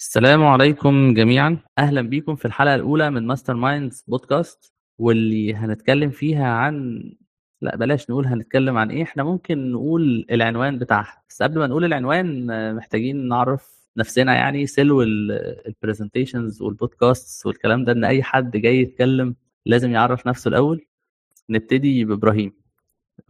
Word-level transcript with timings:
السلام 0.00 0.44
عليكم 0.44 1.14
جميعا. 1.14 1.58
أهلا 1.78 2.00
بيكم 2.02 2.34
في 2.34 2.44
الحلقة 2.44 2.74
الأولى 2.74 3.10
من 3.10 3.26
Masterminds 3.26 4.04
Podcast 4.08 4.72
واللي 4.98 5.54
هنتكلم 5.54 6.10
فيها 6.10 6.46
عن 6.46 7.02
لا 7.60 7.76
بلاش 7.76 8.10
نقول 8.10 8.26
هنتكلم 8.26 8.76
عن 8.78 8.90
إيه 8.90 9.02
إحنا 9.02 9.22
ممكن 9.24 9.72
نقول 9.72 10.26
العنوان 10.30 10.78
بتاعها. 10.78 11.22
بس 11.28 11.42
قبل 11.42 11.58
ما 11.58 11.66
نقول 11.66 11.84
العنوان 11.84 12.46
محتاجين 12.76 13.28
نعرف 13.28 13.88
نفسنا 13.96 14.34
يعني 14.34 14.66
سلو 14.66 15.02
ال 15.02 15.13
presentations 15.13 16.62
والبودكاست 16.62 17.46
والكلام 17.46 17.84
ده 17.84 17.92
إن 17.92 18.04
أي 18.04 18.22
حد 18.22 18.56
جاي 18.56 18.80
يتكلم 18.80 19.34
لازم 19.66 19.90
يعرف 19.90 20.26
نفسه 20.26 20.48
الأول. 20.48 20.86
نبتدي 21.50 22.04
بإبراهيم. 22.04 22.52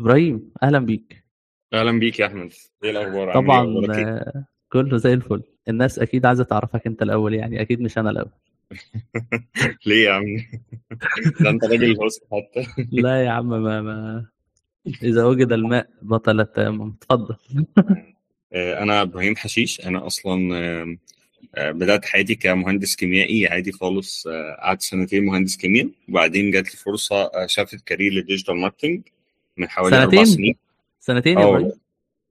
إبراهيم 0.01 0.51
أهلا 0.63 0.79
بيك. 0.79 1.25
أهلا 1.73 1.99
بيك 1.99 2.21
يا 2.21 2.27
أحمد. 2.27 2.53
إيه 2.85 2.91
الأخبار؟ 2.91 3.31
عامل 3.31 3.45
طبعا 3.47 3.87
آه، 4.09 4.45
كله 4.73 4.97
زي 4.97 5.13
الفل. 5.13 5.43
الناس 5.69 5.99
أكيد 5.99 6.27
عايزة 6.27 6.45
تعرفك 6.45 6.87
أنت 6.87 7.03
الأول 7.03 7.35
يعني 7.35 7.61
أكيد 7.61 7.81
مش 7.81 7.99
أنا 7.99 8.11
الأول. 8.11 8.31
ليه 9.87 10.05
يا 10.05 10.13
عم؟ 10.13 10.25
ده 11.41 11.51
أنت 11.51 11.65
راجل 11.65 11.97
host 11.97 12.23
حتى. 12.33 12.67
لا 12.93 13.25
يا 13.25 13.31
عم 13.31 13.49
ما, 13.49 13.83
ما. 13.83 14.27
إذا 15.03 15.25
وجد 15.25 15.53
الماء 15.53 15.89
بطل 16.03 16.41
التيمم. 16.41 16.95
اتفضل. 17.03 17.37
آه، 18.53 18.83
أنا 18.83 19.03
إبراهيم 19.03 19.37
حشيش. 19.37 19.81
أنا 19.81 20.07
أصلا 20.07 20.57
آه، 20.57 20.97
آه، 21.55 21.71
بدأت 21.71 22.05
حياتي 22.05 22.35
كمهندس 22.35 22.97
كيميائي 22.97 23.47
عادي 23.47 23.73
خالص. 23.73 24.29
قعدت 24.59 24.83
سنتين 24.83 25.25
مهندس 25.25 25.57
كيمياء 25.57 25.89
وبعدين 26.09 26.51
جات 26.51 26.65
لي 26.65 26.77
فرصة 26.77 27.31
shift 27.47 27.81
career 27.87 28.13
لل 28.13 28.23
digital 28.23 28.57
marketing 28.57 29.03
من 29.57 29.69
حوالي 29.69 29.97
أربع 29.97 30.11
سنتين 30.11 30.25
سنين. 30.25 30.55
سنتين 31.01 31.39
يا 31.39 31.73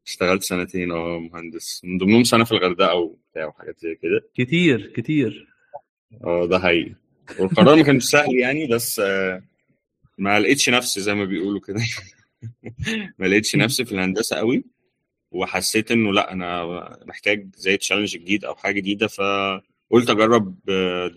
اشتغلت 0.09 0.43
سنتين 0.43 0.91
آه 0.91 1.19
مهندس 1.19 1.81
من 1.83 1.97
ضمنهم 1.97 2.23
سنة 2.23 2.43
في 2.43 2.51
الغردقة 2.51 2.95
وبتاع 2.95 3.45
وحاجات 3.45 3.79
زي 3.79 3.95
كده. 3.95 4.23
كتير 4.35 4.93
كتير. 4.95 5.47
آه 6.23 6.45
ده 6.45 6.59
حقيقي. 6.59 6.95
والقرار 7.39 7.75
ما 7.75 7.83
كانش 7.83 8.03
سهل 8.03 8.35
يعني 8.35 8.67
بس 8.67 8.99
آه، 8.99 9.43
ما 10.17 10.39
لقيتش 10.39 10.69
نفسي 10.69 11.01
زي 11.01 11.13
ما 11.13 11.25
بيقولوا 11.25 11.59
كده. 11.59 11.81
ما 13.19 13.25
لقيتش 13.25 13.55
نفسي 13.55 13.85
في 13.85 13.91
الهندسة 13.91 14.35
قوي 14.35 14.63
وحسيت 15.31 15.91
إنه 15.91 16.13
لأ 16.13 16.31
أنا 16.31 16.65
محتاج 17.05 17.47
زي 17.55 17.77
challenge 17.77 18.17
جديد 18.17 18.45
أو 18.45 18.55
حاجة 18.55 18.73
جديدة 18.73 19.07
فقلت 19.07 20.09
أجرب 20.09 20.55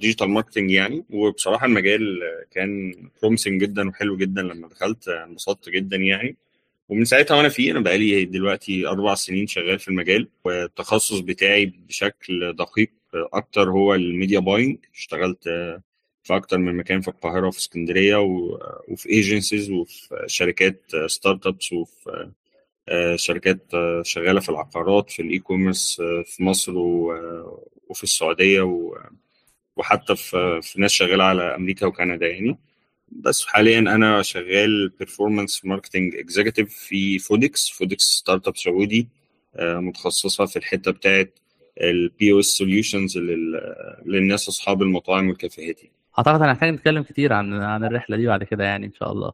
digital 0.00 0.30
marketing 0.30 0.70
يعني. 0.70 1.05
وبصراحة 1.11 1.66
المجال 1.66 2.20
كان 2.50 2.92
promising 3.22 3.61
جدا 3.61 3.88
وحلو 3.88 4.16
جدا 4.16 4.42
لما 4.42 4.69
دخلت 4.69 5.09
انبسطت 5.09 5.69
جدا 5.69 5.97
يعني. 5.97 6.36
ومن 6.92 7.04
ساعتها 7.04 7.36
وأنا 7.36 7.48
فيه 7.48 7.72
أنا 7.72 7.80
بقالي 7.80 8.24
دلوقتي 8.24 8.86
أربع 8.86 9.14
سنين 9.14 9.46
شغال 9.46 9.78
في 9.78 9.88
المجال 9.88 10.28
والتخصص 10.44 11.18
بتاعي 11.18 11.66
بشكل 11.66 12.52
دقيق 12.52 12.90
أكتر 13.14 13.70
هو 13.70 13.94
ال 13.94 14.02
media 14.02 14.38
buying. 14.38 14.78
اشتغلت 14.94 15.44
في 16.22 16.36
أكتر 16.36 16.58
من 16.58 16.76
مكان 16.76 17.00
في 17.00 17.08
القاهرة 17.08 17.46
وفي 17.46 17.58
اسكندرية 17.58 18.16
وفي 18.88 19.08
agencies 19.08 19.70
وفي 19.70 20.24
شركات 20.26 20.82
startups 21.06 21.72
وفي 21.72 22.30
آه، 22.88 23.16
شركات 23.16 23.74
آه، 23.74 24.02
شغالة 24.04 24.40
في 24.40 24.48
العقارات 24.48 25.10
في 25.10 25.22
ال 25.22 25.38
e-commerce 25.38 26.00
آه، 26.00 26.24
في 26.26 26.42
مصر 26.42 26.72
وفي 27.88 28.02
السعودية 28.02 28.62
وحتى 29.76 30.16
في 30.16 30.74
ناس 30.76 30.90
شغالة 30.90 31.24
على 31.24 31.56
أمريكا 31.56 31.86
وكندا 31.86 32.26
يعني. 32.26 32.58
بس 33.20 33.46
حاليا 33.46 33.78
أنا 33.78 34.22
شغال 34.22 34.88
performance 34.88 35.64
marketing 35.64 36.14
executive 36.16 36.75
في 36.74 37.19
Foodics 37.19 37.69
Foodics 37.69 38.05
startup 38.05 38.56
سعودي 38.56 39.08
آه، 39.56 39.78
متخصصة 39.78 40.46
في 40.46 40.56
الحتة 40.56 40.91
بتاعت 40.91 41.38
ال 41.80 41.94
POS 41.94 42.33
solutions 42.33 43.19
للناس 44.06 44.48
أصحاب 44.48 44.82
المطاعم 44.82 45.28
والكافيهات 45.28 45.82
يعني. 45.84 45.94
أعتقد 46.19 46.42
هنحتاج 46.42 46.69
نتكلم 46.74 47.02
كتير 47.02 47.32
عن 47.32 47.52
عن 47.62 47.84
الرحلة 47.84 48.16
دي 48.16 48.27
بعد 48.27 48.44
كده 48.44 48.64
يعني 48.64 48.86
إن 48.86 48.92
شاء 48.92 49.12
الله 49.12 49.32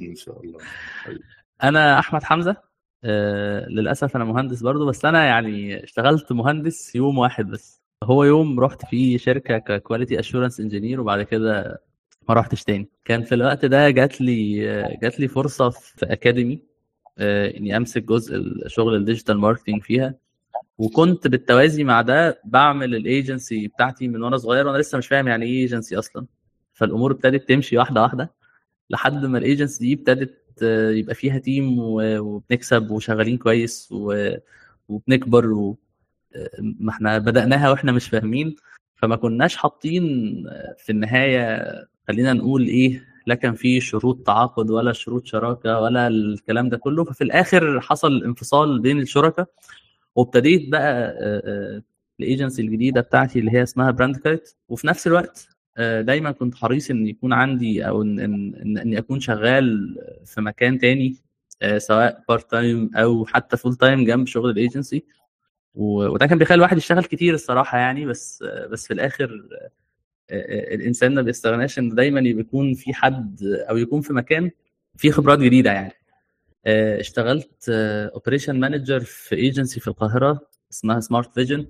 إن 0.00 0.14
شاء 0.14 0.42
الله 0.42 0.58
حبيبي. 1.02 1.24
أنا 1.62 1.98
أحمد 1.98 2.22
حمزة 2.22 2.56
آه 3.04 3.66
للأسف 3.68 4.16
أنا 4.16 4.24
مهندس 4.24 4.62
برضو 4.62 4.86
بس 4.86 5.04
أنا 5.04 5.24
يعني 5.24 5.84
اشتغلت 5.84 6.32
مهندس 6.32 6.94
يوم 6.94 7.18
واحد 7.18 7.46
بس 7.50 7.82
هو 8.04 8.24
يوم 8.24 8.60
رحت 8.60 8.86
فيه 8.86 9.18
شركة 9.18 9.58
ك 9.58 9.66
quality 9.66 10.20
assurance 10.20 10.60
engineer 10.60 11.00
وبعد 11.00 11.22
كده 11.22 11.82
ما 12.28 12.34
رحتش 12.34 12.64
تاني. 12.64 12.88
كان 13.04 13.22
في 13.22 13.34
الوقت 13.34 13.64
ده 13.64 13.90
جات 13.90 14.20
لي 14.20 14.60
جات 15.02 15.20
لي 15.20 15.28
فرصة 15.28 15.70
في 15.70 16.06
academy 16.12 16.62
آه، 17.18 17.56
إني 17.56 17.76
أمسك 17.76 18.02
جزء 18.02 18.42
شغل 18.66 18.94
ال 18.96 19.01
digital 19.01 19.38
marketing 19.38 19.82
فيها. 19.82 20.14
وكنت 20.78 21.28
بالتوازي 21.28 21.84
مع 21.84 22.02
ده 22.02 22.40
بعمل 22.44 22.94
الايجنسي 22.94 23.68
بتاعتي 23.68 24.08
من 24.08 24.22
وأنا 24.22 24.36
صغير 24.36 24.66
وأنا 24.66 24.78
لسه 24.78 24.98
مش 24.98 25.06
فاهم 25.08 25.28
يعني 25.28 25.46
إيه 25.46 25.60
ايجنسي 25.60 25.98
أصلا. 25.98 26.26
فالأمور 26.74 27.12
ابتدت 27.12 27.48
تمشي 27.48 27.78
واحدة 27.78 28.02
واحدة 28.02 28.32
لحد 28.90 29.26
ما 29.26 29.38
الايجنسي 29.38 29.84
دي 29.84 29.94
ابتدت 29.94 30.42
آه، 30.62 30.90
يبقى 30.90 31.14
فيها 31.14 31.38
team 31.38 31.78
وبنكسب 31.78 32.90
وشغالين 32.90 33.36
كويس 33.38 33.88
وبنكبر 34.88 35.52
و... 35.52 35.78
ما 36.60 36.90
إحنا 36.90 37.18
بدأناها 37.18 37.70
وإحنا 37.70 37.92
مش 37.92 38.08
فاهمين. 38.08 38.56
فما 38.96 39.16
كناش 39.16 39.56
حاطين 39.56 40.04
آه، 40.48 40.74
في 40.78 40.92
النهاية 40.92 41.62
خلينا 42.08 42.32
نقول 42.32 42.66
إيه 42.66 43.04
لا 43.26 43.34
كان 43.34 43.54
في 43.54 43.80
شروط 43.80 44.26
تعاقد 44.26 44.70
ولا 44.70 44.92
شروط 44.92 45.26
شراكة 45.26 45.80
ولا 45.80 46.06
الكلام 46.06 46.68
ده 46.68 46.76
كله. 46.76 47.04
ففي 47.04 47.24
الآخر 47.24 47.80
حصل 47.80 48.24
انفصال 48.24 48.80
بين 48.80 49.00
الشركاء 49.00 49.46
وابتديت 50.16 50.68
بقى 50.68 51.14
الأيجنسي 52.20 52.62
الجديدة 52.62 53.00
بتاعتي 53.00 53.38
اللي 53.38 53.50
هي 53.52 53.62
اسمها 53.62 53.90
Brand 53.90 54.16
Kite 54.16 54.54
وفي 54.68 54.86
نفس 54.86 55.06
الوقت 55.06 55.48
دايما 55.78 56.30
كنت 56.32 56.54
حريص 56.54 56.90
إن 56.90 57.06
يكون 57.06 57.32
عندي 57.32 57.88
أو 57.88 58.02
إن 58.02 58.20
إن 58.20 58.78
إني 58.78 58.98
أكون 58.98 59.20
شغال 59.20 59.96
في 60.24 60.40
مكان 60.40 60.78
تاني 60.78 61.16
سواء 61.76 62.24
part 62.28 62.50
time 62.50 62.90
أو 62.96 63.26
حتى 63.26 63.56
full 63.56 63.74
time 63.74 64.04
جنب 64.04 64.26
شغل 64.26 64.50
الأيجنسي. 64.50 65.04
وده 65.74 66.26
كان 66.26 66.38
بيخلي 66.38 66.54
الواحد 66.54 66.76
يشتغل 66.76 67.04
كتير 67.04 67.34
الصراحة 67.34 67.78
يعني 67.78 68.06
بس 68.06 68.44
بس 68.70 68.86
في 68.86 68.94
الآخر 68.94 69.48
الإنسان 70.30 71.14
ما 71.14 71.22
بيستغناش 71.22 71.78
ان 71.78 71.88
دايما 71.88 72.20
يكون 72.20 72.74
في 72.74 72.94
حد 72.94 73.42
أو 73.42 73.76
يكون 73.76 74.00
في 74.00 74.12
مكان 74.12 74.50
فيه 74.96 75.10
خبرات 75.10 75.38
جديدة 75.38 75.72
يعني. 75.72 75.92
آه، 76.66 77.00
اشتغلت 77.00 77.68
operation 77.68 78.60
manager 78.60 79.00
في 79.00 79.34
ايجنسي 79.36 79.80
في 79.80 79.88
القاهرة 79.88 80.40
اسمها 80.72 81.00
Smart 81.00 81.34
Vision 81.34 81.66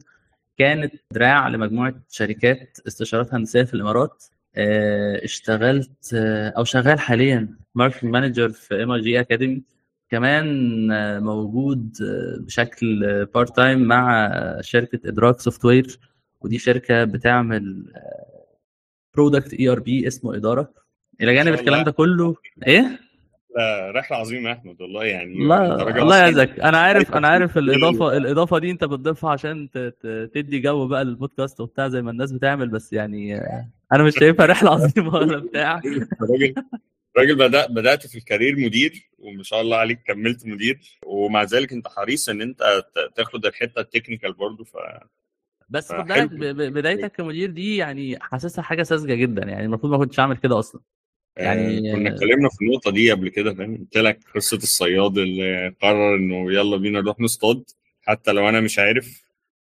كانت 0.58 0.94
دراع 1.12 1.48
لمجموعة 1.48 1.94
شركات 2.10 2.78
استشارات 2.86 3.34
هندسية 3.34 3.62
في 3.62 3.74
الإمارات. 3.74 4.24
آه، 4.56 5.24
اشتغلت 5.24 6.14
آه، 6.14 6.48
أو 6.48 6.64
شغال 6.64 7.00
حاليا 7.00 7.56
marketing 7.74 8.12
manager 8.12 8.48
في 8.50 8.82
MG 8.82 9.20
Academy 9.20 9.62
كمان 10.10 10.90
آه، 10.92 11.18
موجود 11.20 11.96
آه، 12.02 12.36
بشكل 12.40 13.24
part 13.34 13.56
time 13.56 13.78
مع 13.78 14.30
شركة 14.60 15.08
إدراك 15.08 15.40
software 15.40 15.98
ودي 16.40 16.58
شركة 16.58 17.04
بتعمل 17.04 17.92
product 19.16 19.54
ERP 19.54 20.06
اسمه 20.06 20.34
إدارة. 20.36 20.72
إلى 21.20 21.34
جانب 21.34 21.54
الكلام 21.54 21.84
ده 21.84 21.90
كله 21.90 22.36
إيه؟ 22.66 23.00
لا، 23.56 23.90
رحلة 23.90 24.16
عظيمة 24.16 24.48
يا 24.48 24.54
أحمد 24.54 24.80
والله 24.82 25.04
يعني 25.04 25.46
لا 25.48 25.82
الله 26.02 26.16
يعزك. 26.16 26.60
أنا 26.60 26.78
عارف 26.78 27.14
أنا 27.14 27.28
عارف 27.28 27.58
الإضافة 27.58 28.16
الإضافة 28.16 28.58
دي 28.58 28.70
أنت 28.70 28.84
بتضيفها 28.84 29.30
عشان 29.30 29.68
تدي 30.34 30.58
جو 30.58 30.86
بقى 30.88 31.04
للبودكاست 31.04 31.60
وبتاع 31.60 31.88
زي 31.88 32.02
ما 32.02 32.10
الناس 32.10 32.32
بتعمل 32.32 32.68
بس 32.68 32.92
يعني 32.92 33.40
أنا 33.92 34.02
مش 34.02 34.14
شايفها 34.14 34.46
رحلة 34.52 34.70
عظيمة 34.70 35.14
ولا 35.14 35.38
بتاع. 35.38 35.80
راجل 36.30 36.54
راجل 37.18 37.36
بدأ 37.36 37.66
بدأت 37.66 38.06
في 38.06 38.18
ال 38.18 38.24
career 38.24 38.56
مدير 38.58 39.10
وما 39.18 39.42
شاء 39.42 39.60
الله 39.60 39.76
عليك 39.76 40.02
كملت 40.06 40.46
مدير. 40.46 40.80
ومع 41.06 41.42
ذلك 41.42 41.72
أنت 41.72 41.88
حريص 41.88 42.28
إن 42.28 42.42
أنت 42.42 42.82
تاخد 43.16 43.46
الحتة 43.46 43.80
ال 43.80 43.85
technical 43.85 44.32
برضه 44.32 44.64
ف... 44.64 44.76
بس 45.68 45.92
خد 45.92 46.06
بالك 46.06 46.30
بدايتك 46.72 47.12
كمدير 47.12 47.50
دي 47.50 47.76
يعني 47.76 48.18
حاسسها 48.20 48.62
حاجة 48.62 48.82
ساذجة 48.82 49.14
جدا 49.14 49.42
يعني 49.42 49.64
المفروض 49.64 49.92
ما 49.92 49.98
كنتش 49.98 50.20
اعمل 50.20 50.36
كده 50.36 50.58
أصلا. 50.58 50.80
آه 51.38 51.42
يعني 51.42 51.92
كنا 51.92 52.14
اتكلمنا 52.14 52.48
في 52.48 52.64
النقطة 52.64 52.90
دي 52.90 53.12
قبل 53.12 53.28
كده 53.28 53.54
فاهم؟ 53.54 53.76
قلت 53.76 53.96
لك 53.96 54.20
قصة 54.34 54.56
الصياد 54.56 55.18
اللي 55.18 55.74
قرر 55.82 56.14
إنه 56.14 56.52
يلا 56.52 56.76
بينا 56.76 57.00
نروح 57.00 57.20
نصطاد 57.20 57.64
حتى 58.02 58.32
لو 58.32 58.48
أنا 58.48 58.60
مش 58.60 58.78
عارف 58.78 59.22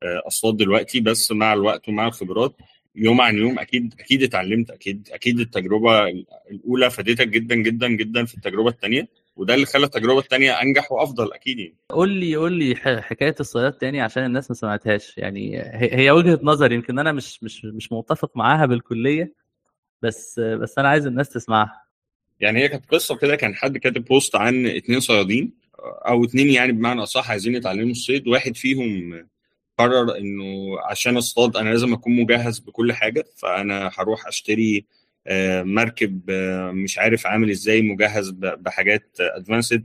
آه، 0.03 0.21
أصطاد 0.27 0.57
دلوقتي 0.57 0.99
بس 0.99 1.31
مع 1.31 1.53
الوقت 1.53 1.89
ومع 1.89 2.07
الخبرات 2.07 2.55
يوم 2.95 3.21
عن 3.21 3.37
يوم 3.37 3.59
أكيد 3.59 3.93
أكيد 3.99 4.23
اتعلمت 4.23 4.71
أكيد 4.71 5.09
أكيد 5.11 5.39
التجربة 5.39 6.07
الأولى 6.51 6.89
فادتك 6.89 7.27
جدا 7.27 7.55
جدا 7.55 7.87
جدا 7.87 8.25
في 8.25 8.35
التجربة 8.35 8.69
الثانية 8.69 9.07
وده 9.35 9.53
اللي 9.53 9.65
خلى 9.65 9.85
التجربة 9.85 10.19
الثانية 10.19 10.61
أنجح 10.61 10.91
وأفضل 10.91 11.33
أكيد 11.33 11.59
يعني. 11.59 11.75
قول 11.89 12.09
لي 12.09 12.35
قول 12.35 12.53
لي 12.53 12.75
حكاية 13.01 13.35
الصياد 13.39 13.73
تاني 13.73 14.01
عشان 14.01 14.25
الناس 14.25 14.51
ما 14.51 14.55
سمعتهاش. 14.55 15.17
يعني 15.17 15.61
هي 15.73 16.11
وجهة 16.11 16.39
نظر 16.43 16.71
يمكن 16.71 16.99
أنا 16.99 17.11
مش 17.11 17.43
مش 17.43 17.65
مش 17.65 17.91
متفق 17.91 18.37
معاها 18.37 18.65
بالكلية 18.65 19.33
بس 20.01 20.39
بس 20.39 20.79
أنا 20.79 20.89
عايز 20.89 21.07
الناس 21.07 21.29
تسمعها. 21.29 21.85
يعني 22.39 22.59
هي 22.59 22.67
كانت 22.67 22.85
قصة 22.85 23.15
كده 23.15 23.35
كان 23.35 23.55
حد 23.55 23.77
كاتب 23.77 24.05
بوست 24.05 24.35
عن 24.35 24.65
اتنين 24.67 24.99
صيادين 24.99 25.53
أو 26.07 26.23
اتنين 26.23 26.49
يعني 26.49 26.71
بمعنى 26.71 27.03
أصح 27.03 27.29
عايزين 27.31 27.55
يتعلموا 27.55 27.91
الصيد. 27.91 28.27
واحد 28.27 28.55
فيهم 28.55 29.13
قرر 29.77 30.17
إنه 30.17 30.79
عشان 30.89 31.17
أصطاد 31.17 31.57
أنا 31.57 31.69
لازم 31.69 31.93
أكون 31.93 32.15
مجهز 32.15 32.59
بكل 32.59 32.93
حاجة 32.93 33.25
فأنا 33.37 33.91
هروح 33.97 34.27
أشتري 34.27 34.85
مركب 35.63 36.21
آه، 36.29 36.71
مش 36.71 36.97
عارف 36.97 37.27
عامل 37.27 37.49
إزاي 37.49 37.81
مجهز 37.81 38.29
بحاجات 38.39 39.17
ادفانسد 39.19 39.83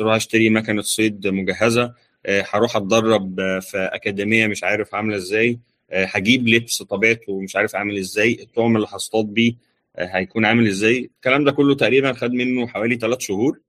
هروح 0.00 0.14
اشتري 0.14 0.50
مكنة 0.50 0.82
صيد 0.82 1.26
مجهزة 1.26 1.94
آه، 2.26 2.44
هروح 2.50 2.76
أتدرب 2.76 3.40
آه، 3.40 3.58
في 3.60 3.78
أكاديمية 3.78 4.46
مش 4.46 4.64
عارف 4.64 4.94
عاملة 4.94 5.16
إزاي 5.16 5.58
آه، 5.90 6.04
هجيب 6.04 6.48
لبس 6.48 6.82
طبيعته 6.82 7.40
مش 7.40 7.56
عارف 7.56 7.76
عامل 7.76 7.98
إزاي 7.98 8.38
الطعم 8.42 8.76
اللي 8.76 8.86
هصطاد 8.90 9.24
بيه 9.26 9.54
آه، 9.96 10.06
هيكون 10.06 10.44
عامل 10.44 10.66
إزاي 10.68 11.10
الكلام 11.16 11.44
ده 11.44 11.52
كله 11.52 11.74
تقريبا 11.74 12.12
خد 12.12 12.32
منه 12.32 12.66
حوالي 12.66 12.96
ثلاث 12.96 13.20
شهور. 13.20 13.60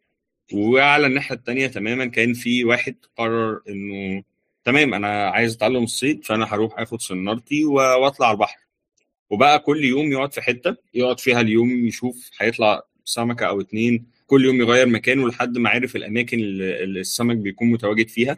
وعلى 0.54 1.07
الناحية 1.07 1.36
التانية 1.36 1.68
تماما 1.68 2.06
كان 2.06 2.33
في 2.33 2.65
واحد 2.65 2.95
قرر 3.18 3.62
إنه 3.69 4.24
تمام 4.63 4.94
أنا 4.94 5.30
عايز 5.30 5.56
أتعلم 5.56 5.83
الصيد 5.83 6.25
فأنا 6.25 6.45
هروح 6.54 6.80
آخد 6.80 7.01
سنارتي 7.01 7.65
وأطلع 7.65 8.31
البحر. 8.31 8.57
وبقى 9.34 9.60
كل 9.60 9.84
يوم 9.84 10.12
يقعد 10.12 10.34
في 10.34 10.42
حتة 10.42 10.76
يقعد 10.94 11.20
فيها 11.20 11.42
اليوم 11.42 11.86
يشوف 11.88 12.30
هيطلع 12.40 12.82
سمكة 13.06 13.46
أو 13.46 13.62
اتنين 13.62 14.06
كل 14.28 14.46
يوم 14.46 14.62
يغير 14.62 14.88
مكانه 14.88 15.28
لحد 15.28 15.58
ما 15.58 15.70
عرف 15.70 15.96
الأماكن 15.96 16.40
اللي 16.40 17.00
السمك 17.00 17.38
بيكون 17.38 17.72
متواجد 17.72 18.08
فيها 18.08 18.38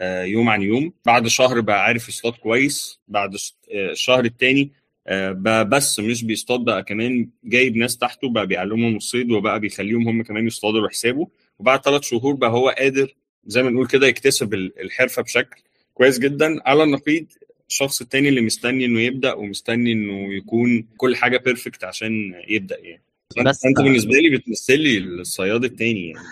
آه، 0.00 0.22
يوم 0.24 0.48
عن 0.48 0.62
يوم. 0.62 0.92
بعد 1.06 1.28
شهر 1.28 1.60
بقى 1.60 1.84
عارف 1.84 2.08
يصطاد 2.08 2.32
كويس 2.32 3.00
بعد 3.08 3.34
آه، 3.74 3.90
الشهر 3.92 4.24
التاني 4.24 4.70
آه، 5.06 5.32
بقى 5.32 5.68
بس 5.68 6.00
مش 6.00 6.24
بيصطاد 6.24 6.60
بقى 6.60 6.82
كمان 6.82 7.28
جايب 7.44 7.76
ناس 7.76 7.98
تحته 7.98 8.28
بقى 8.28 8.46
بيعلمهم 8.46 8.96
الصيد 8.96 9.30
وبقى 9.30 9.60
بيخليهم 9.60 10.08
هم 10.08 10.22
كمان 10.22 10.46
يصطادوا 10.46 10.86
لحسابه 10.86 11.28
وبعد 11.58 11.84
ثلاث 11.84 12.02
شهور 12.02 12.34
بقى 12.34 12.50
هو 12.50 12.68
قادر 12.68 13.14
زي 13.46 13.62
ما 13.62 13.70
نقول 13.70 13.86
كده 13.86 14.06
يكتسب 14.06 14.54
ال- 14.54 14.80
الحرفة 14.80 15.22
بشكل 15.22 15.60
كويس 15.94 16.18
جدا 16.18 16.68
على 16.68 16.82
النقيض. 16.82 17.26
الشخص 17.68 18.00
التاني 18.00 18.28
اللي 18.28 18.40
مستني 18.40 18.84
إنه 18.84 19.00
يبدأ 19.00 19.32
ومستني 19.34 19.92
إنه 19.92 20.34
يكون 20.34 20.88
كل 20.96 21.16
حاجة 21.16 21.36
بيرفكت 21.38 21.84
عشان 21.84 22.34
يبدأ 22.48 22.78
يعني. 22.78 23.02
بس- 23.44 23.64
أنت 23.66 23.80
بالنسبة 23.80 24.12
لي 24.14 24.36
بتمثل 24.36 24.80
لي 24.80 24.98
الصياد 24.98 25.64
التاني 25.64 26.06
يعني. 26.08 26.26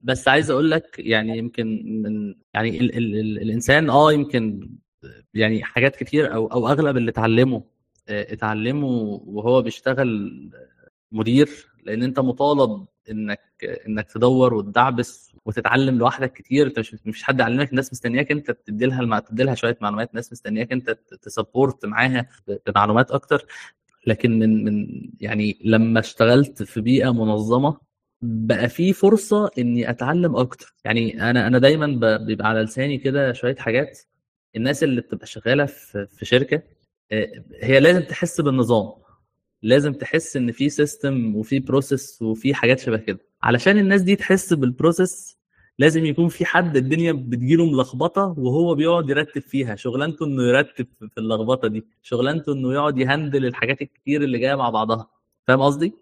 بس 0.00 0.28
عايز 0.28 0.50
أقول 0.50 0.70
لك 0.70 0.96
يعني 0.98 1.38
يمكن 1.38 1.66
من 2.02 2.34
يعني 2.54 2.80
ال 2.80 2.96
ال 2.96 3.14
ال 3.20 3.42
الإنسان 3.42 3.90
آه 3.90 4.12
يمكن 4.12 4.70
يعني 5.34 5.62
حاجات 5.64 5.96
كتير 5.96 6.34
أو 6.34 6.46
أو 6.46 6.68
أغلب 6.68 6.96
اللي 6.96 7.10
اتعلمه 7.10 7.64
آه، 8.08 8.32
اتعلمه 8.32 8.86
وهو 9.26 9.62
بيشتغل 9.62 10.30
مدير 11.12 11.70
لأن 11.84 12.02
أنت 12.02 12.20
مطالب 12.20 12.86
إنك 13.10 13.40
إنك 13.88 14.12
تدور 14.12 14.54
وتدعبس 14.54 15.32
وتتعلم 15.44 15.98
لوحدك 15.98 16.32
كتير. 16.32 16.66
أنت 16.66 16.78
مش 16.78 16.96
مش 17.06 17.22
حد 17.22 17.40
علمك 17.40 17.70
الناس 17.70 17.92
مستنياك 17.92 18.30
أنت 18.32 18.50
تدي 18.50 18.86
لها 18.86 19.00
الم- 19.00 19.22
لها 19.32 19.54
شوية 19.54 19.78
معلومات 19.80 20.10
الناس 20.10 20.32
مستنياك 20.32 20.72
أنت 20.72 20.90
تسبورت 21.22 21.86
معاها 21.86 22.28
بمعلومات 22.66 23.10
أكتر. 23.10 23.46
لكن 24.06 24.38
من 24.38 24.64
من 24.64 24.86
يعني 25.20 25.58
لما 25.64 26.00
اشتغلت 26.00 26.62
في 26.62 26.80
بيئة 26.80 27.10
منظمة 27.12 27.76
بقى 28.22 28.68
في 28.68 28.92
فرصة 28.92 29.50
إني 29.58 29.90
أتعلم 29.90 30.36
أكتر. 30.36 30.74
يعني 30.84 31.30
أنا 31.30 31.46
أنا 31.46 31.58
دايما 31.58 32.16
بيبقى 32.16 32.48
على 32.48 32.62
لساني 32.62 32.98
كده 32.98 33.32
شوية 33.32 33.56
حاجات. 33.56 33.98
الناس 34.56 34.82
اللي 34.84 35.00
بتبقى 35.00 35.26
شغالة 35.26 35.66
في 35.66 36.06
في 36.06 36.24
شركة 36.24 36.62
آه، 37.12 37.28
هي 37.62 37.80
لازم 37.80 38.00
تحس 38.00 38.40
بالنظام. 38.40 38.92
لازم 39.62 39.92
تحس 39.92 40.36
إن 40.36 40.52
في 40.52 40.68
system 40.68 41.36
وفي 41.36 41.58
process 41.58 42.22
وفي 42.22 42.54
حاجات 42.54 42.78
شبه 42.78 42.96
كده. 42.96 43.18
علشان 43.42 43.78
الناس 43.78 44.02
دي 44.02 44.16
تحس 44.16 44.52
بال 44.52 44.71
process 44.71 45.38
لازم 45.78 46.04
يكون 46.04 46.28
في 46.28 46.44
حد 46.44 46.76
الدنيا 46.76 47.12
بتجيله 47.12 47.66
ملخبطة 47.66 48.34
وهو 48.38 48.74
بيقعد 48.74 49.10
يرتب 49.10 49.42
فيها. 49.42 49.76
شغلانته 49.76 50.26
إنه 50.26 50.42
يرتب 50.42 50.86
في 51.00 51.18
اللخبطة 51.18 51.68
دي. 51.68 51.84
شغلانته 52.02 52.52
إنه 52.52 52.72
يقعد 52.72 52.98
ي 52.98 53.05
handle 53.05 53.46
الحاجات 53.46 53.82
الكتير 53.82 54.22
اللي 54.22 54.38
جاية 54.38 54.54
مع 54.54 54.70
بعضها. 54.70 55.08
فاهم 55.46 55.60
قصدي؟ 55.60 55.92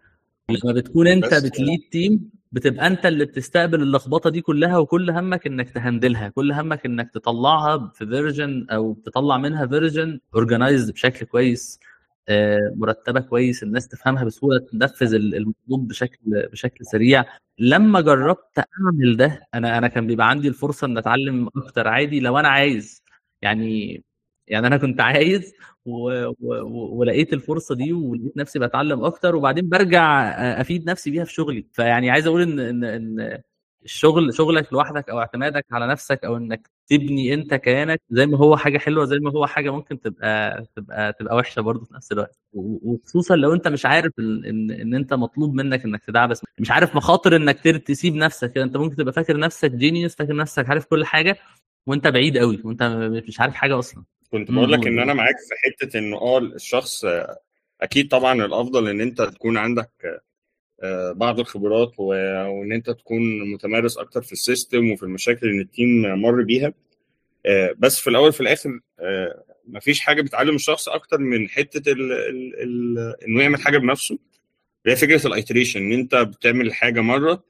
لما 0.51 0.73
بتكون 0.73 1.07
أنت 1.07 1.35
بت 1.35 1.50
lead 1.50 1.81
team 1.93 2.31
بتبقى 2.53 2.87
أنت 2.87 3.07
اللي 3.07 3.25
بتستقبل 3.25 3.83
اللخبطة 3.83 4.31
دي 4.31 4.41
كلها 4.41 4.79
وكل 4.79 5.11
همك 5.11 5.47
إنك 5.47 5.71
ت 5.71 5.78
handle 5.78 6.21
ها 6.21 6.29
كل 6.29 6.53
همك 6.53 6.87
إنك 6.87 7.11
تطلعها 7.15 7.93
في 7.95 8.07
version 8.07 8.67
أو 8.71 8.95
تطلع 9.05 9.39
منها 9.39 9.67
version 9.67 10.21
organized 10.35 10.93
بشكل 10.93 11.27
كويس. 11.27 11.81
مرتبة 12.77 13.21
كويس 13.21 13.63
الناس 13.63 13.89
تفهمها 13.89 14.25
بسهولة 14.25 14.59
تنفذ 14.59 15.15
ال- 15.15 15.35
المطلوب 15.35 15.89
بشكل 15.89 16.19
بشكل 16.53 16.87
سريع. 16.87 17.25
لما 17.59 18.01
جربت 18.01 18.59
أعمل 18.59 19.17
ده 19.17 19.47
أنا 19.55 19.79
أنا 19.79 19.89
كان 19.89 20.07
بيبقى 20.07 20.31
عندي 20.31 20.49
الفرصة 20.49 20.87
إن 20.87 20.99
أتعلم 20.99 21.49
أكتر. 21.57 21.89
عادي 21.89 22.21
لو 22.21 22.39
أنا 22.39 22.49
عايز. 22.49 23.03
يعني 23.43 24.03
يعني 24.47 24.67
أنا 24.67 24.77
كنت 24.77 25.01
عايز. 25.01 25.53
و... 25.85 26.11
و- 26.41 26.99
ولقيت 26.99 27.33
الفرصة 27.33 27.75
دي 27.75 27.93
ولقيت 27.93 28.37
نفسي 28.37 28.59
بتعلم 28.59 29.05
أكتر 29.05 29.37
وبعدين 29.37 29.69
برجع 29.69 30.29
أفيد 30.61 30.91
نفسي 30.91 31.11
بيها 31.11 31.25
في 31.25 31.33
شغلي. 31.33 31.67
فيعني 31.73 32.11
عايز 32.11 32.27
أقول 32.27 32.43
ان 32.43 32.61
ان 32.61 32.85
إن 32.85 33.39
الشغل 33.85 34.35
شغلك 34.35 34.73
لوحدك 34.73 35.11
أو 35.11 35.19
اعتمادك 35.21 35.67
على 35.73 35.87
نفسك 35.87 36.25
أو 36.25 36.37
إنك 36.37 36.71
تبني 36.89 37.35
انت 37.35 37.55
كيانك 37.55 38.01
زي 38.11 38.27
ما 38.27 38.39
هو 38.39 38.57
حاجة 38.57 38.79
حلوة 38.79 39.05
زي 39.05 39.19
ما 39.19 39.31
هو 39.31 39.47
حاجة 39.47 39.71
ممكن 39.71 40.01
تبقى 40.01 40.65
تبقى 40.77 41.13
تبقى 41.13 41.37
وحشة 41.37 41.61
برضه 41.63 41.85
في 41.85 41.95
نفس 41.95 42.13
الوقت 42.13 42.39
وخصوصا 42.53 43.37
لو 43.37 43.55
انت 43.55 43.69
مش 43.69 43.87
عارف 43.87 44.13
ان 44.19 44.71
ان 44.71 44.95
انت 44.95 45.15
مطلوب 45.15 45.55
منك 45.55 45.85
انك 45.85 46.05
تدعبس 46.05 46.43
مش 46.59 46.71
عارف 46.71 46.97
مخاطر 46.97 47.37
انك 47.37 47.61
تسيب 47.61 48.15
نفسك 48.15 48.53
كده 48.53 48.65
انت 48.65 48.77
ممكن 48.77 48.97
تبقى 48.97 49.13
فاكر 49.13 49.39
نفسك 49.39 49.71
جينيوس 49.71 50.15
فاكر 50.15 50.37
نفسك 50.37 50.69
عارف 50.71 50.85
كل 50.87 51.05
حاجة 51.05 51.37
وانت 51.87 52.07
بعيد 52.07 52.39
قوي 52.39 52.61
وانت 52.65 52.83
مش 53.29 53.41
عارف 53.41 53.55
حاجة 53.55 53.79
أصلا 53.79 54.05
كنت 54.31 54.51
بقول 54.51 54.73
لك. 54.73 54.87
إن 54.87 54.99
أنا 54.99 55.15
معاك 55.15 55.37
في 55.39 55.55
حتة 55.65 55.99
إنه 55.99 56.17
آه 56.17 56.39
الشخص 56.39 57.05
أكيد 57.81 58.09
طبعا 58.09 58.45
الأفضل 58.45 58.89
إن 58.89 59.01
أنت 59.01 59.23
تكون 59.23 59.57
عندك 59.57 59.91
بعض 61.13 61.41
الخبرات 61.41 61.93
وإن 62.01 62.73
أنت 62.73 62.91
تكون 62.91 63.51
متمارس 63.53 63.99
أكتر 63.99 64.23
في 64.23 64.33
ال 64.33 64.41
system 64.41 64.91
وفي 64.91 65.03
المشاكل 65.03 65.49
اللي 65.49 65.63
ال 65.63 65.71
team 65.71 66.03
مر 66.23 66.43
بيها. 66.43 66.73
آه، 67.47 67.75
بس 67.79 68.01
في 68.01 68.11
الأول 68.11 68.33
في 68.33 68.41
الآخر 68.41 68.81
آه، 69.01 69.45
مفيش 69.69 70.01
حاجة 70.01 70.23
بتعلم 70.23 70.55
الشخص 70.55 70.89
أكتر 70.89 71.19
من 71.19 71.49
حتة 71.49 71.93
ال 71.93 72.13
ال 72.13 72.55
ال 72.63 73.15
إنه 73.29 73.43
يعمل 73.43 73.61
حاجة 73.63 73.79
بنفسه. 73.79 74.19
هي 74.87 74.97
فكرة 74.97 75.27
ال 75.27 75.32
iteration 75.32 75.81
إن 75.81 75.93
أنت 75.93 76.15
بتعمل 76.15 76.75
حاجة 76.75 77.01
مرة 77.01 77.45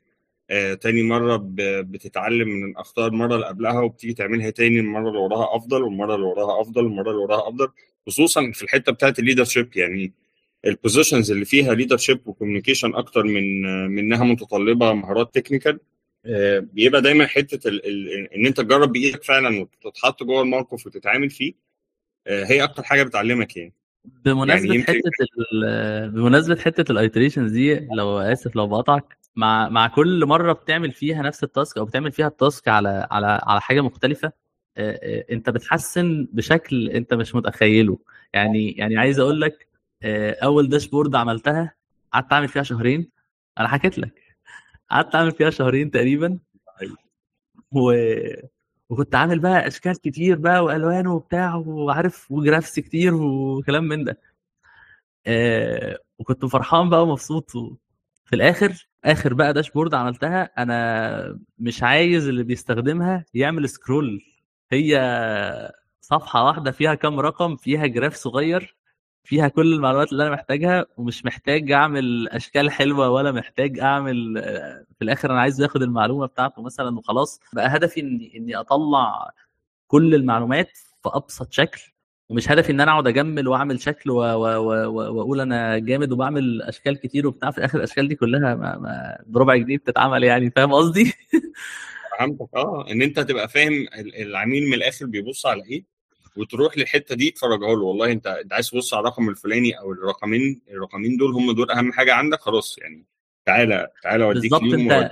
آه، 0.50 0.74
تاني 0.74 1.02
مرة 1.02 1.40
بتتعلم 1.82 2.48
من 2.48 2.70
الأخطاء 2.70 3.08
المرة 3.08 3.34
اللي 3.34 3.46
قبلها 3.46 3.80
وبتيجي 3.80 4.14
تعملها 4.14 4.50
تاني 4.50 4.80
المرة 4.80 5.08
اللي 5.08 5.18
وراها 5.20 5.56
أفضل 5.56 5.82
والمرة 5.82 6.14
اللي 6.14 6.26
وراها 6.26 6.60
أفضل 6.60 6.84
والمرة 6.84 7.10
اللي 7.10 7.22
وراها 7.22 7.48
أفضل. 7.48 7.68
خصوصا 8.06 8.50
في 8.52 8.62
الحتة 8.62 8.92
بتاعت 8.92 9.18
ال 9.18 9.44
leadership 9.44 9.76
يعني 9.76 10.12
ال 10.66 10.73
positions 10.73 11.30
اللي 11.30 11.44
فيها 11.44 11.74
leadership 11.74 11.96
و 11.96 12.20
communication 12.26 12.94
أكتر 12.94 13.22
من 13.22 13.62
منها 13.86 14.24
متطلبة 14.24 14.92
مهارات 14.92 15.34
technical 15.34 15.80
بيبقى 16.60 17.02
دايما 17.02 17.26
حتة 17.26 17.68
ال 17.68 17.86
ال 17.86 18.32
إن 18.34 18.46
أنت 18.46 18.60
تجرب 18.60 18.92
بإيدك 18.92 19.24
فعلا 19.24 19.60
وتتحط 19.84 20.22
جوه 20.22 20.42
الموقف 20.42 20.86
وتتعامل 20.86 21.30
فيه 21.30 21.68
آه، 22.28 22.44
هي 22.44 22.64
أكتر 22.64 22.82
حاجة 22.82 23.02
بتعلمك 23.02 23.56
يعني. 23.56 23.72
بمناسبة 24.04 24.68
يعني 24.74 24.82
حتة 24.82 25.10
بمناسبة 26.06 26.56
حتة 26.56 26.92
ال 26.92 26.98
iterations 26.98 27.52
دي 27.52 27.88
لو 27.96 28.18
آسف 28.18 28.56
لو 28.56 28.66
بقطعك 28.66 29.18
مع 29.36 29.68
مع 29.68 29.88
كل 29.88 30.26
مرة 30.26 30.52
بتعمل 30.52 30.92
فيها 30.92 31.22
نفس 31.22 31.44
ال 31.44 31.51
task 31.51 31.78
أو 31.78 31.84
بتعمل 31.84 32.12
فيها 32.12 32.26
ال 32.26 32.35
task 32.35 32.68
على 32.68 33.08
على 33.10 33.40
على 33.42 33.60
حاجة 33.60 33.80
مختلفة 33.80 34.32
آه، 34.76 35.00
آه، 35.02 35.24
أنت 35.32 35.50
بتحسن 35.50 36.28
بشكل 36.32 36.88
أنت 36.88 37.14
مش 37.14 37.34
متخيله. 37.34 37.98
يعني 38.32 38.72
يعني 38.72 38.96
عايز 38.98 39.18
أقول 39.18 39.40
لك 39.40 39.52
آه، 39.62 39.67
أول 40.42 40.68
dashboard 40.68 41.14
عملتها 41.14 41.74
قعدت 42.12 42.32
أعمل 42.32 42.48
فيها 42.48 42.62
شهرين. 42.62 43.10
أنا 43.58 43.68
حكيت 43.68 43.98
لك. 43.98 44.36
قعدت 44.90 45.14
أعمل 45.14 45.32
فيها 45.32 45.50
شهرين 45.50 45.90
تقريبا. 45.90 46.38
و... 47.72 47.92
وكنت 48.90 49.14
عامل 49.14 49.38
بقى 49.38 49.66
أشكال 49.66 50.00
كتير 50.00 50.36
بقى 50.38 50.64
وألوان 50.64 51.06
وبتاع 51.06 51.54
وعارف 51.54 52.30
و 52.32 52.39
graphs 52.39 52.80
كتير 52.80 53.14
وكلام 53.14 53.84
من 53.84 54.04
ده. 54.04 54.20
آه 55.26 55.98
وكنت 56.18 56.44
فرحان 56.46 56.90
بقى 56.90 57.02
ومبسوط. 57.02 57.54
و... 57.56 57.76
في 58.24 58.36
الآخر 58.36 58.88
آخر 59.04 59.34
بقى 59.34 59.52
dashboard 59.52 59.94
عملتها 59.94 60.42
أنا 60.58 61.38
مش 61.58 61.82
عايز 61.82 62.28
اللي 62.28 62.44
بيستخدمها 62.44 63.24
يعمل 63.34 63.68
scroll 63.68 64.22
هي 64.72 64.98
صفحة 66.00 66.44
واحدة 66.44 66.70
فيها 66.70 66.94
كام 66.94 67.20
رقم 67.20 67.56
فيها 67.56 67.86
graph 67.86 68.14
صغير. 68.14 68.76
فيها 69.28 69.48
كل 69.48 69.72
المعلومات 69.72 70.12
اللي 70.12 70.22
أنا 70.22 70.32
محتاجها 70.32 70.86
ومش 70.96 71.24
محتاج 71.24 71.72
أعمل 71.72 72.28
أشكال 72.28 72.70
حلوة 72.70 73.10
ولا 73.10 73.32
محتاج 73.32 73.78
أعمل 73.78 74.38
آه، 74.38 74.84
في 74.98 75.04
الآخر 75.04 75.30
أنا 75.30 75.40
عايز 75.40 75.62
اخد 75.62 75.82
المعلومة 75.82 76.26
بتاعته 76.26 76.62
مثلا 76.62 76.98
وخلاص 76.98 77.40
بقى 77.52 77.68
هدفي 77.76 78.00
إني 78.00 78.36
إني 78.36 78.56
أطلع 78.56 79.30
كل 79.86 80.14
المعلومات 80.14 80.76
في 80.76 81.08
أبسط 81.14 81.52
شكل 81.52 81.80
ومش 82.28 82.50
هدفي 82.50 82.72
إن 82.72 82.80
أنا 82.80 82.90
أقعد 82.92 83.06
أجمل 83.06 83.48
وأعمل 83.48 83.80
شكل 83.80 84.10
وأقول 84.10 85.40
أنا 85.40 85.78
جامد 85.78 86.12
وبعمل 86.12 86.62
أشكال 86.62 87.00
كتير 87.00 87.26
وبتاع 87.26 87.50
في 87.50 87.58
الآخر 87.58 87.78
الأشكال 87.78 88.08
دي 88.08 88.14
كلها 88.14 88.54
ما 88.54 88.78
ما 88.78 89.18
بربع 89.26 89.56
جنيه 89.56 89.78
بتتعمل 89.78 90.24
يعني 90.24 90.50
فاهم 90.50 90.72
قصدي؟ 90.72 91.12
فهمتك 92.18 92.48
آه 92.54 92.90
إن 92.90 93.02
أنت 93.02 93.20
تبقى 93.20 93.48
فاهم 93.48 93.72
ال- 93.72 94.22
العميل 94.22 94.66
من 94.66 94.74
الآخر 94.74 95.06
بيبص 95.06 95.46
على 95.46 95.64
إيه 95.64 95.97
وتروح 96.38 96.78
للحتة 96.78 97.14
دي 97.14 97.30
تفرجها 97.30 97.74
له. 97.76 97.82
والله 97.82 98.12
أنت 98.12 98.26
أنت 98.26 98.52
عايز 98.52 98.70
تبص 98.70 98.94
على 98.94 99.00
الرقم 99.00 99.28
الفلاني 99.28 99.78
أو 99.78 99.92
الرقمين 99.92 100.60
الرقمين 100.70 101.16
دول 101.16 101.32
هم 101.34 101.52
دول 101.52 101.70
أهم 101.70 101.92
حاجة 101.92 102.14
عندك 102.14 102.40
خلاص 102.40 102.78
يعني. 102.78 103.04
تعالى 103.46 103.88
تعالى 104.02 104.24
أوديك 104.24 104.42
بالظبط 104.52 104.62
أنت. 104.74 105.10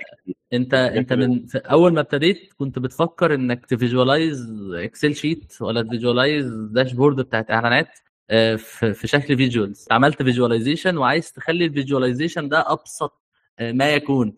أنت 0.53 0.75
أنت. 0.75 1.13
من 1.13 1.47
أول 1.57 1.93
ما 1.93 2.01
ابتديت 2.01 2.53
كنت 2.59 2.79
بتفكر 2.79 3.35
إنك 3.35 3.67
ت 3.67 3.75
visualize 3.75 4.51
Excel 4.75 5.15
sheet 5.15 5.53
ولا 5.61 5.83
ت 5.83 5.89
visualize 5.89 6.47
dashboard 6.71 7.17
بتاعت 7.21 7.51
إعلانات 7.51 7.89
آه، 8.31 8.57
في 8.57 8.95
في 8.95 9.07
شكل 9.07 9.37
visuals 9.37 9.87
عملت 9.91 10.23
visualization 10.23 10.97
وعايز 10.97 11.33
تخلي 11.33 11.65
ال 11.65 11.71
visualization 11.71 12.49
ده 12.49 12.73
أبسط 12.73 13.23
آه، 13.59 13.73
ما 13.73 13.91
يكون. 13.95 14.37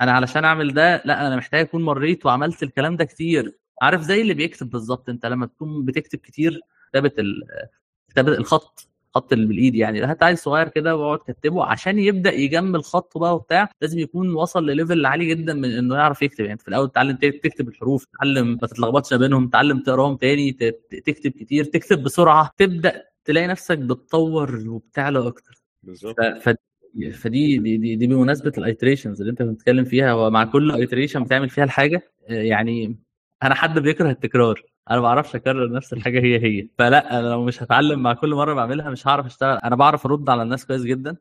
أنا 0.00 0.12
علشان 0.12 0.44
أعمل 0.44 0.74
ده 0.74 1.02
لأ 1.04 1.26
أنا 1.26 1.36
محتاج 1.36 1.60
أكون 1.60 1.82
مريت 1.82 2.26
وعملت 2.26 2.62
الكلام 2.62 2.96
ده 2.96 3.04
كتير. 3.04 3.52
عارف 3.82 4.02
زي 4.02 4.20
اللي 4.20 4.34
بيكتب 4.34 4.70
بالظبط 4.70 5.08
انت 5.08 5.26
لما 5.26 5.46
تكون 5.46 5.84
بتكتب 5.84 6.18
كتير 6.18 6.60
كتابه 6.90 7.10
كتابه 8.08 8.32
الخط 8.32 8.88
خط 9.14 9.32
اللي 9.32 9.46
بالإيد 9.46 9.74
يعني 9.74 10.02
هات 10.04 10.22
عيل 10.22 10.38
صغير 10.38 10.68
كده 10.68 10.96
واقعد 10.96 11.18
كتبه 11.18 11.64
عشان 11.64 11.98
يبدأ 11.98 12.32
يجمل 12.32 12.84
خطه 12.84 13.20
بقى 13.20 13.34
وبتاع 13.34 13.68
لازم 13.80 13.98
يكون 13.98 14.34
وصل 14.34 14.66
ل 14.66 14.73
level 14.73 15.06
عالي 15.06 15.26
جدا 15.26 15.54
من 15.54 15.70
إنه 15.70 15.94
يعرف 15.94 16.22
يكتب 16.22 16.44
يعني 16.44 16.58
في 16.58 16.68
الأول 16.68 16.90
تتعلم 16.90 17.16
تكتب 17.16 17.68
الحروف 17.68 18.04
تتعلم 18.04 18.48
ما 18.48 18.66
تتلخبطش 18.66 19.14
بينهم 19.14 19.48
تتعلم 19.48 19.78
تقراهم 19.78 20.16
تاني 20.16 20.52
تكتب 21.06 21.30
كتير 21.30 21.64
تكتب 21.64 22.02
بسرعة 22.02 22.50
تبدأ 22.56 23.02
تلاقي 23.24 23.46
نفسك 23.46 23.78
بتطور 23.78 24.68
وبتعلى 24.68 25.26
أكتر. 25.26 25.62
بالظبط. 25.82 26.16
ف... 26.20 26.48
فدي 27.12 27.58
دي 27.58 27.76
دي, 27.76 27.96
دي 27.96 28.06
بمناسبة 28.06 28.52
ال 28.58 28.64
iterations 28.64 29.20
اللي 29.20 29.30
انت 29.30 29.42
بتتكلم 29.42 29.84
فيها 29.84 30.12
هو 30.12 30.30
مع 30.30 30.44
كل 30.44 30.72
iteration 30.72 31.24
بتعمل 31.24 31.48
فيها 31.48 31.64
الحاجة 31.64 32.12
آه، 32.28 32.32
يعني 32.42 32.96
أنا 33.42 33.54
حد 33.54 33.78
بيكره 33.78 34.10
التكرار. 34.10 34.62
أنا 34.90 34.96
ما 34.96 35.02
بعرفش 35.02 35.34
أكرر 35.36 35.72
نفس 35.72 35.92
الحاجة 35.92 36.20
هي 36.20 36.42
هي. 36.44 36.68
فلا 36.78 37.18
أنا 37.20 37.26
لو 37.28 37.44
مش 37.44 37.62
هتعلم 37.62 38.02
مع 38.02 38.12
كل 38.12 38.34
مرة 38.34 38.54
بعملها 38.54 38.90
مش 38.90 39.06
هعرف 39.06 39.26
أشتغل. 39.26 39.56
أنا 39.58 39.76
بعرف 39.76 40.06
أرد 40.06 40.30
على 40.30 40.42
الناس 40.42 40.66
كويس 40.66 40.82
جدا. 40.82 41.16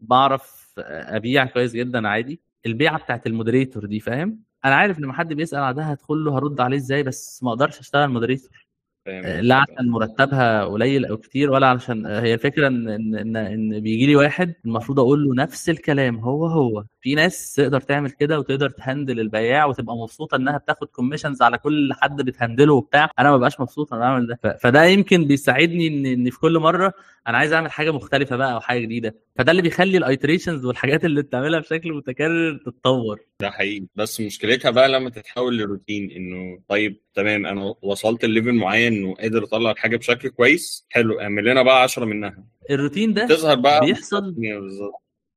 بعرف 0.00 0.74
أبيع 0.78 1.44
كويس 1.44 1.72
جدا 1.72 2.08
عادي. 2.08 2.40
البيعة 2.66 2.98
بتاعت 2.98 3.26
ال 3.26 3.32
moderator 3.32 3.86
دي 3.86 4.00
فاهم؟ 4.00 4.38
أنا 4.64 4.74
عارف 4.74 4.98
لما 4.98 5.12
حد 5.12 5.32
بيسأل 5.32 5.58
على 5.58 5.74
ده 5.74 5.82
هدخل 5.82 6.24
له 6.24 6.38
هرد 6.38 6.60
عليه 6.60 6.76
إزاي 6.76 7.02
بس 7.02 7.42
ما 7.42 7.50
أقدرش 7.50 7.80
أشتغل 7.80 8.08
moderator. 8.08 8.66
لا 9.06 9.60
قصدك. 9.60 9.70
عشان 9.72 9.88
مرتبها 9.90 10.64
قليل 10.64 11.04
أو 11.06 11.16
كتير 11.16 11.50
ولا 11.50 11.66
علشان 11.66 12.06
هي 12.06 12.34
الفكرة 12.34 12.66
إن 12.68 12.88
إن 12.88 13.16
إن, 13.16 13.36
إن 13.36 13.80
بيجي 13.80 14.06
لي 14.06 14.16
واحد 14.16 14.54
المفروض 14.64 15.00
أقول 15.00 15.24
له 15.24 15.34
نفس 15.34 15.70
الكلام 15.70 16.16
هو 16.16 16.46
هو. 16.46 16.84
في 17.00 17.14
ناس 17.14 17.52
تقدر 17.54 17.80
تعمل 17.80 18.10
كده 18.10 18.38
وتقدر 18.38 18.70
ت 18.70 18.77
handle 18.77 19.20
البيعة 19.20 19.64
وتبقى 19.64 19.96
مبسوطة 19.96 20.36
إنها 20.36 20.58
بتاخد 20.58 20.86
commissions 20.86 21.42
على 21.42 21.58
كل 21.58 21.92
حد 21.94 22.22
بت 22.22 22.34
handle 22.34 22.68
ه 22.68 22.74
وبتاع. 22.74 23.10
أنا 23.18 23.30
ما 23.30 23.36
بقاش 23.36 23.60
مبسوط 23.60 23.92
أنا 23.94 24.02
بعمل 24.02 24.26
ده. 24.26 24.58
فده 24.60 24.84
يمكن 24.84 25.24
بيساعدني 25.26 25.86
إن 25.88 26.06
إن 26.06 26.30
في 26.30 26.38
كل 26.40 26.58
مرة 26.58 26.92
أنا 27.28 27.38
عايز 27.38 27.52
أعمل 27.52 27.70
حاجة 27.70 27.90
مختلفة 27.90 28.36
بقى 28.36 28.52
أو 28.54 28.60
حاجة 28.60 28.78
جديدة. 28.80 29.14
فده 29.36 29.50
اللي 29.50 29.62
بيخلي 29.62 29.98
ال 29.98 30.04
iterations 30.04 30.64
والحاجات 30.64 31.04
اللي 31.04 31.22
بتعملها 31.22 31.60
بشكل 31.60 31.92
متكرر 31.92 32.56
تتطور. 32.66 33.20
ده 33.42 33.50
حقيقي. 33.50 33.86
بس 33.94 34.20
مشكلتها 34.20 34.70
بقى 34.70 34.88
لما 34.88 35.10
تتحول 35.10 35.58
لروتين 35.58 36.10
إنه 36.10 36.62
طيب 36.68 37.00
تمام 37.14 37.46
أنا 37.46 37.74
وصلت 37.82 38.24
ل 38.24 38.29
level 38.29 38.52
معين 38.52 38.92
انه 38.92 39.14
قادر 39.14 39.44
أطلع 39.44 39.70
الحاجة 39.70 39.96
بشكل 39.96 40.28
كويس 40.28 40.86
حلو 40.90 41.20
اعمل 41.20 41.44
لنا 41.44 41.62
بقى 41.62 41.82
10 41.82 42.04
منها. 42.04 42.44
الروتين 42.70 43.14
ده 43.14 43.26
تظهر 43.26 43.54
بقى 43.54 43.80
بيحصل 43.86 44.34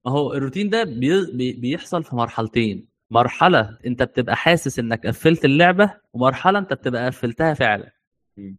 أهو 0.07 0.33
الروتين 0.33 0.69
ده 0.69 0.83
بي 0.83 1.31
بي 1.33 1.53
بيحصل 1.53 2.03
في 2.03 2.15
مرحلتين. 2.15 2.87
مرحلة 3.11 3.77
أنت 3.85 4.03
بتبقى 4.03 4.35
حاسس 4.35 4.79
إنك 4.79 5.07
قفلت 5.07 5.45
اللعبة 5.45 5.93
ومرحلة 6.13 6.59
أنت 6.59 6.73
بتبقى 6.73 7.05
قفلتها 7.05 7.53
فعلا. 7.53 7.91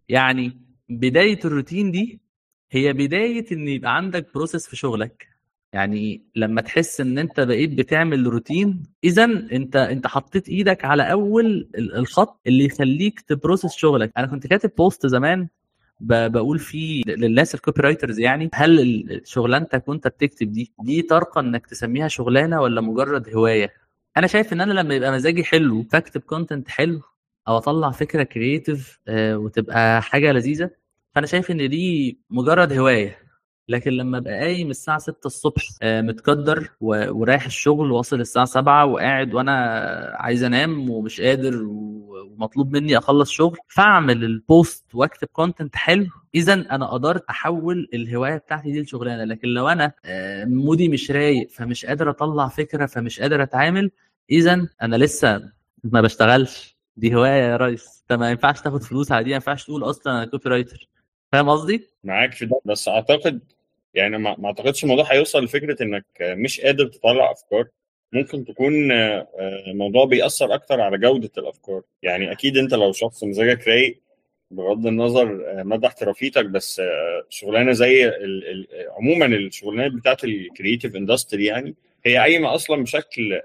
يعني 0.09 0.61
بداية 0.89 1.39
الروتين 1.45 1.91
دي 1.91 2.21
هي 2.71 2.93
بداية 2.93 3.45
إن 3.53 3.69
يبقى 3.69 3.97
عندك 3.97 4.35
process 4.35 4.69
في 4.69 4.77
شغلك. 4.77 5.29
يعني 5.73 6.23
لما 6.37 6.61
تحس 6.61 7.01
إن 7.01 7.19
أنت 7.19 7.41
بقيت 7.41 7.71
بتعمل 7.71 8.27
روتين 8.27 8.83
إذا 9.05 9.25
أنت 9.25 9.77
أنت 9.77 10.07
حطيت 10.07 10.49
إيدك 10.49 10.85
على 10.85 11.13
أول 11.13 11.47
ال- 11.79 11.95
الخط 11.97 12.41
اللي 12.47 12.65
يخليك 12.65 13.21
ت 13.21 13.27
process 13.28 13.75
شغلك. 13.77 14.13
أنا 14.17 14.27
كنت 14.27 14.47
كاتب 14.47 14.71
post 14.79 15.07
زمان 15.07 15.49
بقول 16.01 16.59
فيه 16.59 17.03
للناس 17.07 17.55
ال 17.55 17.81
copywriters 17.83 18.19
يعني 18.21 18.51
هل 18.55 19.21
شغلانتك 19.25 19.89
وأنت 19.89 20.09
بتكتب 20.09 20.53
دي 20.53 20.73
دي 20.83 21.03
ترقى 21.03 21.41
إنك 21.41 21.67
تسميها 21.67 22.09
شغلانة 22.09 22.61
ولا 22.61 22.81
مجرد 22.81 23.29
هواية؟ 23.35 23.73
أنا 24.17 24.27
شايف 24.27 24.53
إن 24.53 24.61
أنا 24.61 24.73
لما 24.73 24.95
يبقى 24.95 25.13
مزاجي 25.13 25.45
حلو 25.45 25.83
فأكتب 25.93 26.21
content 26.21 26.69
حلو 26.69 27.01
أو 27.49 27.57
أطلع 27.57 27.91
فكرة 27.91 28.23
creative 28.23 29.01
وتبقى 29.11 30.03
حاجة 30.03 30.33
لذيذة 30.33 30.71
فأنا 31.15 31.27
شايف 31.27 31.51
إن 31.51 31.69
دي 31.71 32.19
مجرد 32.31 32.73
هواية. 32.73 33.19
لكن 33.69 33.91
لما 33.91 34.19
أبقى 34.19 34.39
قايم 34.39 34.71
الساعة 34.71 34.99
6 34.99 35.27
الصبح 35.27 35.63
آه، 35.83 36.01
متكدر 36.01 36.71
ورايح 36.81 37.45
الشغل 37.47 37.93
واصل 37.93 38.21
الساعة 38.21 38.45
7 38.45 38.85
وقاعد 38.87 39.35
وأنا 39.35 39.53
عايز 40.19 40.43
أنام 40.43 40.91
ومش 40.91 41.21
قادر 41.21 41.63
ومطلوب 41.67 42.73
مني 42.73 42.99
أخلص 42.99 43.31
شغل 43.31 43.59
فأعمل 43.69 44.25
ال 44.25 44.39
post 44.39 44.95
وأكتب 44.95 45.29
content 45.33 45.77
حلو. 45.77 46.07
إذا 46.35 46.53
أنا 46.55 46.87
قدرت 46.87 47.25
أحول 47.31 47.89
الهواية 47.95 48.37
بتاعتي 48.37 48.73
دي 48.73 48.83
لشغلانة 48.83 49.25
لكن 49.25 49.49
لو 49.49 49.69
أنا 49.69 49.93
آه، 50.05 50.45
mood 50.45 50.80
ي 50.80 50.89
مش 50.89 51.11
رايق 51.11 51.49
فمش 51.51 51.87
قادر 51.87 52.11
أطلع 52.11 52.49
فكرة 52.49 52.87
فمش 52.87 53.21
قادر 53.21 53.43
أتعامل 53.43 53.91
إذا 54.31 54.69
أنا 54.83 54.97
لسه 54.97 55.43
ما 55.85 56.01
بشتغلش. 56.01 56.77
دي 56.97 57.15
هواية 57.15 57.31
يا 57.43 57.57
ريس. 57.57 58.05
أنت 58.11 58.21
ما 58.21 58.31
ينفعش 58.31 58.61
تاخد 58.61 58.83
فلوس 58.83 59.13
على 59.13 59.25
دي 59.25 59.31
ما 59.31 59.35
ينفعش 59.35 59.65
تقول 59.65 59.85
أصلا 59.91 60.13
أنا 60.13 60.25
copywriter 60.31 60.89
فاهم 61.33 61.49
قصدي؟ 61.49 61.89
معاك 62.05 62.33
في 62.33 62.47
ده 62.47 62.61
بس 62.65 62.89
أعتقد 62.89 63.41
يعني 63.97 64.19
ما 64.19 64.47
أعتقدش 64.47 64.85
الموضوع 64.85 65.13
هيوصل 65.13 65.45
لفكرة 65.45 65.83
إنك 65.83 66.05
مش 66.21 66.61
قادر 66.61 66.87
تطلع 66.87 67.33
أفكار. 67.33 67.69
ممكن 68.13 68.45
تكون 68.45 68.93
آه، 68.93 69.29
الموضوع 69.67 70.05
بيأثر 70.05 70.55
أكتر 70.55 70.81
على 70.81 70.99
جودة 70.99 71.31
الأفكار. 71.39 71.83
يعني 72.03 72.33
أكيد 72.33 72.57
أنت 72.57 72.75
لو 72.75 72.93
شخص 72.93 73.25
مزاجك 73.25 73.69
رايق 73.69 74.01
بغض 74.51 74.87
النظر 74.87 75.45
آه، 75.61 75.63
مدى 75.63 75.87
احترافيتك 75.87 76.47
بس 76.47 76.81
آه، 76.81 77.27
شغلانة 77.31 77.73
زي 77.73 78.13
عموما 78.99 79.27
الشغلانات 79.27 79.93
بتاعت 79.93 80.25
ال 80.25 80.33
creative 80.33 80.97
industry 80.97 81.45
يعني 81.45 81.75
هي 82.05 82.17
قايمة 82.17 82.55
أصلا 82.55 82.83
بشكل 82.83 83.41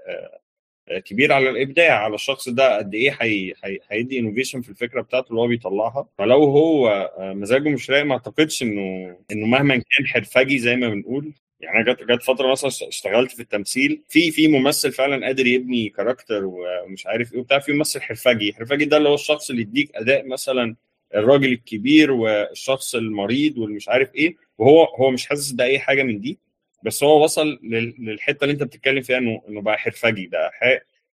كبير 1.04 1.32
على 1.32 1.50
الإبداع 1.50 2.04
على 2.04 2.14
الشخص 2.14 2.48
ده 2.48 2.76
قد 2.78 2.94
إيه 2.94 3.16
هي- 3.20 3.54
هي- 3.64 3.78
هيدي 3.90 4.18
innovation 4.18 4.60
في 4.60 4.68
الفكرة 4.68 5.00
بتاعته 5.00 5.30
اللي 5.30 5.40
هو 5.40 5.46
بيطلعها. 5.46 6.08
فلو 6.18 6.44
هو 6.44 6.88
آه، 7.18 7.32
مزاجه 7.32 7.68
مش 7.68 7.90
رايق 7.90 8.04
ما 8.04 8.12
أعتقدش 8.12 8.62
إنه 8.62 9.16
إنه 9.32 9.46
مهما 9.46 9.74
كان 9.74 10.06
حرفجي 10.06 10.58
زي 10.58 10.76
ما 10.76 10.88
بنقول. 10.88 11.32
يعني 11.60 11.80
أنا 11.80 11.92
جت 11.92 12.02
جت 12.02 12.22
فترة 12.22 12.50
مثلا 12.52 12.70
اشتغلت 12.88 13.30
في 13.32 13.40
التمثيل 13.42 14.00
في 14.08 14.30
في 14.30 14.48
ممثل 14.48 14.92
فعلا 14.92 15.26
قادر 15.26 15.46
يبني 15.46 15.88
character 15.88 16.42
ومش 16.44 17.06
عارف 17.06 17.32
إيه 17.34 17.40
وبتاع 17.40 17.58
في 17.58 17.72
ممثل 17.72 18.00
حرفجي. 18.00 18.52
حرفجي 18.54 18.84
ده 18.84 18.96
اللي 18.96 19.08
هو 19.08 19.14
الشخص 19.14 19.50
اللي 19.50 19.62
يديك 19.62 19.90
أداء 19.96 20.26
مثلا 20.28 20.76
الراجل 21.14 21.52
الكبير 21.52 22.10
والشخص 22.12 22.94
المريض 22.94 23.58
والمش 23.58 23.88
عارف 23.88 24.14
إيه 24.14 24.36
وهو 24.58 24.84
هو 24.84 25.10
مش 25.10 25.26
حاسس 25.26 25.50
بأي 25.52 25.78
حاجة 25.78 26.02
من 26.02 26.20
دي. 26.20 26.38
بس 26.82 27.04
هو 27.04 27.24
وصل 27.24 27.58
لل- 27.62 27.94
للحتة 27.98 28.44
اللي 28.44 28.52
انت 28.52 28.62
بتتكلم 28.62 29.02
فيها 29.02 29.18
انه 29.18 29.42
انه 29.48 29.60
بقى 29.60 29.78
حرفجي 29.78 30.26
بقى 30.26 30.50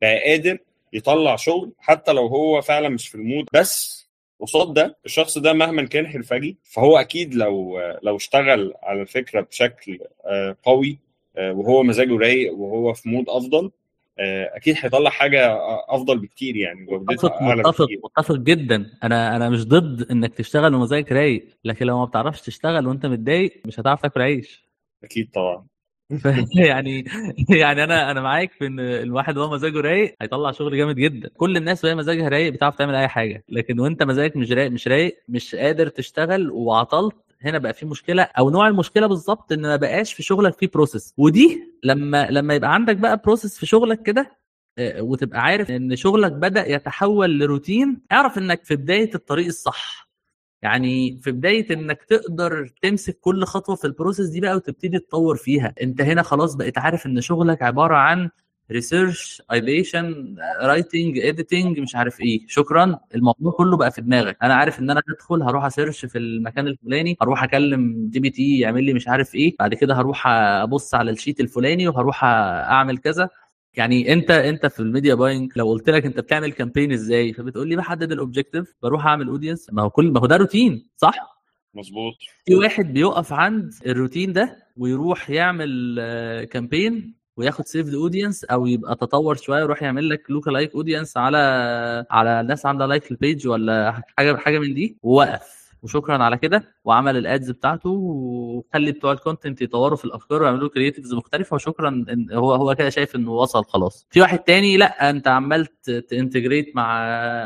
بقى 0.02 0.20
قادر 0.30 0.58
يطلع 0.94 1.36
شغل 1.36 1.72
حتى 1.80 2.14
لو 2.14 2.28
هو 2.28 2.62
فعلا 2.62 2.90
مش 2.90 3.08
في 3.08 3.16
ال 3.16 3.21
mood. 3.21 3.46
بس 3.54 4.08
قصاد 4.40 4.74
ده 4.74 4.98
الشخص 5.06 5.38
ده 5.38 5.54
مهما 5.54 5.84
كان 5.86 6.08
حرفجي 6.08 6.58
فهو 6.64 6.98
أكيد 6.98 7.34
لو 7.36 7.80
لو 8.04 8.16
اشتغل 8.16 8.74
على 8.84 9.02
الفكرة 9.02 9.42
بشكل 9.42 10.00
آه، 10.26 10.58
قوي 10.64 10.98
آه، 11.38 11.54
وهو 11.54 11.84
مزاجه 11.84 12.18
رايق 12.18 12.54
وهو 12.54 12.94
في 12.94 13.10
مود 13.10 13.26
أفضل 13.30 13.72
آه، 14.20 14.52
أكيد 14.56 14.76
هيطلع 14.80 15.10
حاجة 15.10 15.58
أفضل 15.90 16.20
بكتير 16.20 16.56
يعني 16.56 16.86
متفق 16.92 17.42
متفق 17.42 17.88
متفق 18.18 18.36
جدا. 18.36 18.92
أنا 19.04 19.36
أنا 19.36 19.50
مش 19.50 19.66
ضد 19.66 20.12
إنك 20.12 20.34
تشتغل 20.36 20.76
ومزاجك 20.76 21.12
رايق 21.12 21.48
لكن 21.66 21.86
لو 21.86 22.00
ما 22.00 22.06
بتعرفش 22.06 22.42
تشتغل 22.42 22.88
وأنت 22.88 23.06
متضايق 23.06 23.54
مش 23.66 23.80
هتعرف 23.80 24.02
تاكل 24.02 24.22
عيش. 24.22 24.67
أكيد 25.04 25.32
طبعا. 25.32 25.68
يعني 26.68 27.06
يعني 27.50 27.84
أنا 27.84 28.12
أنا 28.12 28.22
معاك 28.22 28.52
في 28.52 28.68
إن 28.68 28.80
الواحد 28.80 29.38
وهو 29.38 29.52
مزاجه 29.54 29.82
رايق 29.82 30.16
هيطلع 30.22 30.52
شغل 30.52 30.78
جامد 30.78 30.96
جدا. 30.96 31.30
كل 31.38 31.58
الناس 31.58 31.86
وهي 31.86 31.96
مزاجها 31.96 32.30
رايق 32.30 32.54
بتعرف 32.54 32.76
تعمل 32.76 32.96
أي 32.96 33.08
حاجة. 33.08 33.44
لكن 33.50 33.80
وأنت 33.80 34.04
مزاجك 34.04 34.36
مش 34.38 34.52
رايق 34.52 34.72
مش 34.72 34.88
رايق 34.88 35.24
مش 35.30 35.56
قادر 35.56 35.88
تشتغل 35.88 36.52
وعطلت 36.52 37.16
هنا 37.42 37.58
بقى 37.58 37.74
في 37.74 37.86
مشكلة 37.86 38.24
أو 38.24 38.50
نوع 38.50 38.68
المشكلة 38.68 39.08
بالظبط 39.08 39.52
إن 39.52 39.62
ما 39.62 39.76
بقاش 39.76 40.14
في 40.14 40.24
شغلك 40.24 40.54
في 40.60 40.68
process 40.68 41.14
ودي 41.18 41.74
لما 41.84 42.28
لما 42.32 42.54
يبقى 42.56 42.74
عندك 42.74 42.96
بقى 42.98 43.18
process 43.26 43.60
في 43.60 43.66
شغلك 43.66 44.02
كده 44.02 44.38
آه، 44.78 45.02
وتبقى 45.02 45.40
عارف 45.42 45.72
إن 45.72 45.96
شغلك 45.96 46.32
بدأ 46.32 46.68
يتحول 46.72 47.40
لروتين 47.40 48.02
اعرف 48.12 48.38
إنك 48.38 48.64
في 48.64 48.76
بداية 48.76 49.16
الطريق 49.16 49.46
الصح. 49.48 50.07
يعني 50.62 51.20
في 51.24 51.32
بداية 51.32 51.74
إنك 51.74 52.04
تقدر 52.04 52.68
تمسك 52.82 53.20
كل 53.22 53.44
خطوة 53.46 53.76
في 53.76 53.86
ال 53.88 53.93
process 53.93 54.28
دي 54.30 54.42
بقى 54.42 54.56
وتبتدي 54.56 55.00
تطور 55.00 55.36
فيها. 55.36 55.74
أنت 55.82 56.02
هنا 56.02 56.22
خلاص 56.24 56.56
بقيت 56.56 56.78
عارف 56.78 57.06
إن 57.06 57.22
شغلك 57.22 57.62
عبارة 57.64 57.96
عن 57.96 58.30
research 58.72 59.42
ideation 59.54 60.36
writing 60.62 61.18
editing 61.20 61.80
مش 61.80 61.96
عارف 61.96 62.22
إيه. 62.22 62.40
شكرا. 62.48 63.00
الموضوع 63.16 63.52
كله 63.52 63.78
بقى 63.78 63.92
في 63.92 64.02
دماغك. 64.02 64.38
أنا 64.44 64.54
عارف 64.56 64.80
إن 64.80 64.90
أنا 64.90 65.02
هدخل 65.10 65.42
هروح 65.44 65.66
ا 65.66 65.71
search 65.71 66.06
في 66.06 66.18
المكان 66.18 66.68
الفلاني 66.68 67.18
هروح 67.22 67.44
أكلم 67.44 68.08
GPT 68.10 68.60
يعمل 68.60 68.84
لي 68.84 68.94
مش 68.94 69.08
عارف 69.08 69.36
إيه. 69.36 69.56
بعد 69.60 69.74
كده 69.74 69.96
هروح 69.96 70.28
أبص 70.28 70.96
على 70.96 71.12
ال 71.12 71.16
sheet 71.16 71.40
الفلاني 71.40 71.88
وهروح 71.88 72.24
أعمل 72.24 72.98
كذا. 72.98 73.30
يعني 73.78 74.14
انت 74.14 74.32
انت 74.32 74.66
في 74.66 74.80
ال 74.80 74.86
media 74.86 75.16
buying 75.16 75.52
لو 75.56 75.68
قلت 75.70 75.90
لك 75.90 76.06
انت 76.06 76.20
بتعمل 76.20 76.52
campaign 76.52 76.92
إزاي 76.92 77.34
فبتقول 77.34 77.68
لي 77.70 77.76
بحدد 77.76 78.12
ال 78.12 78.18
objective 78.18 78.74
بروح 78.84 79.06
اعمل 79.06 79.28
audience 79.28 79.68
ما 79.72 79.82
هو 79.82 79.90
كل 79.90 80.12
ما 80.12 80.20
هو 80.20 80.26
ده 80.26 80.36
روتين 80.38 80.88
صح؟ 80.98 81.38
مظبوط. 81.74 82.14
في 82.46 82.56
واحد 82.56 82.94
بيقف 82.94 83.34
عند 83.34 83.74
الروتين 83.86 84.34
ده 84.34 84.58
ويروح 84.78 85.30
يعمل 85.30 85.96
campaign 86.52 87.14
وياخد 87.38 87.66
saved 87.66 87.94
audience 87.94 88.44
أو 88.44 88.66
يبقى 88.68 88.96
تطور 88.96 89.36
شوية 89.36 89.62
ويروح 89.62 89.84
يعمل 89.84 90.10
لك 90.10 90.32
lookalike 90.32 90.76
audience 90.76 91.18
على 91.18 91.38
على 92.12 92.44
ناس 92.44 92.66
عامله 92.66 92.86
like 92.86 93.12
لل 93.12 93.24
page 93.24 93.48
ولا 93.48 94.02
حاجة 94.18 94.36
حاجة 94.36 94.60
من 94.60 94.74
دي 94.74 94.98
ووقف. 95.04 95.67
وشكرا 95.88 96.24
على 96.24 96.38
كده 96.38 96.76
وعمل 96.84 97.18
ال 97.18 97.26
ads 97.26 97.52
بتاعته 97.52 97.90
وخلي 97.90 98.92
بتوع 98.92 99.12
ال 99.12 99.18
content 99.18 99.62
يطوروا 99.62 99.98
في 99.98 100.06
الأفكار 100.06 100.42
ويعملوا 100.44 100.70
creatives 100.70 101.14
مختلفة 101.14 101.56
وشكرا 101.56 101.90
إن 101.90 102.32
هو 102.34 102.54
هو 102.54 102.76
كده 102.76 102.90
شايف 102.90 103.16
إنه 103.16 103.32
وصل 103.32 103.66
خلاص. 103.66 104.08
في 104.10 104.22
واحد 104.22 104.40
تاني 104.40 104.78
لأ 104.78 105.10
أنت 105.10 105.28
عمال 105.28 105.66
ت 106.10 106.16
integrate 106.16 106.76
مع 106.76 106.98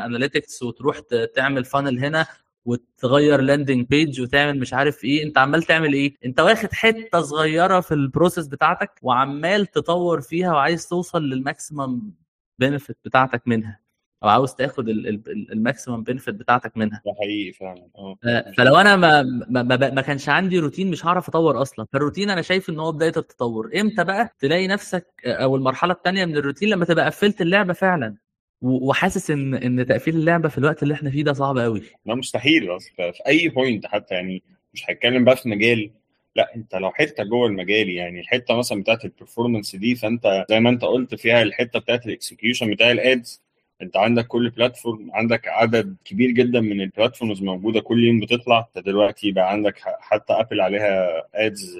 analytics 0.06 0.62
وتروح 0.62 1.00
تعمل 1.34 1.64
funnel 1.64 1.98
هنا 2.04 2.26
وتغير 2.64 3.40
landing 3.40 3.86
page 3.86 4.20
وتعمل 4.20 4.58
مش 4.60 4.74
عارف 4.74 5.04
إيه. 5.04 5.22
أنت 5.24 5.38
عمال 5.38 5.62
تعمل 5.62 5.92
إيه؟ 5.92 6.14
أنت 6.24 6.40
واخد 6.40 6.72
حتة 6.72 7.20
صغيرة 7.20 7.80
في 7.80 7.94
ال 7.94 8.00
process 8.00 8.46
بتاعتك 8.48 8.90
وعمال 9.02 9.66
تطور 9.66 10.20
فيها 10.20 10.52
وعايز 10.52 10.88
توصل 10.88 11.22
لل 11.22 11.42
maximum 11.42 12.12
benefit 12.58 12.96
بتاعتك 13.04 13.42
منها. 13.46 13.78
أو 14.24 14.28
عاوز 14.28 14.54
تاخد 14.54 14.88
ال 14.88 15.02
maximum 15.02 16.02
benefit 16.02 16.34
بتاعتك 16.34 16.76
منها. 16.76 17.02
ده 17.06 17.14
حقيقي 17.20 17.52
فعلا 17.52 17.88
آه. 17.96 18.18
فلو 18.56 18.76
أنا 18.76 18.96
ما 18.96 19.22
ما, 19.22 19.62
ما, 19.62 19.76
ما 19.90 20.00
كانش 20.02 20.28
عندي 20.28 20.58
روتين 20.58 20.90
مش 20.90 21.06
هعرف 21.06 21.28
أطور 21.28 21.62
أصلا. 21.62 21.86
فالروتين 21.92 22.30
أنا 22.30 22.42
شايف 22.42 22.70
إن 22.70 22.78
هو 22.80 22.92
بدايه 22.92 23.12
التطور 23.16 23.70
إمتى 23.80 24.04
بقى 24.04 24.34
تلاقي 24.38 24.66
نفسك 24.66 25.06
أو 25.26 25.56
المرحلة 25.56 25.92
الثانية 25.92 26.24
من 26.24 26.36
الروتين 26.36 26.68
لما 26.68 26.84
تبقى 26.84 27.06
قفلت 27.06 27.40
اللعبة 27.40 27.72
فعلا 27.72 28.14
وحاسس 28.60 29.30
إن 29.30 29.54
إن 29.54 29.86
تقفيل 29.86 30.16
اللعبة 30.16 30.48
في 30.48 30.58
الوقت 30.58 30.82
اللي 30.82 30.94
إحنا 30.94 31.10
فيه 31.10 31.24
ده 31.24 31.32
صعب 31.32 31.58
قوي 31.58 31.82
ده 32.06 32.14
مستحيل 32.14 32.76
أصلا. 32.76 33.12
في 33.12 33.26
أي 33.26 33.48
point 33.48 33.86
حتى 33.86 34.14
يعني 34.14 34.42
مش 34.74 34.84
هتكلم 34.90 35.24
بقى 35.24 35.36
في 35.36 35.48
مجال 35.48 35.90
لا 36.36 36.54
أنت 36.56 36.74
لو 36.74 36.90
حتة 36.90 37.24
جوه 37.24 37.46
المجال 37.46 37.88
يعني 37.90 38.20
الحتة 38.20 38.54
مثلا 38.56 38.80
بتاعت 38.80 39.04
ال 39.04 39.10
performance 39.10 39.76
دي 39.76 39.94
فأنت 39.94 40.44
زي 40.50 40.60
ما 40.60 40.70
أنت 40.70 40.84
قلت 40.84 41.14
فيها 41.14 41.42
الحتة 41.42 41.78
بتاعت 41.78 42.06
ال 42.06 42.12
execution 42.12 42.70
بتاع 42.70 42.90
ال 42.90 43.03
ads 43.03 43.42
انت 43.82 43.96
عندك 43.96 44.26
كل 44.26 44.50
platform 44.50 45.10
عندك 45.14 45.48
عدد 45.48 45.96
كبير 46.04 46.30
جدا 46.30 46.60
من 46.60 46.80
ال 46.80 46.86
platforms 46.86 47.42
موجودة 47.42 47.80
كل 47.80 48.04
يوم 48.04 48.20
بتطلع. 48.20 48.68
انت 48.76 48.84
دلوقتي 48.86 49.32
بقى 49.32 49.50
عندك 49.52 49.74
حتى 50.00 50.32
ابل 50.32 50.60
عليها 50.60 51.22
ads 51.34 51.78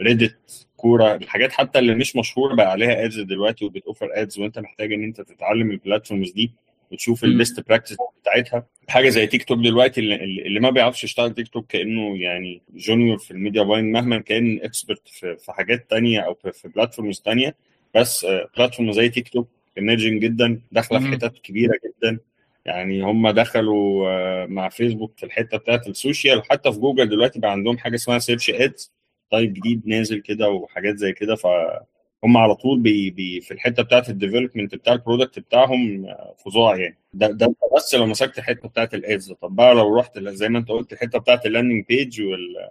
ريديت 0.00 0.66
كورا 0.76 1.14
الحاجات 1.14 1.52
حتى 1.52 1.78
اللي 1.78 1.94
مش 1.94 2.16
مشهورة 2.16 2.54
بقى 2.54 2.70
عليها 2.70 3.04
ads 3.04 3.20
دلوقتي 3.20 3.64
وبتوفر 3.64 4.08
ads 4.12 4.38
وانت 4.38 4.58
محتاج 4.58 4.92
ان 4.92 5.04
انت 5.04 5.20
تتعلم 5.20 5.70
ال 5.70 5.76
platforms 5.76 6.32
دي 6.32 6.52
وتشوف 6.92 7.24
ال 7.24 7.33
best 7.33 7.68
practice 7.68 7.96
بتاعتها. 8.22 8.66
حاجة 8.88 9.08
زي 9.08 9.26
تيك 9.26 9.44
توك 9.44 9.58
دلوقتي 9.58 10.00
اللي, 10.00 10.14
اللي 10.46 10.60
ما 10.60 10.70
بيعرفش 10.70 11.04
يشتغل 11.04 11.34
تيك 11.34 11.48
توك 11.48 11.66
كأنه 11.66 12.18
يعني 12.18 12.62
junior 12.74 13.18
في 13.18 13.30
ال 13.30 13.35
media 13.35 13.62
buying 13.62 13.92
مهما 13.92 14.18
كان 14.18 14.60
expert 14.62 15.08
في, 15.08 15.36
في 15.36 15.52
حاجات 15.52 15.90
تانية 15.90 16.20
أو 16.20 16.34
في, 16.34 16.52
في 16.52 16.68
platforms 16.68 17.20
تانية. 17.20 17.54
بس 17.94 18.26
platform 18.56 18.92
زي 18.92 19.08
تيك 19.08 19.28
توك 19.28 19.48
emerging 19.78 20.22
جدا 20.22 20.60
داخلة 20.72 20.98
في 20.98 21.06
حتت 21.06 21.38
كبيرة 21.38 21.74
جدا. 21.84 22.18
يعني 22.64 23.02
هم 23.02 23.30
دخلوا 23.30 24.46
مع 24.46 24.68
فيسبوك 24.68 25.12
في 25.16 25.26
الحتة 25.26 25.56
بتاعت 25.58 25.88
ال 25.88 25.94
social. 25.94 26.38
وحتى 26.38 26.72
في 26.72 26.78
جوجل 26.78 27.08
دلوقتي 27.08 27.38
بقى 27.40 27.50
عندهم 27.50 27.78
حاجة 27.78 27.94
اسمها 27.94 28.18
search 28.18 28.50
ads 28.50 28.92
type 29.30 29.52
جديد 29.52 29.82
نازل 29.86 30.20
كده 30.20 30.48
وحاجات 30.50 30.96
زي 30.96 31.12
كده. 31.12 31.34
فهم 31.36 32.36
على 32.36 32.54
طول 32.54 32.80
بي 32.80 33.10
بي 33.10 33.40
في 33.40 33.54
الحتة 33.54 33.82
بتاعت 33.82 34.08
ال 34.10 34.15
development 34.15 34.74
بتاع 34.74 34.92
ال 34.92 34.98
product 34.98 35.38
بتاعهم 35.38 36.06
فظاع 36.44 36.76
يعني. 36.76 36.98
ده 37.12 37.26
ده 37.26 37.54
بس 37.76 37.94
لو 37.94 38.06
مسكت 38.06 38.38
الحته 38.38 38.68
بتاعت 38.68 38.94
ال 38.94 39.04
ads 39.04 39.32
طب 39.32 39.56
بقى 39.56 39.74
لو 39.74 39.98
رحت 39.98 40.18
زي 40.18 40.48
ما 40.48 40.58
انت 40.58 40.68
قلت 40.68 40.92
الحتة 40.92 41.18
بتاعت 41.18 41.46
ال 41.46 41.51
landing 41.51 41.84
page 41.88 42.22
وال 42.22 42.68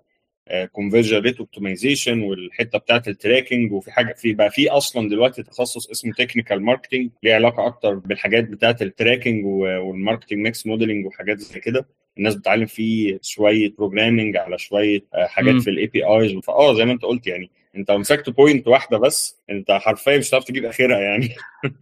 conversion 0.72 1.18
rate 1.18 1.38
optimization 1.38 2.22
والحتة 2.22 2.78
بتاعت 2.80 3.08
ال 3.08 3.15
tracking 3.15 3.72
وفي 3.72 3.92
حاجة 3.92 4.14
في 4.14 4.34
بقى 4.34 4.50
في 4.52 4.70
أصلا 4.70 5.10
دلوقتي 5.10 5.44
تخصص 5.44 5.90
اسمه 5.90 6.14
technical 6.14 6.62
marketing 6.62 7.10
ليه 7.24 7.36
علاقة 7.36 7.66
أكتر 7.68 7.94
بالحاجات 7.94 8.44
بتاعت 8.44 8.82
ال 8.82 8.89
tracking 8.89 9.46
وال 9.46 9.63
marketing 9.63 10.40
mix 10.40 10.66
modeling 10.68 11.06
وحاجات 11.06 11.40
زي 11.40 11.60
كده. 11.60 11.88
الناس 12.18 12.36
بتتعلم 12.36 12.66
فيه 12.66 13.20
شوية 13.22 13.74
programming 13.78 14.38
على 14.38 14.58
شوية 14.58 15.06
حاجات 15.14 15.62
في 15.62 15.70
ال 15.70 15.88
APIs 15.88 16.32
فاه 16.44 16.74
زي 16.74 16.86
ما 16.86 16.92
أنت 16.92 17.04
قلت 17.04 17.28
يعني 17.28 17.50
أنت 17.76 17.92
لو 17.92 17.98
مسكت 17.98 18.30
point 18.30 18.68
واحدة 18.68 18.98
بس 18.98 19.40
أنت 19.50 19.72
حرفيا 19.72 20.18
مش 20.18 20.30
هتعرف 20.30 20.44
تجيب 20.44 20.66
آخرها 20.66 21.00
يعني. 21.00 21.30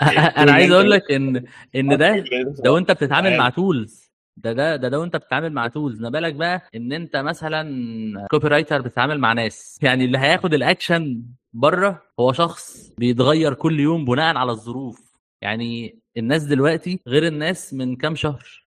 أنا 0.38 0.52
عايز 0.52 0.72
أقول 0.74 0.92
لك 0.92 1.12
ان 1.12 1.44
إن 1.76 1.98
ده 1.98 2.24
ده 2.64 2.72
وانت 2.72 2.92
بتتعامل 2.92 3.38
مع 3.38 3.50
tools 3.50 4.03
ده 4.38 4.54
ده 4.54 4.76
ده 4.76 4.88
ده 4.90 5.00
وانت 5.00 5.16
بتتعامل 5.16 5.54
مع 5.54 5.68
tools 5.68 6.02
ما 6.02 6.10
بالك 6.10 6.34
بقى 6.34 6.70
ان 6.76 6.92
انت 6.94 7.16
مثلا 7.18 8.28
copywriter 8.32 8.82
بتتعامل 8.82 9.20
مع 9.20 9.34
ناس. 9.34 9.80
يعني 9.82 10.06
اللي 10.06 10.18
هياخد 10.18 10.54
الأكشن 10.54 11.24
بره 11.54 12.02
هو 12.20 12.34
شخص 12.34 12.94
بيتغير 12.98 13.54
كل 13.54 13.80
يوم 13.80 14.06
بناء 14.06 14.36
على 14.38 14.52
الظروف. 14.52 15.14
يعني 15.42 16.00
الناس 16.18 16.44
دلوقتي 16.44 17.00
غير 17.08 17.28
الناس 17.28 17.74
من 17.74 17.96
كام 17.96 18.16
شهر. 18.16 18.64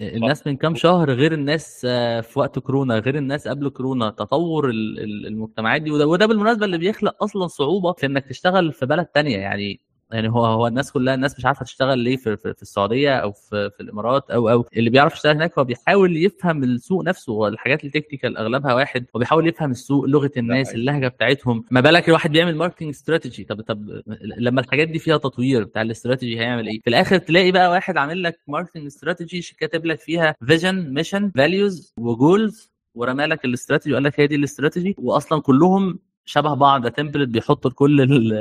الناس 0.00 0.46
من 0.46 0.56
كام 0.56 0.74
شهر 0.74 1.10
غير 1.12 1.32
الناس 1.34 1.80
في 2.22 2.32
وقت 2.36 2.58
كورونا 2.58 2.98
غير 2.98 3.16
الناس 3.18 3.48
قبل 3.48 3.68
كورونا. 3.68 4.10
تطور 4.10 4.70
المجتمعات 4.70 5.82
دي 5.82 5.90
وده, 5.90 6.06
وده 6.06 6.26
بالمناسبة 6.26 6.64
اللي 6.66 6.78
بيخلق 6.78 7.22
أصلا 7.24 7.46
صعوبة 7.46 7.92
في 7.92 8.06
إنك 8.06 8.26
تشتغل 8.26 8.72
في 8.72 8.86
بلد 8.86 9.06
تانية. 9.06 9.36
يعني 9.38 9.80
يعني 10.12 10.28
هو 10.30 10.44
هو 10.46 10.66
الناس 10.66 10.92
كلها 10.92 11.14
الناس 11.14 11.38
مش 11.38 11.46
عارفة 11.46 11.64
تشتغل 11.64 11.98
ليه 11.98 12.16
في, 12.16 12.36
في, 12.36 12.54
في 12.54 12.62
السعودية 12.62 13.16
أو 13.16 13.32
في, 13.32 13.70
في 13.70 13.80
الإمارات 13.80 14.30
أو 14.30 14.48
أو 14.50 14.64
اللي 14.76 14.90
بيعرف 14.90 15.14
يشتغل 15.14 15.34
هناك 15.36 15.58
هو 15.58 15.64
بيحاول 15.64 16.16
يفهم 16.16 16.64
السوق 16.64 17.04
نفسه. 17.04 17.32
والحاجات 17.32 17.84
ال 17.84 17.89
technical 17.89 18.36
أغلبها 18.36 18.74
واحد 18.74 19.06
وبيحاول 19.14 19.48
يفهم 19.48 19.70
السوق 19.70 20.04
لغة 20.04 20.30
الناس 20.36 20.74
اللهجة 20.74 21.08
بتاعتهم. 21.08 21.64
ما 21.70 21.80
بالك 21.80 22.08
الواحد 22.08 22.32
بيعمل 22.32 22.56
marketing 22.56 22.88
strategy 22.88 23.44
طب 23.44 23.60
طب 23.60 24.02
لما 24.38 24.60
الحاجات 24.60 24.88
دي 24.88 24.98
فيها 24.98 25.16
تطوير 25.16 25.64
بتاع 25.64 25.82
الاستراتيجي 25.82 26.40
هيعمل 26.40 26.66
إيه؟ 26.68 26.80
في 26.80 26.90
الآخر 26.90 27.18
تلاقي 27.18 27.52
بقى 27.52 27.70
واحد 27.70 27.96
عامل 27.96 28.22
لك 28.22 28.40
marketing 28.48 28.86
strategy 28.86 29.56
كاتب 29.58 29.86
لك 29.86 30.00
فيها 30.00 30.34
vision 30.46 30.94
mission 30.94 31.30
values 31.36 31.94
و 31.98 32.10
goals 32.10 32.70
ورمى 32.94 33.26
لك 33.26 33.44
الاستراتيجي 33.44 33.92
وقال 33.92 34.04
لك 34.04 34.20
هي 34.20 34.26
دي 34.26 34.34
الاستراتيجي 34.34 34.94
واصلا 34.98 35.40
كلهم 35.42 35.98
شبه 36.24 36.54
بعض 36.54 36.86
template 36.86 37.28
بيحط 37.28 37.66
لكل 37.66 38.00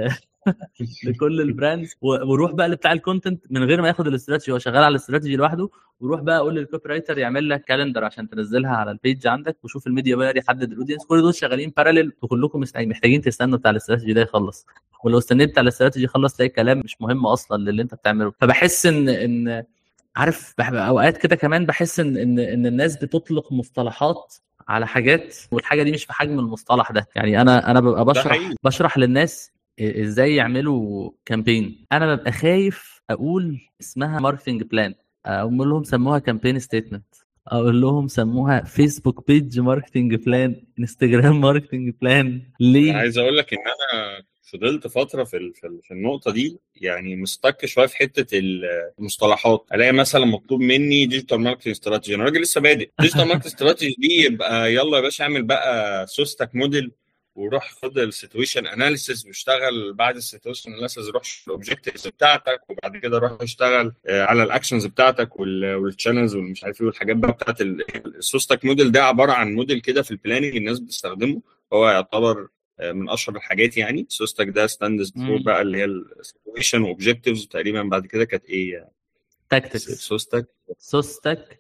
لكل 1.04 1.42
ال 1.42 1.48
brands. 1.48 1.96
وروح 2.02 2.52
بقى 2.52 2.70
لبتاع 2.70 2.92
ال 2.92 2.98
content 2.98 3.46
من 3.50 3.64
غير 3.64 3.82
ما 3.82 3.88
ياخد 3.88 4.08
الاستراتيجي 4.08 4.52
هو 4.52 4.58
شغال 4.58 4.78
على 4.78 4.88
الاستراتيجي 4.88 5.36
لوحده. 5.36 5.70
وروح 6.00 6.22
بقى 6.22 6.40
قول 6.40 6.56
لل 6.56 6.90
copywriter 6.90 7.18
يعمل 7.18 7.50
لك 7.50 7.64
calendar 7.64 8.04
عشان 8.04 8.30
تنزلها 8.30 8.72
على 8.72 8.92
ال 8.92 8.99
page 8.99 9.28
عندك 9.28 9.58
وشوف 9.64 9.88
ال 9.88 9.92
media 9.92 10.16
buyer 10.16 10.38
يحدد 10.38 10.72
ال 10.72 10.75
audience 10.75 11.06
كل 11.06 11.22
دول 11.22 11.36
شغالين 11.36 11.74
parallel 11.78 12.12
وكلكم 12.22 12.64
محتاجين 12.76 13.22
تستنوا 13.22 13.58
بتاع 13.58 13.72
الاستراتيجي 13.72 14.14
ده 14.14 14.22
يخلص. 14.22 14.66
ولو 15.04 15.18
استنيت 15.18 15.50
بتاع 15.50 15.64
الاستراتيجي 15.64 16.06
يخلص 16.06 16.36
تلاقي 16.36 16.50
كلام 16.50 16.80
مش 16.86 17.02
مهم 17.02 17.26
أصلا 17.28 17.58
للي 17.72 17.82
أنت 17.82 17.94
بتعمله. 17.96 18.34
فبحس 18.40 18.86
ان 18.86 19.10
ان 19.10 19.64
عارف 20.16 20.54
أوقات 20.62 21.18
كده 21.18 21.36
كمان 21.36 21.66
بحس 21.66 22.00
ان 22.00 22.18
ان 22.18 22.40
إن 22.40 22.66
الناس 22.66 22.98
بتطلق 23.04 23.54
مصطلحات 23.54 24.36
على 24.68 24.88
حاجات 24.88 25.36
والحاجة 25.52 25.84
دي 25.84 25.92
مش 25.92 26.06
في 26.06 26.14
حجم 26.14 26.40
المصطلح 26.40 26.92
ده. 26.92 27.08
يعني 27.16 27.42
أنا 27.42 27.72
أنا 27.72 27.80
ببقى 27.80 28.06
بشرح 28.06 28.40
بشرح 28.64 28.98
للناس 28.98 29.52
إزاي 29.82 30.36
يعملوا 30.36 31.12
campaign 31.26 31.86
أنا 31.92 32.16
ببقى 32.16 32.32
خايف 32.32 33.02
أقول 33.10 33.60
اسمها 33.82 34.20
marketing 34.20 34.64
plan 34.64 34.94
أقول 35.26 35.70
لهم 35.70 35.84
سموها 35.84 36.20
campaign 36.20 36.60
statement 36.60 37.16
أقول 37.48 37.82
لهم 37.82 38.08
سموها 38.08 38.64
Facebook 38.64 39.28
page 39.28 39.60
marketing 39.60 40.16
plan 40.16 40.64
Instagram 40.80 41.42
marketing 41.42 41.94
plan 42.02 42.42
ليه؟ 42.60 42.94
عايز 42.94 43.18
أقول 43.18 43.38
لك 43.38 43.54
إن 43.54 43.60
أنا 43.60 44.24
فضلت 44.54 44.88
فترة 44.88 45.24
في 45.24 45.52
في 45.84 45.92
النقطة 45.92 46.32
دي 46.32 46.58
يعني 46.76 47.16
stuck 47.16 47.66
شوية 47.66 47.86
في 47.86 47.96
حتة 47.98 48.40
المصطلحات. 49.00 49.66
ألاقي 49.74 49.92
مثلا 49.92 50.26
مطلوب 50.26 50.62
مني 50.62 51.06
digital 51.06 51.40
marketing 51.42 51.72
strategy 51.72 52.16
أنا 52.16 52.24
راجل 52.24 52.42
لسه 52.42 52.62
بادئ. 52.62 52.90
digital 53.00 53.28
marketing 53.28 53.46
strategy 53.46 53.96
دي 54.00 54.24
يبقى 54.26 54.74
يلا 54.74 54.98
يا 54.98 55.02
باشا 55.02 55.24
اعمل 55.24 55.44
بقى 55.44 56.08
SOSTAC 56.08 56.56
model 56.56 56.92
وروح 57.40 57.72
خد 57.72 57.98
ال 57.98 58.05
situation 58.05 58.68
analysis 58.68 59.26
واشتغل 59.26 59.94
بعد 59.94 60.16
ال 60.16 60.21
situation 60.21 60.74
analysis 60.74 61.08
روح 61.08 61.24
ال 61.48 61.53
objectives 61.53 62.08
بتاعتك 62.08 62.62
وبعد 62.70 62.98
كده 62.98 63.18
روح 63.18 63.42
اشتغل 63.42 63.94
على 64.10 64.44
ال 64.44 64.49
actions 64.49 64.86
بتاعتك 64.86 65.40
وال 65.40 65.59
channels 65.59 66.36
والمش 66.36 66.64
عارف 66.64 66.82
إيه 66.82 66.88
والحاجات 66.88 67.16
بقى 67.16 67.32
بتاعت 67.32 67.62
ال 67.62 67.76
SOSTAC 67.76 68.66
model 68.66 68.92
ده 68.92 69.04
عبارة 69.04 69.32
عن 69.32 69.54
موديل 69.54 69.82
كده 69.82 70.02
في 70.02 70.12
ال 70.12 70.16
planning 70.16 70.56
الناس 70.56 70.80
بتستخدمه. 70.80 71.42
هو 71.74 71.90
يعتبر 71.90 72.48
آه، 72.80 72.92
من 72.92 73.10
أشهر 73.10 73.36
الحاجات 73.36 73.78
يعني. 73.78 74.06
SOSTAC 74.10 74.48
ده 74.48 74.68
stands 74.68 75.12
for. 75.14 75.42
بقى 75.42 75.62
اللي 75.62 75.78
هي 75.78 75.86
ال 75.86 75.95
situation 75.95 76.82
و 76.82 76.88
objectives 76.88 77.48
تقريبا 77.48 77.84
بعد 77.84 78.06
كده 78.08 78.26
كانت 78.26 78.46
إيه 78.46 78.90
tactics 79.50 79.84
SOSTAC 79.92 80.48
SOSTAC 80.78 81.60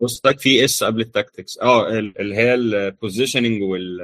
SOSTAC 0.00 0.40
في 0.40 0.64
S 0.64 0.84
قبل 0.84 1.00
ال 1.00 1.07
tactics 1.07 1.58
آه 1.58 1.88
ال- 1.98 2.18
اللي 2.20 2.36
هي 2.36 2.54
ال 2.54 2.63
positioning 2.63 3.62
وال 3.62 4.00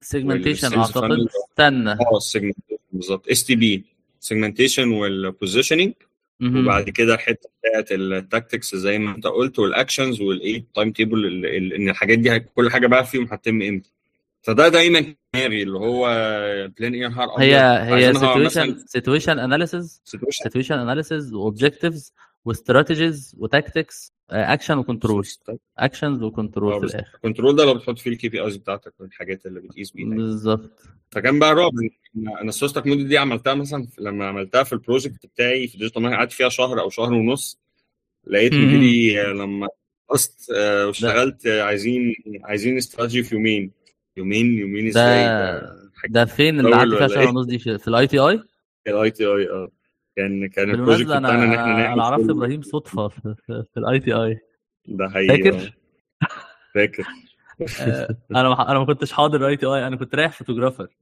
segmentation 0.00 0.78
أعتقد. 0.78 1.10
استنى 1.50 1.90
آه 1.90 2.16
ال 2.16 2.21
segmentation 2.21 2.76
بالظبط 2.92 3.28
STP 3.28 3.84
segmentation 4.20 4.88
وال 4.88 5.03
positioning. 5.03 5.92
وبعد 6.42 6.90
كده 6.90 7.14
الحتة 7.14 7.48
بتاعت 7.60 7.92
ال 7.92 8.02
tactics 8.02 8.74
زي 8.76 8.98
ما 8.98 9.16
انت 9.16 9.26
قلت 9.26 9.58
وال 9.58 9.72
actions 9.72 10.20
والايه 10.20 10.56
ال 10.56 10.63
time 10.63 10.92
table 10.92 11.46
إن 11.46 11.88
الحاجات 11.88 12.18
دي 12.18 12.38
كل 12.40 12.70
حاجة 12.70 12.86
بقى 12.86 13.06
فيهم 13.06 13.28
هتتم 13.32 13.62
إمتى 13.62 13.90
فده 14.42 14.68
دايما 14.68 15.14
دماغي 15.34 15.62
اللي 15.62 15.78
هو 15.78 16.06
plan 16.78 16.94
إيه 16.94 17.08
نهار 17.08 17.28
هي. 17.38 17.56
هي 17.56 18.14
سيتويشن 18.14 18.78
سيتويشن 18.86 19.38
اناليسيز 19.38 20.02
situation. 20.08 20.42
سيتويشن 20.42 20.78
اناليسيز 20.78 21.32
واوبجكتيفز 21.32 22.12
واستراتيجيز 22.44 23.36
وتاكتكس 23.38 24.12
اكشن 24.30 24.78
وكنترول 24.78 25.26
actions 25.78 26.22
و 26.22 26.30
control 26.30 26.88
في 26.88 26.94
الآخر. 26.96 27.14
ال 27.16 27.21
control 27.21 27.56
ده 27.56 27.64
لو 27.64 27.74
بتحط 27.74 27.98
فيه 27.98 28.10
ال 28.10 28.28
KPIs 28.28 28.56
بتاعتك 28.56 28.94
والحاجات 29.00 29.46
اللي 29.46 29.60
بتقيس 29.60 29.90
بيها. 29.90 30.08
بالظبط. 30.08 30.82
فكان 31.10 31.38
بقى 31.38 31.54
رعب. 31.54 31.72
أنا 32.16 32.48
ال 32.48 32.53
SOSTAC 32.53 32.86
model 32.86 32.98
دي 32.98 33.18
عملتها 33.18 33.54
مثلا 33.54 33.86
لما 33.98 34.26
عملتها 34.28 34.62
في 34.62 34.72
ال 34.72 34.79
project 34.79 35.26
بتاعي 35.26 35.68
في 35.68 35.78
digital 35.78 36.02
marketing 36.02 36.18
قعدت 36.18 36.32
فيها 36.32 36.48
شهر 36.48 36.80
أو 36.80 36.90
شهر 36.90 37.12
ونص 37.12 37.58
لقيت. 38.26 38.54
مديري 38.54 39.22
آه، 39.22 39.32
لما 39.32 39.68
خلصت 40.08 40.50
آه، 40.50 40.86
واشتغلت 40.86 41.46
آه، 41.46 41.62
عايزين 41.62 42.14
عايزين 42.44 42.76
استراتيجي 42.76 43.22
في 43.22 43.34
يومين. 43.34 43.72
يومين؟ 44.16 44.58
يومين 44.58 44.86
إزاي؟ 44.86 45.24
ده 45.24 45.88
ده 46.08 46.24
فين 46.24 46.60
اللي 46.60 46.70
قعدت 46.76 46.94
فيها 46.94 47.08
شهر 47.08 47.20
إيه؟ 47.20 47.28
ونص 47.28 47.46
دي؟ 47.46 47.58
في 47.58 47.88
ال 47.88 48.06
ITI 48.06 48.18
ال 48.18 49.10
ITI 49.10 49.48
آه. 49.50 49.68
كان 50.18 50.46
كان 50.46 50.70
ال 50.70 50.74
project 50.74 51.06
بتاعنا 51.06 51.28
إن 51.28 51.34
انا 51.42 51.54
إحنا 51.54 51.64
أنا 51.64 51.82
نعمل 51.82 51.92
أنا 51.92 52.04
عرفت 52.04 52.30
إبراهيم 52.30 52.62
صدفة 52.62 53.08
في, 53.08 53.34
في, 53.46 53.64
في 53.74 53.80
ال 53.80 54.00
ITI 54.00 54.38
ده 54.88 55.08
حقيقي 55.08 55.52
فاكر؟ 55.52 55.74
آه. 56.22 56.26
فاكر 56.74 57.04
آه، 57.80 58.16
أنا 58.30 58.48
ما 58.48 58.70
أنا 58.70 58.78
ما 58.78 58.84
كنتش 58.86 59.12
حاضر 59.12 59.40
ال 59.40 59.56
ITI 59.56 59.86
أنا 59.86 59.96
كنت 59.96 60.14
رايح 60.14 60.32
photographer 60.32 60.96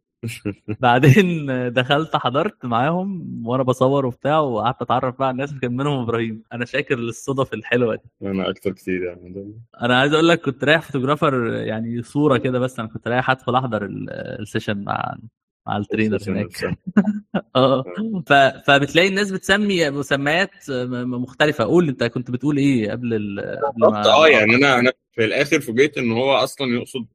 بعدين 0.81 1.47
دخلت 1.73 2.17
حضرت 2.17 2.65
معاهم 2.65 3.43
وأنا 3.47 3.63
بصور 3.63 4.07
وبتاع 4.07 4.39
وقعدت 4.39 4.83
أتعرف 4.83 5.19
بقى 5.19 5.29
على 5.29 5.35
الناس 5.35 5.55
كان 5.55 5.77
منهم 5.77 6.03
إبراهيم 6.03 6.43
أنا 6.53 6.65
شاكر 6.65 6.99
للصدف 6.99 7.55
الحلوة 7.55 7.95
دي 7.95 8.29
أنا 8.29 8.49
أكتر 8.51 8.73
كتير 8.73 9.03
يعني. 9.03 9.55
أنا 9.83 10.01
عايز 10.01 10.13
أقول 10.13 10.29
لك 10.29 10.41
كنت 10.41 10.65
رايح 10.65 10.83
photographer 10.83 11.47
يعني 11.53 12.03
صورة 12.03 12.37
كده 12.39 12.59
بس 12.59 12.79
أنا 12.79 12.89
كنت 12.89 13.09
رايح 13.09 13.31
أدخل 13.31 13.55
أحضر 13.55 13.85
ال- 13.85 14.11
session 14.11 14.85
مع 14.85 15.17
مع 15.67 15.77
ال 15.77 15.82
trainer 15.82 16.19
هناك. 16.27 16.49
آه. 17.57 17.85
ف... 18.27 18.33
فبتلاقي 18.67 19.09
الناس 19.09 19.31
بتسمي 19.31 19.91
مسميات 19.91 20.51
مختلفة. 20.91 21.65
قول 21.65 21.89
انت 21.89 22.05
كنت 22.05 22.31
بتقول 22.31 22.57
إيه 22.57 22.91
قبل 22.91 23.15
ال... 23.15 23.41
آه 23.85 24.29
يعني 24.29 24.55
أنا 24.55 24.79
أنا 24.79 24.93
في 25.13 25.25
الآخر 25.25 25.61
فوجئت 25.61 25.99
إن 25.99 26.13
هو 26.13 26.35
أصلا 26.35 26.75
يقصد 26.75 27.07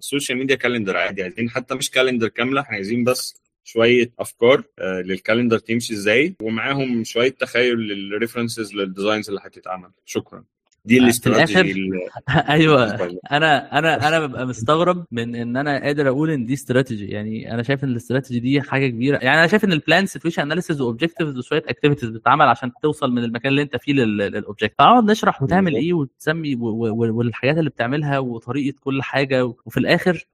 social 0.00 0.38
media 0.38 0.56
calendar 0.56 0.96
عادي. 0.96 1.22
عايزين 1.22 1.50
حتى 1.50 1.74
مش 1.74 1.90
calendar 1.90 2.28
كاملة 2.28 2.60
إحنا 2.60 2.74
عايزين 2.74 3.04
بس 3.04 3.46
شوية 3.64 4.12
أفكار 4.18 4.62
آه، 4.78 5.00
لل 5.00 5.12
calendar 5.12 5.58
تمشي 5.58 5.94
إزاي 5.94 6.36
ومعاهم 6.42 7.04
شوية 7.04 7.30
تخيل 7.30 7.78
لل 7.78 7.94
references 7.94 8.74
لل 8.74 8.86
designs 8.86 9.28
اللي 9.28 9.40
هتتعمل. 9.44 9.90
شكرا. 10.04 10.44
دي 10.86 10.96
في 10.98 11.04
الاستراتيجي 11.04 11.90
أيوه. 12.48 12.84
أنا 13.32 13.78
أنا 13.78 14.08
أنا 14.08 14.26
ببقى 14.26 14.46
مستغرب 14.46 15.04
من 15.12 15.34
إن 15.36 15.56
أنا 15.56 15.78
قادر 15.82 16.08
أقول 16.08 16.30
إن 16.30 16.44
دي 16.46 16.52
استراتيجي. 16.54 17.06
يعني 17.06 17.54
أنا 17.54 17.62
شايف 17.62 17.84
إن 17.84 17.88
الاستراتيجي 17.88 18.40
دي 18.40 18.62
حاجة 18.62 18.86
كبيرة. 18.88 19.18
يعني 19.22 19.38
أنا 19.38 19.46
شايف 19.46 19.64
إن 19.64 19.72
ال 19.72 19.79
plan 19.79 20.06
situation 20.06 20.42
analysis 20.42 20.80
و 20.80 20.85
objectives 20.85 21.38
وشويه 21.38 21.62
activities 21.68 22.08
بتتعمل 22.10 22.46
عشان 22.48 22.72
توصل 22.82 23.12
من 23.12 23.24
المكان 23.24 23.50
اللي 23.50 23.62
أنت 23.62 23.76
فيه 23.76 23.92
لل 23.92 24.07
objective 24.07 24.74
فأقعد 24.78 25.10
نشرح 25.10 25.42
وتعمل. 25.42 25.74
إيه 25.74 25.92
وتسمي 25.92 26.56
والحاجات 26.56 27.58
اللي 27.58 27.70
بتعملها 27.70 28.18
وطريقة 28.18 28.76
كل 28.80 29.02
حاجة 29.02 29.44
وفي 29.66 29.76
الآخر 29.80 30.26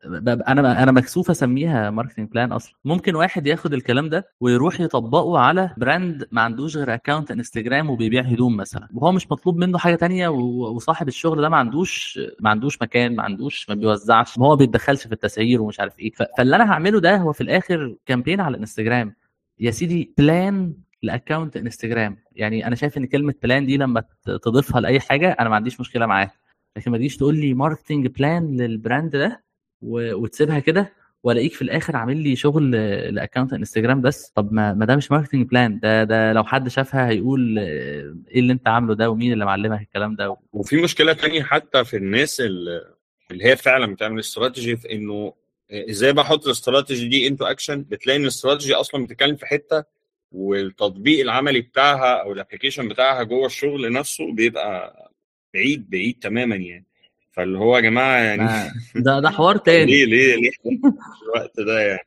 أنا 0.49 0.83
أنا 0.83 0.93
مكسوف 0.93 1.31
أسميها 1.31 1.91
marketing 1.91 2.29
plan 2.31 2.53
أصلا. 2.53 2.73
ممكن 2.85 3.15
واحد 3.15 3.47
ياخد 3.47 3.73
الكلام 3.75 4.09
ده 4.09 4.29
ويروح 4.41 4.81
يطبقه 4.81 5.39
على 5.39 5.71
brand 5.77 6.27
ما 6.33 6.41
عندوش 6.41 6.77
غير 6.77 6.95
account 6.95 7.31
Instagram 7.31 7.91
وبيبيع 7.91 8.23
هدوم 8.23 8.57
مثلا. 8.57 8.89
وهو 8.95 9.13
مش 9.13 9.33
مطلوب 9.33 9.57
منه 9.57 9.79
حاجة 9.79 9.95
تانية 9.95 10.29
و- 10.29 10.42
وصاحب 10.43 11.09
الشغل 11.09 11.41
ده 11.43 11.49
ما 11.49 11.57
عندوش 11.57 12.21
ما 12.41 12.51
عندوش 12.51 12.83
مكان 12.83 13.17
ما 13.17 13.23
عندوش 13.23 13.69
ما 13.69 13.75
بيوزعش. 13.75 14.39
ما 14.39 14.47
هو 14.47 14.57
بيتدخلش 14.57 15.07
في 15.07 15.13
التسعير 15.13 15.63
ومش 15.63 15.81
عارف 15.81 15.99
إيه. 15.99 16.13
فاللي 16.39 16.57
أنا 16.57 16.73
هعمله 16.73 17.01
ده 17.01 17.17
هو 17.17 17.33
في 17.33 17.41
الآخر 17.41 17.97
campaign 18.07 18.41
على 18.41 18.55
الانستجرام. 18.57 19.15
يا 19.61 19.71
سيدي 19.71 20.15
plan 20.19 20.75
ل 21.03 21.09
account 21.10 21.57
Instagram. 21.57 22.17
يعني 22.33 22.67
أنا 22.67 22.75
شايف 22.77 22.99
إن 22.99 23.07
كلمة 23.07 23.35
plan 23.43 23.67
دي 23.67 23.77
لما 23.77 24.05
تضيفها 24.43 24.81
لأي 24.81 25.01
حاجة 25.01 25.37
أنا 25.41 25.49
ما 25.49 25.57
عنديش 25.57 25.81
مشكلة 25.81 26.07
معاها. 26.07 26.33
لكن 26.77 26.91
ما 26.91 26.99
تجيش 26.99 27.17
تقول 27.17 27.37
لي 27.37 27.55
marketing 27.55 28.07
plan 28.07 28.57
لل 28.57 28.74
brand 28.74 29.17
ده 29.17 29.45
وتسيبها 29.83 30.59
كده. 30.59 30.93
والاقيك 31.25 31.53
في 31.53 31.63
الآخر 31.63 31.97
عامل 31.97 32.17
لي 32.17 32.37
شغل 32.37 32.71
ل 33.15 33.19
account 33.20 33.53
Instagram 33.53 34.01
بس. 34.01 34.33
طب 34.35 34.53
ما 34.53 34.85
ده 34.87 34.97
مش 34.97 35.11
marketing 35.13 35.47
plan 35.47 35.79
ده 35.81 36.05
ده 36.05 36.33
لو 36.33 36.45
حد 36.45 36.69
شافها 36.69 37.09
هيقول 37.09 37.59
إيه 37.59 38.41
اللي 38.41 38.53
انت 38.53 38.69
عامله 38.69 38.95
ده 38.95 39.11
ومين 39.11 39.33
اللي 39.33 39.45
معلمك 39.45 39.81
الكلام 39.81 40.15
ده. 40.15 40.37
وفي 40.53 40.77
مشكلة 40.77 41.13
تانية 41.13 41.43
حتى 41.43 41.85
في 41.85 41.97
الناس 41.97 42.41
اللي 42.41 43.45
هي 43.45 43.57
فعلا 43.57 43.95
بتعمل 43.95 44.19
استراتيجي 44.21 44.77
في 44.77 44.93
إنه 44.93 45.35
إزاي 45.91 46.13
بحط 46.13 46.45
الاستراتيجي 46.47 47.09
دي 47.09 47.27
into 47.29 47.45
action 47.45 47.83
بتلاقي 47.83 48.17
إن 48.17 48.23
الاستراتيجي 48.23 48.75
أصلا 48.75 49.05
بتتكلم 49.05 49.37
في 49.37 49.47
حتة 49.47 49.85
والتطبيق 50.33 51.21
العملي 51.21 51.61
بتاعها 51.61 52.23
أو 52.23 52.33
ال 52.33 52.37
application 52.37 52.89
بتاعها 52.89 53.23
جوه 53.23 53.47
الشغل 53.47 53.93
نفسه 53.93 54.33
بيبقى 54.33 54.95
بعيد 55.55 55.91
بعيد 55.91 56.19
تماما 56.19 56.57
يعني. 56.57 56.87
فاللي 57.33 57.59
هو 57.59 57.77
يا 57.77 57.81
جماعة 57.81 58.19
يعني 58.19 58.71
ده 58.95 59.21
ده 59.21 59.31
حوار 59.31 59.57
تاني. 59.67 59.85
ليه 59.93 60.05
ليه 60.05 60.37
ليه 60.37 60.51
الوقت 61.25 61.61
ده 61.61 61.81
يعني؟ 61.81 62.01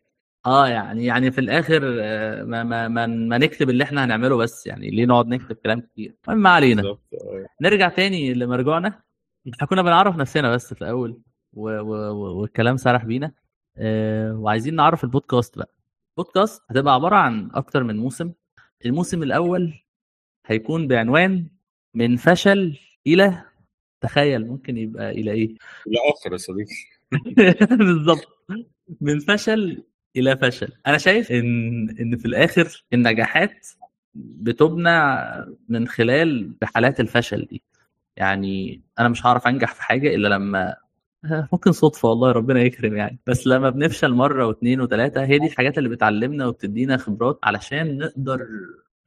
آه 0.45 0.67
يعني 0.67 1.05
يعني 1.05 1.31
في 1.31 1.41
الآخر 1.41 1.97
آه، 2.01 2.43
ما 2.43 2.63
ما 2.63 2.87
ما, 2.87 3.05
ما 3.07 3.37
نكتب 3.37 3.69
اللي 3.69 3.83
إحنا 3.83 4.05
هنعمله 4.05 4.37
بس 4.37 4.67
يعني 4.67 4.89
ليه 4.89 5.05
نقعد 5.05 5.27
نكتب 5.27 5.55
كلام 5.55 5.79
كتير؟ 5.81 6.15
المهم 6.27 6.41
ما 6.43 6.49
علينا. 6.49 6.81
آه. 6.83 6.99
نرجع 7.61 7.89
تاني 7.89 8.33
لمرجوعنا. 8.33 8.99
إحنا 9.53 9.67
كنا 9.67 9.81
بنعرف 9.81 10.15
نفسنا 10.17 10.51
بس 10.55 10.73
في 10.73 10.81
الأول 10.81 11.17
و... 11.53 11.69
و... 11.79 11.91
والكلام 12.39 12.77
سرح 12.77 13.05
بينا. 13.05 13.31
آه... 13.77 14.33
وعايزين 14.33 14.75
نعرف 14.75 15.03
البودكاست 15.03 15.57
بقى. 15.57 15.69
البودكاست 16.11 16.63
هتبقى 16.69 16.93
عبارة 16.93 17.15
عن 17.15 17.49
أكتر 17.53 17.83
من 17.83 17.97
موسم. 17.97 18.31
الموسم 18.85 19.23
الأول 19.23 19.73
هيكون 20.45 20.87
بعنوان 20.87 21.47
من 21.93 22.15
فشل 22.17 22.77
إلى 23.07 23.41
تخيل 24.05 24.47
ممكن 24.47 24.77
يبقى 24.77 25.11
إلى 25.11 25.31
إيه؟ 25.31 25.47
لا 25.87 25.99
آخر 26.13 26.31
يا 26.31 26.37
صديقي. 26.37 26.75
بالظبط 27.77 28.27
من 29.01 29.19
فشل 29.19 29.83
إلى 30.15 30.37
فشل. 30.37 30.73
أنا 30.87 30.97
شايف 30.97 31.31
إن 31.31 31.89
إن 31.99 32.17
في 32.17 32.25
الآخر 32.25 32.85
النجاحات 32.93 33.67
بتبنى 34.15 35.15
من 35.69 35.87
خلال 35.87 36.53
رحلات 36.63 36.99
الفشل 36.99 37.45
دي. 37.45 37.63
يعني 38.17 38.81
أنا 38.99 39.09
مش 39.09 39.25
هعرف 39.25 39.47
أنجح 39.47 39.73
في 39.73 39.83
حاجة 39.83 40.15
إلا 40.15 40.27
لما 40.27 40.75
ممكن 41.53 41.71
صدفة 41.71 42.09
والله 42.09 42.31
ربنا 42.31 42.61
يكرم 42.61 42.95
يعني. 42.97 43.19
بس 43.27 43.47
لما 43.47 43.69
بنفشل 43.69 44.11
مرة 44.13 44.47
واثنين 44.47 44.81
وثلاثه 44.81 45.25
هي 45.25 45.39
دي 45.39 45.45
الحاجات 45.45 45.77
اللي 45.77 45.89
بتعلمنا 45.89 46.47
وبتدينا 46.47 46.97
خبرات 46.97 47.39
علشان 47.43 47.97
نقدر 47.97 48.47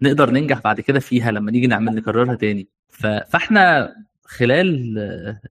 نقدر 0.02 0.30
ننجح 0.30 0.60
بعد 0.62 0.80
كده 0.80 1.00
فيها 1.00 1.30
لما 1.30 1.50
نيجي 1.50 1.66
نعمل 1.66 1.94
نكررها 1.94 2.34
تاني. 2.34 2.68
ف... 2.88 3.06
فإحنا 3.06 3.94
خلال 4.28 4.98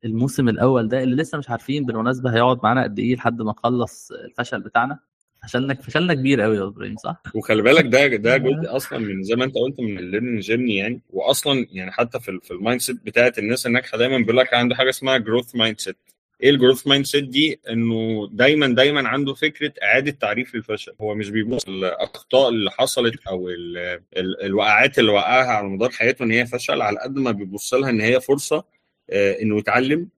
الموسم 0.05 0.49
الأول 0.49 0.87
ده 0.87 1.03
اللي 1.03 1.15
لسه 1.15 1.37
مش 1.37 1.49
عارفين 1.49 1.85
بالمناسبة 1.85 2.35
هيقعد 2.35 2.59
معانا 2.63 2.83
قد 2.83 2.99
إيه 2.99 3.15
لحد 3.15 3.41
ما 3.41 3.51
نخلص 3.51 4.11
الفشل 4.11 4.61
بتاعنا. 4.61 4.99
فشلنا 5.43 5.73
فشلنا 5.73 6.13
كبير 6.13 6.41
قوي 6.41 6.57
يا 6.57 6.63
إبراهيم 6.63 6.95
صح؟ 6.97 7.23
وخلي 7.35 7.61
بالك 7.61 7.85
ده 7.85 8.07
ده 8.07 8.37
جزء 8.47 8.75
أصلا 8.75 8.99
من 8.99 9.23
زي 9.23 9.35
ما 9.35 9.45
أنت 9.45 9.55
قلت 9.55 9.79
من 9.79 9.99
ال 9.99 10.04
learning 10.04 10.39
journey 10.39 10.75
يعني. 10.75 11.01
واصلا 11.09 11.67
يعني 11.71 11.91
حتى 11.91 12.19
في 12.19 12.39
في 12.43 12.51
ال 12.51 12.81
mindset 12.81 13.05
بتاعت 13.05 13.39
الناس 13.39 13.65
الناجحة 13.67 13.97
دايما 13.97 14.17
بيقول 14.17 14.37
لك 14.37 14.53
عنده 14.53 14.75
حاجة 14.75 14.89
اسمها 14.89 15.17
growth 15.17 15.55
mindset 15.55 15.97
إيه 16.43 16.49
ال 16.49 16.87
growth 16.87 17.05
mindset 17.05 17.23
دي؟ 17.23 17.59
إنه 17.69 18.27
دايما 18.31 18.67
دايما 18.67 19.07
عنده 19.07 19.33
فكرة 19.33 19.73
إعادة 19.83 20.11
تعريف 20.11 20.55
للفشل 20.55 20.93
هو 21.01 21.15
مش 21.15 21.29
بيبص 21.29 21.67
الاخطاء 21.67 22.49
اللي 22.49 22.71
حصلت 22.71 23.27
أو 23.27 23.49
ال 23.49 23.77
ال 24.17 24.43
الوقعات 24.43 24.99
اللي 24.99 25.11
وقعها 25.11 25.47
على 25.47 25.67
مدار 25.67 25.89
حياته 25.89 26.23
إن 26.23 26.31
هي 26.31 26.45
فشل 26.45 26.81
على 26.81 26.99
قد 26.99 27.15
ما 27.15 27.31
بيبص 27.31 27.73
لها 27.73 27.89
إن 27.89 28.01
هي 28.01 28.21
فرصة 28.21 28.63
آه، 29.09 29.41
إنه 29.41 29.57
يتعلم. 29.57 30.09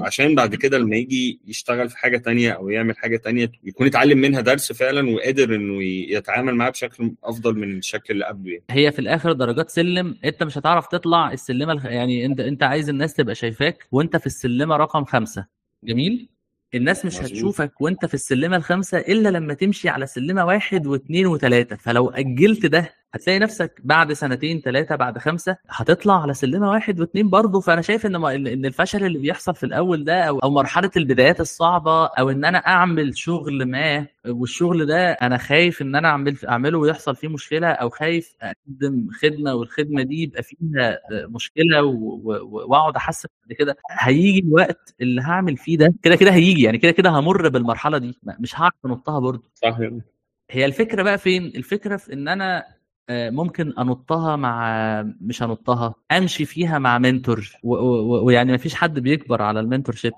عشان 0.00 0.34
بعد 0.34 0.54
كده 0.54 0.78
لما 0.78 0.96
يجي 0.96 1.40
يشتغل 1.46 1.88
في 1.88 1.98
حاجة 1.98 2.18
تانية 2.18 2.50
أو 2.52 2.68
يعمل 2.70 2.96
حاجة 2.96 3.16
تانية 3.16 3.52
يكون 3.64 3.86
اتعلم 3.86 4.18
منها 4.18 4.40
درس 4.40 4.72
فعلا 4.72 5.10
وقادر 5.10 5.54
إنه 5.54 5.82
يتعامل 5.84 6.54
معاه 6.54 6.70
بشكل 6.70 7.12
أفضل 7.24 7.58
من 7.58 7.78
الشكل 7.78 8.14
اللي 8.14 8.24
قبله 8.24 8.52
يعني. 8.52 8.64
هي 8.70 8.92
في 8.92 8.98
الآخر 8.98 9.32
درجات 9.32 9.70
سلم 9.70 10.16
أنت 10.24 10.42
مش 10.42 10.58
هتعرف 10.58 10.86
تطلع 10.86 11.32
السلمة 11.32 11.72
الخ... 11.72 11.84
يعني 11.86 12.26
أنت 12.26 12.40
أنت 12.40 12.62
عايز 12.62 12.88
الناس 12.88 13.14
تبقى 13.14 13.34
شايفاك 13.34 13.86
وأنت 13.92 14.16
في 14.16 14.26
السلمة 14.26 14.76
رقم 14.76 15.04
خمسة 15.04 15.46
جميل 15.84 16.28
الناس 16.74 17.04
مش 17.06 17.14
مظبوط. 17.14 17.30
هتشوفك 17.30 17.80
وأنت 17.80 18.06
في 18.06 18.14
السلمة 18.14 18.56
الخامسه 18.56 18.98
إلا 18.98 19.28
لما 19.28 19.54
تمشي 19.54 19.88
على 19.88 20.06
سلمة 20.06 20.44
واحد 20.44 20.86
واثنين 20.86 21.26
وثلاثة 21.26 21.76
فلو 21.76 22.08
أجلت 22.10 22.66
ده 22.66 22.94
هتلاقي 23.14 23.38
نفسك 23.38 23.80
بعد 23.84 24.12
سنتين 24.12 24.60
ثلاثة 24.60 24.96
بعد 24.96 25.18
خمسة 25.18 25.56
هتطلع 25.68 26.22
على 26.22 26.34
سلمة 26.34 26.70
واحد 26.70 27.00
واثنين 27.00 27.30
برضه. 27.30 27.60
فأنا 27.60 27.82
شايف 27.82 28.06
إن 28.06 28.14
إن 28.46 28.64
الفشل 28.66 29.04
اللي 29.04 29.18
بيحصل 29.18 29.54
في 29.54 29.64
الأول 29.66 30.04
ده 30.04 30.22
أو 30.22 30.38
أو 30.38 30.50
مرحلة 30.50 30.90
البدايات 30.96 31.40
الصعبة 31.40 32.06
أو 32.06 32.30
إن 32.30 32.44
أنا 32.44 32.58
أعمل 32.58 33.18
شغل 33.18 33.64
ما 33.64 34.06
والشغل 34.26 34.86
ده 34.86 35.12
أنا 35.12 35.36
خايف 35.38 35.82
إن 35.82 35.96
أنا 35.96 36.08
أعمل 36.08 36.36
أعمله 36.48 36.78
ويحصل 36.78 37.16
فيه 37.16 37.28
مشكلة 37.28 37.68
أو 37.68 37.90
خايف 37.90 38.36
أقدم 38.42 39.08
خدمة 39.22 39.54
والخدمة 39.54 40.02
دي 40.02 40.22
يبقى 40.22 40.42
فيها 40.42 40.98
مشكلة 41.12 41.82
و- 41.84 41.90
و- 42.24 42.48
وأقعد 42.70 42.96
أحسن 42.96 43.28
بعد 43.42 43.56
كده. 43.58 43.76
هيجي 43.90 44.38
الوقت 44.40 44.94
اللي 45.00 45.22
هعمل 45.22 45.56
فيه 45.56 45.78
ده 45.78 45.94
كده 46.02 46.16
كده 46.16 46.30
هيجي. 46.32 46.62
يعني 46.62 46.78
كده 46.78 46.92
كده 46.92 47.10
همر 47.10 47.48
بالمرحلة 47.48 47.98
دي. 47.98 48.18
مش 48.40 48.60
هعرف 48.60 48.74
أنطها 48.86 49.18
برضه. 49.18 49.42
صح 49.54 49.78
هي 50.50 50.64
الفكرة 50.64 51.02
بقى 51.02 51.18
فين؟ 51.18 51.46
الفكرة 51.46 51.96
في 51.96 52.12
إن 52.12 52.28
أنا 52.28 52.58
آه، 52.58 52.77
ممكن 53.10 53.72
انطها 53.78 54.36
مع 54.36 55.02
مش 55.20 55.42
انطها 55.42 55.94
امشي 56.12 56.44
فيها 56.44 56.78
مع 56.78 56.98
منتور. 56.98 57.52
ويعني 57.62 58.52
ما 58.52 58.58
فيش 58.58 58.74
حد 58.74 58.98
بيكبر 58.98 59.42
على 59.42 59.60
المنتور 59.60 59.94
شيب 59.94 60.12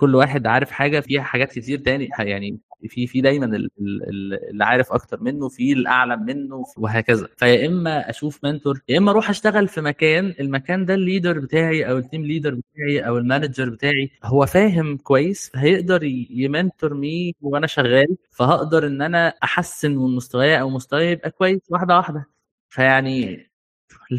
كل 0.00 0.14
واحد 0.14 0.46
عارف 0.46 0.70
حاجة 0.70 1.00
فيها 1.00 1.22
حاجات 1.22 1.52
كتير 1.52 1.78
تاني 1.78 2.08
يعني 2.18 2.58
في 2.88 3.06
في 3.06 3.20
دايما 3.20 3.46
ال- 3.46 3.70
ال- 3.80 4.02
ال- 4.08 4.50
اللي 4.50 4.64
عارف 4.64 4.92
أكتر 4.92 5.20
منه 5.20 5.48
في 5.48 5.72
الأعلم 5.72 6.22
منه 6.24 6.64
وهكذا. 6.76 7.28
فيا 7.36 7.66
إما 7.66 8.10
أشوف 8.10 8.44
mentor 8.44 8.80
يا 8.88 8.98
إما 8.98 9.10
أروح 9.10 9.30
أشتغل 9.30 9.68
في 9.68 9.80
مكان 9.80 10.34
المكان 10.40 10.84
ده 10.86 10.94
ال 10.94 11.00
leader 11.00 11.38
بتاعي 11.38 11.90
أو 11.90 11.98
ال 11.98 12.03
team 12.03 12.22
leader 12.26 12.54
بتاعي 12.54 13.00
أو 13.00 13.18
ال 13.18 13.24
manager 13.24 13.70
بتاعي. 13.70 14.10
هو 14.24 14.46
فاهم 14.46 14.96
كويس 14.96 15.50
فهيقدر 15.54 16.00
ي 16.30 16.39
mentor 16.39 16.94
me 16.94 17.34
وأنا 17.40 17.66
شغال 17.66 18.16
فهقدر 18.30 18.86
إن 18.86 19.02
أنا 19.02 19.28
أحسن 19.28 19.90
من 19.96 20.16
مستواي 20.16 20.60
أو 20.60 20.70
مستواي 20.70 21.10
يبقى 21.10 21.30
كويس 21.30 21.60
واحدة 21.70 21.96
واحدة. 21.96 22.26
فيعني 22.68 23.51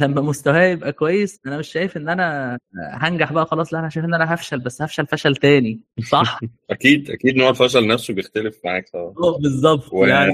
لما 0.01 0.21
مستواي 0.21 0.71
يبقى 0.71 0.93
كويس 0.93 1.39
أنا 1.45 1.57
مش 1.57 1.67
شايف 1.71 1.97
إن 1.97 2.09
أنا 2.09 2.57
هنجح 2.91 3.33
بقى 3.33 3.45
خلاص 3.45 3.73
لأ 3.73 3.79
أنا 3.79 3.89
شايف 3.89 4.05
إن 4.05 4.13
أنا 4.13 4.33
هفشل 4.33 4.59
بس 4.59 4.81
هفشل 4.81 5.07
فشل 5.07 5.35
تاني 5.35 5.79
صح؟ 6.09 6.39
أكيد 6.69 7.09
أكيد 7.11 7.35
نوع 7.35 7.49
الفشل 7.49 7.87
نفسه 7.87 8.13
بيختلف 8.13 8.59
معاك 8.65 8.89
طبعا. 8.89 9.13
آه 9.17 9.37
بالظبط 9.37 9.93
و- 9.93 10.05
يعني 10.05 10.31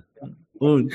قول. 0.60 0.90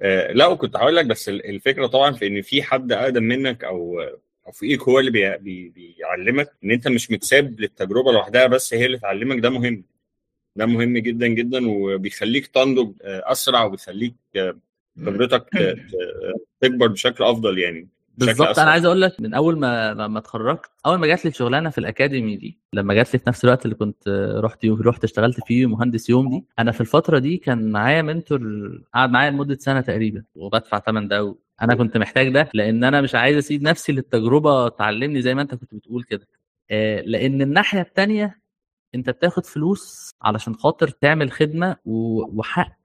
آه، 0.00 0.32
لأ 0.32 0.46
وكنت 0.46 0.76
هقول 0.76 0.96
لك 0.96 1.06
بس 1.06 1.28
ال- 1.28 1.46
الفكرة 1.46 1.86
طبعا 1.86 2.12
في 2.12 2.26
إن 2.26 2.42
في 2.42 2.62
حد 2.62 2.92
أقدم 2.92 3.22
منك 3.22 3.64
أو 3.64 4.00
أو 4.46 4.52
فوقيك 4.52 4.82
هو 4.82 4.98
اللي 4.98 5.10
بي 5.10 5.38
بي 5.38 5.68
بيعلمك 5.68 6.50
إن 6.64 6.70
أنت 6.70 6.88
مش 6.88 7.10
متساب 7.10 7.60
للتجربة 7.60 8.12
لوحدها 8.12 8.46
بس 8.46 8.74
هي 8.74 8.86
اللي 8.86 8.98
تعلمك 8.98 9.38
ده 9.42 9.50
مهم. 9.50 9.84
ده 10.56 10.66
مهم 10.66 10.98
جدا 10.98 11.26
جدا 11.26 11.68
وبيخليك 11.70 12.46
تنضج 12.46 12.92
آه، 13.02 13.22
أسرع 13.32 13.64
وبيخليك 13.64 14.14
آه، 14.36 14.58
خبرتك 14.98 15.50
تكبر 16.60 16.86
بشكل 16.86 17.24
أفضل 17.24 17.58
يعني 17.58 17.88
بالظبط. 18.18 18.58
أنا 18.58 18.70
عايز 18.70 18.84
أقول 18.84 19.00
لك 19.00 19.20
من 19.20 19.34
أول 19.34 19.58
ما 19.58 19.94
ما 20.08 20.18
اتخرجت 20.18 20.70
أول 20.86 20.98
ما 20.98 21.06
جات 21.06 21.24
لي 21.24 21.28
الشغلانة 21.30 21.70
في 21.70 21.78
الأكاديمي 21.78 22.36
دي 22.36 22.58
لما 22.72 22.94
جات 22.94 23.12
لي 23.14 23.18
في 23.18 23.28
نفس 23.28 23.44
الوقت 23.44 23.64
اللي 23.64 23.74
كنت 23.76 24.08
رحت 24.44 24.64
يوم 24.64 24.82
رحت 24.82 25.04
اشتغلت 25.04 25.40
فيه 25.46 25.66
مهندس 25.66 26.10
يوم 26.10 26.30
دي 26.30 26.44
أنا 26.58 26.72
في 26.72 26.80
الفترة 26.80 27.18
دي 27.18 27.36
كان 27.36 27.72
معايا 27.72 28.02
منتور 28.02 28.40
قعد 28.94 29.10
معايا 29.10 29.30
لمدة 29.30 29.56
سنة 29.60 29.80
تقريبا 29.80 30.24
وبدفع 30.34 30.78
ثمن 30.78 31.08
ده 31.08 31.34
أنا 31.62 31.74
كنت 31.74 31.96
محتاج 31.96 32.28
ده 32.28 32.48
لأن 32.54 32.84
أنا 32.84 33.00
مش 33.00 33.14
عايز 33.14 33.36
أسيب 33.36 33.62
نفسي 33.62 33.92
للتجربة 33.92 34.68
تعلمني 34.68 35.22
زي 35.22 35.34
ما 35.34 35.42
أنت 35.42 35.54
كنت 35.54 35.74
بتقول 35.74 36.02
كده. 36.02 36.28
آه، 36.70 37.00
لأن 37.00 37.42
الناحية 37.42 37.80
التانية 37.80 38.40
أنت 38.94 39.10
بتاخد 39.10 39.46
فلوس 39.46 40.10
علشان 40.22 40.54
خاطر 40.54 40.88
تعمل 40.88 41.32
خدمة 41.32 41.76
وحق 41.84 42.76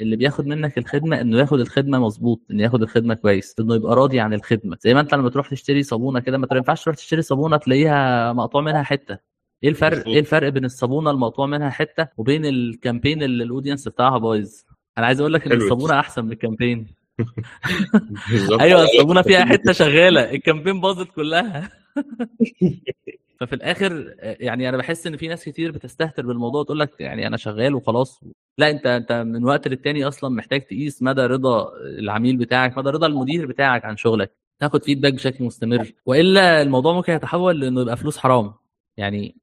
اللي 0.00 0.16
بياخد 0.16 0.46
منك 0.46 0.78
الخدمة 0.78 1.20
إنه 1.20 1.38
ياخد 1.38 1.60
الخدمة 1.60 1.98
مظبوط 1.98 2.40
إنه 2.50 2.62
ياخد 2.62 2.82
الخدمة 2.82 3.14
كويس 3.14 3.54
إنه 3.60 3.74
يبقى 3.74 3.96
راضي 3.96 4.20
عن 4.20 4.34
الخدمة 4.34 4.76
زي 4.80 4.94
ما 4.94 5.00
أنت 5.00 5.14
لما 5.14 5.30
تروح 5.30 5.50
تشتري 5.50 5.82
صابونة 5.82 6.20
كده 6.20 6.38
ما 6.38 6.46
ينفعش 6.52 6.84
تروح 6.84 6.96
تشتري 6.96 7.22
صابونة 7.22 7.56
تلاقيها 7.56 8.32
مقطوع 8.32 8.60
منها 8.62 8.82
حتة 8.82 9.18
إيه 9.64 9.68
الفرق 9.70 9.96
مظبوط. 9.98 10.08
إيه 10.14 10.20
الفرق 10.20 10.48
بين 10.48 10.64
الصابونة 10.64 11.10
المقطوع 11.10 11.46
منها 11.46 11.70
حتة 11.70 12.08
وبين 12.16 12.46
ال 12.46 12.54
campaign 12.54 13.22
اللي 13.22 13.44
ال 13.44 13.49
audience 13.49 13.88
بتاعها 13.88 14.18
بايظ 14.18 14.50
أنا 14.98 15.06
عايز 15.06 15.20
أقول 15.20 15.32
لك 15.32 15.46
إن. 15.46 15.52
الصابونة 15.52 16.00
أحسن 16.00 16.24
من 16.24 16.32
ال 16.32 16.37
campaign. 16.37 16.86
أيوه 18.60 18.82
الصابونه 18.82 19.22
فيها 19.22 19.44
حتة 19.44 19.72
شغالة 19.72 20.30
ال 20.30 20.36
campaign 20.36 20.80
باظت 20.80 21.08
كلها. 21.10 21.70
ففي 23.40 23.52
الآخر 23.52 24.14
يعني 24.20 24.68
أنا 24.68 24.76
بحس 24.76 25.06
إن 25.06 25.16
في 25.16 25.28
ناس 25.28 25.44
كتير 25.44 25.70
بتستهتر 25.70 26.26
بالموضوع 26.26 26.64
تقول 26.64 26.80
لك 26.80 27.00
يعني 27.00 27.26
أنا 27.26 27.36
شغال 27.36 27.74
وخلاص. 27.74 28.20
لا 28.58 28.70
أنت 28.70 28.86
أنت 28.86 29.12
من 29.12 29.44
وقت 29.44 29.68
للتاني 29.68 30.04
أصلا 30.04 30.30
محتاج 30.30 30.60
تقيس 30.60 31.02
مدى 31.02 31.20
رضا 31.20 31.72
العميل 31.78 32.36
بتاعك 32.36 32.78
مدى 32.78 32.90
رضا 32.90 33.06
المدير 33.06 33.46
بتاعك 33.46 33.84
عن 33.84 33.96
شغلك. 33.96 34.32
تاخد 34.60 34.84
feedback 34.84 35.14
بشكل 35.14 35.44
مستمر. 35.44 35.92
وإلا 36.06 36.62
الموضوع 36.62 36.92
ممكن 36.92 37.12
يتحول 37.12 37.60
لإنه 37.60 37.80
يبقى 37.80 37.96
فلوس 37.96 38.18
حرام. 38.18 38.54
يعني 38.96 39.36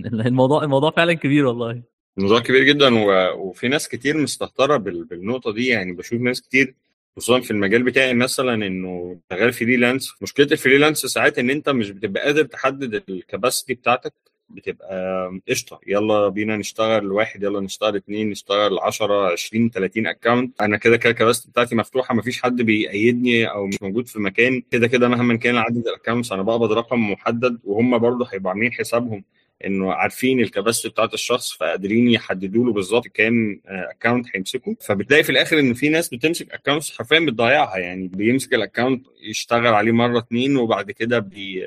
الموضوع 0.04 0.64
الموضوع 0.64 0.90
فعلا 0.90 1.12
كبير 1.12 1.46
والله. 1.46 1.82
الموضوع 2.18 2.40
كبير 2.40 2.62
جدا 2.62 2.94
و... 2.94 3.38
وفي 3.48 3.68
ناس 3.68 3.88
كتير 3.88 4.16
مستهترة 4.16 4.76
بال... 4.76 5.04
بالنقطة 5.04 5.52
دي. 5.52 5.66
يعني 5.66 5.92
بشوف 5.92 6.20
ناس 6.20 6.42
كتير 6.42 6.74
خصوصا 7.16 7.40
في 7.40 7.50
المجال 7.50 7.82
بتاعي 7.82 8.14
مثلا 8.14 8.54
إنه 8.66 9.20
شغال 9.32 9.52
freelance 9.52 10.12
مشكلة 10.22 10.46
ال 10.52 10.57
freelance 10.57 10.98
ساعات 11.06 11.38
إن 11.38 11.50
أنت 11.50 11.68
مش 11.68 11.90
بتبقى 11.90 12.22
قادر 12.24 12.42
تحدد 12.44 13.02
ال 13.08 13.15
capacity 13.15 13.74
بتاعتك 13.74 14.12
بتبقى 14.50 15.30
قشطة. 15.48 15.80
يلا 15.86 16.28
بينا 16.28 16.56
نشتغل 16.56 17.12
واحد 17.12 17.42
يلا 17.42 17.60
نشتغل 17.60 17.96
اتنين 17.96 18.30
نشتغل 18.30 18.78
10 18.78 19.32
20 19.32 19.70
30 19.70 20.06
account 20.06 20.60
أنا 20.60 20.76
كده 20.76 20.96
كده 20.96 21.10
ال 21.10 21.14
capacity 21.14 21.48
بتاعتي 21.50 21.74
مفتوحة 21.76 22.14
مفيش 22.14 22.42
حد 22.42 22.62
بيقيدني 22.62 23.46
أو 23.50 23.66
مش 23.66 23.82
موجود 23.82 24.08
في 24.08 24.18
مكان. 24.20 24.62
كده 24.70 24.86
كده 24.86 25.08
مهما 25.08 25.36
كان 25.36 25.56
عدد 25.56 25.86
ال 25.88 25.93
accounts 25.93 26.32
أنا 26.32 26.42
بقبض 26.42 26.72
رقم 26.72 27.10
محدد 27.12 27.58
وهم 27.64 27.98
برضه 27.98 28.26
هيبقوا 28.32 28.50
عاملين 28.50 28.72
حسابهم 28.72 29.24
إنه 29.66 29.92
عارفين 29.92 30.40
ال 30.40 30.45
capacity 30.45 30.88
بتاعت 30.88 31.14
الشخص 31.14 31.52
فقادرين 31.52 32.08
يحددوا 32.08 32.64
له 32.66 32.72
بالظبط 32.72 33.08
كام 33.08 33.60
account 33.66 34.26
هيمسكه. 34.34 34.76
فبتلاقي 34.80 35.22
في 35.24 35.30
الآخر 35.30 35.58
إن 35.58 35.74
في 35.74 35.88
ناس 35.88 36.08
بتمسك 36.08 36.52
accounts 36.52 36.90
حرفيا 36.98 37.18
بتضيعها 37.20 37.78
يعني 37.78 38.08
بيمسك 38.08 38.54
ال 38.54 38.60
account 38.60 39.06
يشتغل 39.22 39.74
عليه 39.74 39.92
مرة 39.92 40.18
اتنين 40.18 40.56
وبعد 40.56 40.90
كده 40.90 41.18
بي 41.18 41.64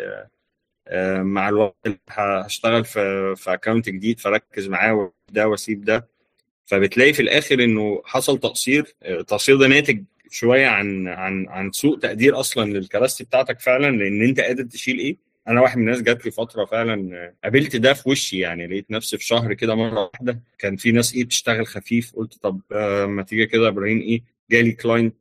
آه، 0.88 1.21
مع 1.23 1.49
الوقت 1.49 1.75
هشتغل 2.10 2.86
في 2.86 3.34
في 3.36 3.53
account 3.53 3.89
جديد 3.89 4.19
فركز 4.19 4.67
معاه 4.67 5.13
ده 5.31 5.47
وأسيب 5.47 5.86
ده. 5.86 6.08
فبتلاقي 6.65 7.13
في 7.13 7.21
الآخر 7.21 7.63
إنه 7.63 8.01
حصل 8.05 8.39
تقصير 8.39 8.95
آه، 9.03 9.19
التقصير 9.19 9.58
ده 9.58 9.67
ناتج 9.67 10.03
شوية 10.29 10.67
عن 10.67 11.08
عن 11.08 11.47
عن 11.49 11.71
سوء 11.71 11.99
تقدير 11.99 12.39
أصلا 12.39 12.71
لل 12.71 12.82
capacity 12.82 13.23
بتاعتك 13.23 13.60
فعلا 13.60 13.97
لأن 13.97 14.21
أنت 14.21 14.39
قادر 14.39 14.63
تشيل 14.63 14.99
إيه؟ 14.99 15.17
أنا 15.47 15.62
واحد 15.62 15.77
من 15.77 15.84
الناس 15.84 16.01
جات 16.01 16.25
لي 16.25 16.31
فترة 16.31 16.65
فعلا 16.65 17.15
آه، 17.15 17.34
قابلت 17.43 17.75
ده 17.75 17.93
في 17.93 18.10
وشي 18.10 18.39
يعني 18.39 18.67
لقيت 18.67 18.91
نفسي 18.91 19.17
في 19.17 19.25
شهر 19.25 19.53
كده 19.53 19.75
مرة 19.75 20.10
واحدة 20.13 20.39
كان 20.60 20.75
في 20.75 20.91
ناس 20.91 21.15
إيه 21.15 21.23
بتشتغل 21.23 21.67
خفيف 21.67 22.15
قلت 22.15 22.34
طب 22.41 22.62
آه، 22.71 23.05
ما 23.05 23.23
تيجي 23.23 23.45
كده 23.45 23.67
إبراهيم 23.67 23.99
إيه 23.99 24.21
جالي 24.51 24.71
client 24.71 25.15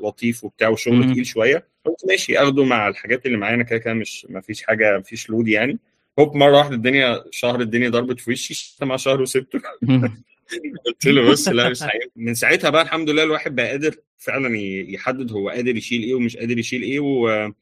لطيف 0.00 0.44
وبتاع 0.44 0.68
وشغل. 0.68 1.12
تقيل 1.12 1.26
شوية 1.26 1.68
قلت 1.84 2.06
ماشي 2.08 2.38
آخده 2.38 2.64
مع 2.64 2.88
الحاجات 2.88 3.26
اللي 3.26 3.36
معانا 3.36 3.62
كده 3.62 3.78
كده 3.78 3.94
مش 3.94 4.26
ما 4.30 4.40
فيش 4.40 4.62
حاجة 4.62 4.92
ما 4.96 5.02
فيش 5.02 5.30
load 5.30 5.48
يعني. 5.48 5.78
هوب 6.18 6.36
مرة 6.36 6.56
واحدة 6.58 6.74
الدنيا 6.74 7.24
شهر 7.30 7.60
الدنيا 7.60 7.88
ضربت 7.88 8.20
في 8.20 8.30
وشي 8.30 8.76
مع 8.82 8.96
شهر 8.96 9.22
وسبته. 9.22 9.60
قلت 10.86 11.06
له 11.06 11.30
بص 11.30 11.48
لا 11.48 11.68
مش 11.68 11.82
هينفع 11.82 11.98
من 12.16 12.34
ساعتها 12.34 12.70
بقى 12.70 12.82
الحمد 12.82 13.10
لله 13.10 13.22
الواحد 13.22 13.54
بقى 13.54 13.68
قادر 13.68 13.94
فعلا 14.18 14.56
يحدد 14.88 15.32
هو 15.32 15.48
قادر 15.48 15.76
يشيل 15.76 16.02
إيه 16.02 16.14
ومش 16.14 16.36
قادر 16.36 16.58
يشيل 16.58 16.82
إيه 16.82 17.00
و 17.00 17.28
آه، 17.28 17.54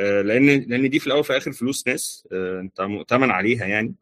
لأن 0.00 0.46
لأن 0.60 0.90
دي 0.90 0.98
في 0.98 1.06
الأول 1.06 1.20
وفي 1.20 1.30
الآخر 1.30 1.52
فلوس 1.52 1.86
ناس 1.88 2.28
آه، 2.32 2.60
أنت 2.60 2.80
مؤتمن 2.80 3.30
عليها 3.30 3.66
يعني. 3.66 3.94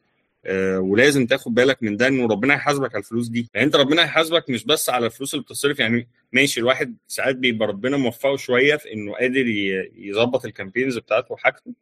آه، 0.46 0.78
ولازم 0.80 1.26
تاخد 1.26 1.54
بالك 1.54 1.82
من 1.82 1.96
ده 1.96 2.08
انه 2.08 2.26
ربنا 2.26 2.54
هيحاسبك 2.54 2.94
على 2.94 3.02
الفلوس 3.02 3.28
دي. 3.28 3.48
يعني 3.54 3.66
أنت 3.66 3.76
ربنا 3.76 4.02
هيحاسبك 4.04 4.50
مش 4.50 4.64
بس 4.64 4.90
على 4.90 5.06
الفلوس 5.06 5.34
اللي 5.34 5.44
بتصرف 5.44 5.78
يعني 5.78 6.08
ماشي 6.32 6.60
الواحد 6.60 6.96
ساعات 7.08 7.36
بيبقى 7.36 7.68
ربنا 7.68 7.96
موفقه 7.96 8.36
شوية 8.36 8.76
في 8.76 8.92
إنه 8.92 9.12
قادر 9.14 9.46
يظبط 9.96 10.44
ال 10.44 10.50
campaigns 10.50 10.98
بتاعته 10.98 11.32
وحاجته 11.32 11.72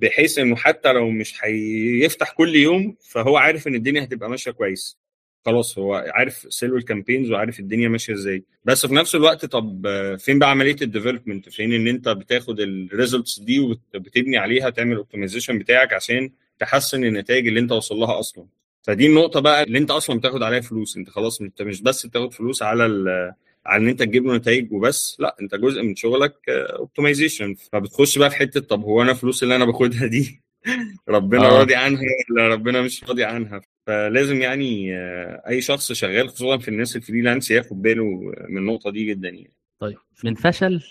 بحيث 0.00 0.38
إنه 0.38 0.56
حتى 0.56 0.92
لو 0.92 1.10
مش 1.10 1.44
هيفتح 1.44 2.32
كل 2.32 2.56
يوم 2.56 2.96
فهو 3.00 3.36
عارف 3.36 3.68
إن 3.68 3.74
الدنيا 3.74 4.04
هتبقى 4.04 4.30
ماشية 4.30 4.50
كويس. 4.50 4.98
خلاص 5.46 5.78
هو 5.78 5.94
عارف 6.14 6.46
سلو 6.48 6.76
ال 6.76 6.81
campaigns 6.81 7.30
وعارف 7.30 7.60
الدنيا 7.60 7.88
ماشية 7.88 8.12
إزاي. 8.12 8.44
بس 8.64 8.86
في 8.86 8.94
نفس 8.94 9.14
الوقت 9.14 9.44
طب 9.44 9.86
آه، 9.86 10.16
فين 10.16 10.38
بقى 10.38 10.50
عملية 10.50 10.76
ال 10.82 10.88
development 10.88 11.48
فين 11.48 11.72
إن 11.72 11.88
أنت 11.88 12.08
بتاخد 12.08 12.60
ال 12.60 12.70
results 12.70 13.38
دي 13.40 13.60
وبتبني 13.60 14.38
عليها 14.38 14.70
تعمل 14.70 14.96
optimization 14.96 15.58
بتاعك 15.58 15.92
عشان 15.92 16.30
تحسن 16.58 17.04
النتائج 17.04 17.48
اللي 17.48 17.60
أنت 17.60 17.72
وصل 17.72 17.96
لها 17.96 18.18
أصلا. 18.18 18.46
فدي 18.82 19.06
النقطة 19.06 19.40
بقى 19.40 19.62
اللي 19.62 19.78
أنت 19.78 19.90
أصلا 19.90 20.18
بتاخد 20.18 20.42
عليها 20.42 20.60
فلوس. 20.60 20.96
أنت 20.96 21.10
خلاص 21.10 21.40
انت 21.40 21.62
مش 21.62 21.82
بس 21.82 22.06
بتاخد 22.06 22.32
فلوس 22.32 22.62
على 22.62 22.86
ال 22.86 23.32
على 23.66 23.82
إن 23.82 23.88
أنت 23.88 24.00
تجيب 24.00 24.26
له 24.26 24.36
نتائج 24.36 24.72
وبس 24.72 25.16
لا 25.20 25.36
أنت 25.40 25.54
جزء 25.54 25.82
من 25.82 25.96
شغلك 25.96 26.48
optimization 26.48 27.54
فبتخش 27.54 28.18
بقى 28.18 28.30
في 28.30 28.36
حتة 28.36 28.60
طب 28.60 28.82
هو 28.84 29.02
أنا 29.02 29.14
فلوس 29.14 29.42
اللي 29.42 29.56
أنا 29.56 29.64
باخدها 29.64 30.06
دي؟ 30.06 30.40
ربنا 31.08 31.46
آه. 31.46 31.58
راضي 31.58 31.74
عنها 31.74 32.02
ولا 32.30 32.48
ربنا 32.48 32.82
مش 32.82 33.04
راضي 33.04 33.24
عنها؟ 33.24 33.60
فلازم 33.86 34.42
يعني 34.42 34.96
آه، 34.96 35.42
أي 35.48 35.60
شخص 35.60 35.92
شغال 35.92 36.28
خصوصا 36.28 36.58
في 36.58 36.68
الناس 36.68 36.96
ال 36.96 37.01
freelance 37.01 37.50
ياخد 37.50 37.82
باله 37.82 38.04
من 38.48 38.58
النقطة 38.58 38.90
دي 38.90 39.04
جدا 39.06 39.28
يعني. 39.28 39.52
طيب 39.78 39.96
من 40.24 40.34
فشل 40.34 40.82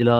إلى 0.00 0.12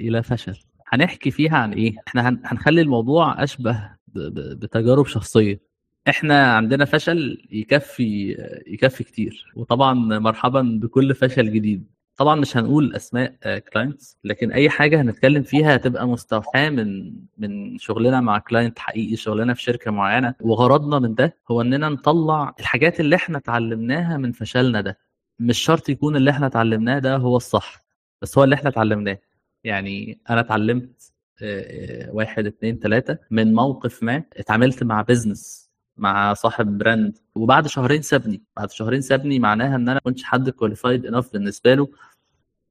إلى 0.00 0.22
فشل. 0.22 0.58
هنحكي 0.88 1.30
فيها 1.30 1.56
عن 1.56 1.72
إيه؟ 1.72 1.94
إحنا 2.08 2.28
هن- 2.28 2.40
هنخلي 2.44 2.80
الموضوع 2.80 3.42
أشبه 3.42 3.90
بتجارب 4.06 5.06
شخصية. 5.06 5.60
إحنا 6.08 6.56
عندنا 6.56 6.84
فشل 6.84 7.46
يكفي 7.50 8.36
يكفي 8.66 9.04
كتير 9.04 9.52
وطبعا 9.56 9.94
مرحبا 9.94 10.78
بكل 10.82 11.14
فشل 11.14 11.52
جديد. 11.52 11.86
طبعا 12.16 12.34
مش 12.34 12.56
هنقول 12.56 12.94
أسماء 12.96 13.58
clients 13.58 14.18
لكن 14.24 14.52
أي 14.52 14.70
حاجة 14.70 15.00
هنتكلم 15.00 15.42
فيها 15.42 15.74
هتبقى 15.76 16.08
مستوحاة 16.08 16.68
من 16.70 17.12
من 17.38 17.78
شغلنا 17.78 18.20
مع 18.20 18.38
client 18.38 18.78
حقيقي 18.78 19.16
شغلنا 19.16 19.54
في 19.54 19.62
شركة 19.62 19.90
معينة. 19.90 20.34
وغرضنا 20.40 20.98
من 20.98 21.14
ده 21.14 21.36
هو 21.50 21.60
إننا 21.60 21.88
نطلع 21.88 22.54
الحاجات 22.60 23.00
اللي 23.00 23.16
إحنا 23.16 23.38
اتعلمناها 23.38 24.16
من 24.16 24.32
فشلنا 24.32 24.80
ده. 24.80 24.98
مش 25.38 25.58
شرط 25.58 25.88
يكون 25.88 26.16
اللي 26.16 26.30
إحنا 26.30 26.46
اتعلمناه 26.46 26.98
ده 26.98 27.16
هو 27.16 27.36
الصح 27.36 27.84
بس 28.22 28.38
هو 28.38 28.44
اللي 28.44 28.54
إحنا 28.54 28.68
اتعلمناه. 28.68 29.18
يعني 29.64 30.20
أنا 30.30 30.40
اتعلمت 30.40 31.12
آه، 31.42 32.06
آه، 32.08 32.10
واحد 32.14 32.46
اتنين 32.46 32.78
تلاتة 32.80 33.18
من 33.30 33.54
موقف 33.54 34.02
ما 34.02 34.22
اتعاملت 34.36 34.84
مع 34.84 35.02
business 35.02 35.65
مع 35.98 36.34
صاحب 36.34 36.78
brand. 36.78 37.18
وبعد 37.34 37.66
شهرين 37.66 38.02
سابني. 38.02 38.42
بعد 38.56 38.70
شهرين 38.70 39.00
سابني 39.00 39.38
معناها 39.38 39.76
إن 39.76 39.82
أنا 39.88 39.94
ما 39.94 40.00
كنتش 40.00 40.22
حد 40.22 40.50
qualified 40.50 41.06
enough 41.06 41.32
بالنسبة 41.32 41.74
له 41.74 41.88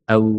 أو 0.10 0.30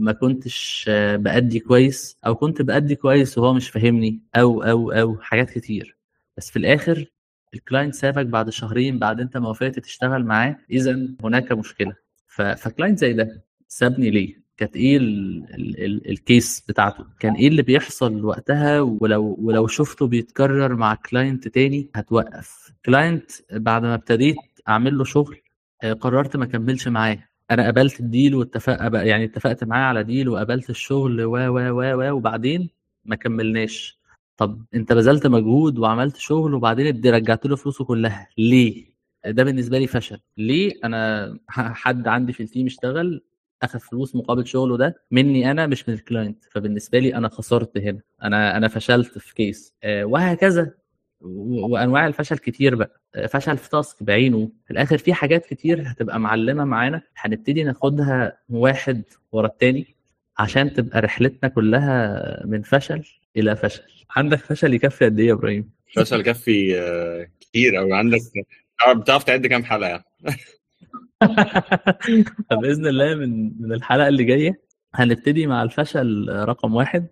ما 0.00 0.12
كنتش 0.12 0.90
بأدي 1.14 1.60
كويس 1.60 2.18
أو 2.26 2.34
كنت 2.34 2.62
بأدي 2.62 2.94
كويس 2.96 3.38
وهو 3.38 3.52
مش 3.54 3.70
فاهمني 3.70 4.20
أو 4.36 4.62
أو 4.62 4.90
أو 4.92 5.18
حاجات 5.20 5.50
كتير. 5.50 5.96
بس 6.36 6.50
في 6.50 6.58
الآخر 6.58 7.12
ال 7.54 7.60
client 7.60 7.94
سابك 7.94 8.26
بعد 8.26 8.50
شهرين 8.50 8.98
بعد 8.98 9.20
أنت 9.20 9.36
ما 9.36 9.48
وافقت 9.48 9.78
تشتغل 9.78 10.24
معاه 10.24 10.56
اذا 10.70 11.08
هناك 11.24 11.52
مشكلة. 11.52 11.94
ف 12.26 12.36
client 12.36 12.98
زي 12.98 13.12
ده 13.12 13.44
سابني 13.68 14.10
ليه؟ 14.10 14.41
كانت 14.62 14.76
إيه 14.76 14.96
ال 14.96 15.44
ال 15.54 15.84
ال 15.84 16.10
ال 16.10 16.21
case 16.21 16.64
بتاعته. 16.68 17.04
كان 17.20 17.34
إيه 17.34 17.48
اللي 17.48 17.62
بيحصل 17.62 18.24
وقتها 18.24 18.80
ولو 18.80 19.36
ولو 19.40 19.66
شفته 19.66 20.06
بيتكرر 20.06 20.76
مع 20.76 20.94
client 20.94 21.48
تاني 21.48 21.90
هتوقف. 21.94 22.72
client 22.86 23.30
بعد 23.52 23.82
ما 23.82 23.94
ابتديت 23.94 24.36
أعمل 24.68 24.98
له 24.98 25.04
شغل 25.04 25.36
آه، 25.82 25.92
قررت 25.92 26.36
ما 26.36 26.44
اكملش 26.44 26.88
معاه. 26.88 27.18
أنا 27.50 27.66
قبلت 27.66 28.00
ال 28.00 28.07
deal 28.07 28.34
واتفق 28.34 28.76
يعني 28.94 29.24
اتفقت 29.24 29.64
معاه 29.64 29.84
على 29.84 30.04
deal 30.04 30.28
وقبلت 30.28 30.70
الشغل 30.70 31.24
و 31.24 31.36
و 31.36 31.58
و 31.58 31.82
و 31.94 32.12
وبعدين 32.16 32.70
ما 33.04 33.16
كملناش. 33.16 33.98
طب 34.36 34.62
أنت 34.74 34.92
بذلت 34.92 35.26
مجهود 35.26 35.78
وعملت 35.78 36.16
شغل 36.16 36.54
وبعدين 36.54 37.00
رجعت 37.06 37.46
له 37.46 37.56
فلوسه 37.56 37.84
كلها. 37.84 38.28
ليه؟ 38.38 38.84
ده 39.26 39.44
بالنسبة 39.44 39.78
لي 39.78 39.86
فشل. 39.86 40.18
ليه؟ 40.38 40.72
أنا 40.84 41.38
حد 41.48 42.08
عندي 42.08 42.32
في 42.32 42.42
ال 42.42 42.47
team 42.47 42.66
اشتغل 42.66 43.22
اخذ 43.62 43.78
فلوس 43.80 44.16
مقابل 44.16 44.46
شغله 44.46 44.76
ده 44.76 45.02
مني 45.10 45.50
أنا 45.50 45.66
مش 45.66 45.88
من 45.88 45.94
ال 45.94 46.01
client 46.01 46.44
فبالنسبة 46.50 46.98
لي 46.98 47.14
أنا 47.14 47.28
خسرت 47.28 47.78
هنا. 47.78 48.00
أنا 48.22 48.56
أنا 48.56 48.68
فشلت 48.68 49.18
في 49.18 49.34
case 49.34 49.74
آه، 49.84 50.04
وهكذا. 50.04 50.74
وأنواع 51.20 52.06
الفشل 52.06 52.38
كتير 52.38 52.74
بقى. 52.74 53.00
آه، 53.14 53.26
فشل 53.26 53.58
في 53.58 53.70
تاسك 53.70 54.02
بعينه. 54.02 54.50
في 54.64 54.70
الآخر 54.70 54.98
في 54.98 55.14
حاجات 55.14 55.46
كتير 55.46 55.82
هتبقى 55.86 56.20
معلمة 56.20 56.64
معانا. 56.64 57.02
هنبتدي 57.16 57.64
ناخدها 57.64 58.38
واحد 58.48 59.02
ورا 59.32 59.46
التاني 59.46 59.94
عشان 60.38 60.72
تبقى 60.72 61.00
رحلتنا 61.00 61.48
كلها 61.48 62.42
من 62.46 62.62
فشل 62.62 63.04
إلى 63.36 63.56
فشل. 63.56 63.82
عندك 64.10 64.38
فشل 64.38 64.74
يكفي 64.74 65.04
قد 65.04 65.18
إيه 65.18 65.26
يا 65.28 65.32
إبراهيم؟ 65.32 65.70
فشل 65.96 66.22
كفي 66.22 66.80
آه، 66.80 67.28
كتير 67.40 67.78
أو 67.78 67.94
عندك 67.94 68.20
بتعرف 68.96 69.24
تعد 69.24 69.46
كام 69.46 69.64
حلقة 69.64 69.88
يعني؟ 69.88 70.04
فباذن 72.50 72.86
الله 72.86 73.14
من 73.14 73.62
من 73.62 73.72
الحلقة 73.72 74.08
اللي 74.08 74.24
جاية 74.24 74.62
هنبتدي 74.94 75.46
مع 75.46 75.62
الفشل 75.62 76.26
رقم 76.28 76.74
واحد. 76.74 77.06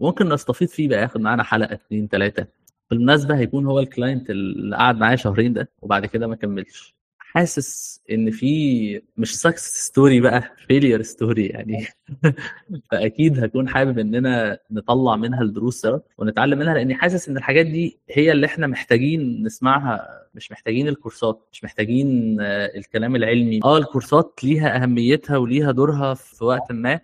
ممكن 0.00 0.28
نستفيد 0.28 0.68
فيه 0.68 0.88
بقى 0.88 1.02
ياخد 1.02 1.20
معانا 1.20 1.42
حلقة 1.42 1.72
اتنين 1.74 2.08
تلاتة. 2.08 2.46
بالمناسبة 2.90 3.36
هيكون 3.38 3.66
هو 3.66 3.80
ال 3.80 3.87
client 3.87 4.30
اللي 4.30 4.76
قعد 4.76 4.96
معايا 4.98 5.16
شهرين 5.16 5.52
ده 5.52 5.70
وبعد 5.82 6.06
كده 6.06 6.26
ما 6.26 6.36
كملش. 6.36 6.93
حاسس 7.34 8.00
إن 8.10 8.30
في 8.30 9.02
مش 9.16 9.40
success 9.40 9.86
story 9.86 10.20
بقى 10.20 10.42
failure 10.68 11.02
story 11.02 11.46
يعني. 11.46 11.86
فأكيد 12.90 13.44
هكون 13.44 13.68
حابب 13.68 13.98
اننا 13.98 14.58
نطلع 14.70 15.16
منها 15.16 15.42
الدروس 15.42 15.80
سوا 15.80 15.98
ونتعلم 16.18 16.58
منها 16.58 16.74
لأني 16.74 16.94
حاسس 16.94 17.28
إن 17.28 17.36
الحاجات 17.36 17.66
دي 17.66 17.98
هي 18.10 18.32
اللي 18.32 18.46
إحنا 18.46 18.66
محتاجين 18.66 19.42
نسمعها 19.42 20.08
مش 20.34 20.52
محتاجين 20.52 20.88
الكورسات 20.88 21.48
مش 21.52 21.64
محتاجين 21.64 22.36
آه، 22.40 22.70
الكلام 22.76 23.16
العلمي. 23.16 23.60
آه 23.64 23.78
الكورسات 23.78 24.40
ليها 24.42 24.82
أهميتها 24.82 25.36
وليها 25.36 25.70
دورها 25.72 26.14
في 26.14 26.44
وقت 26.44 26.72
ما 26.72 27.00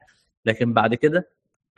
لكن 0.47 0.73
بعد 0.73 0.95
كده 0.95 1.29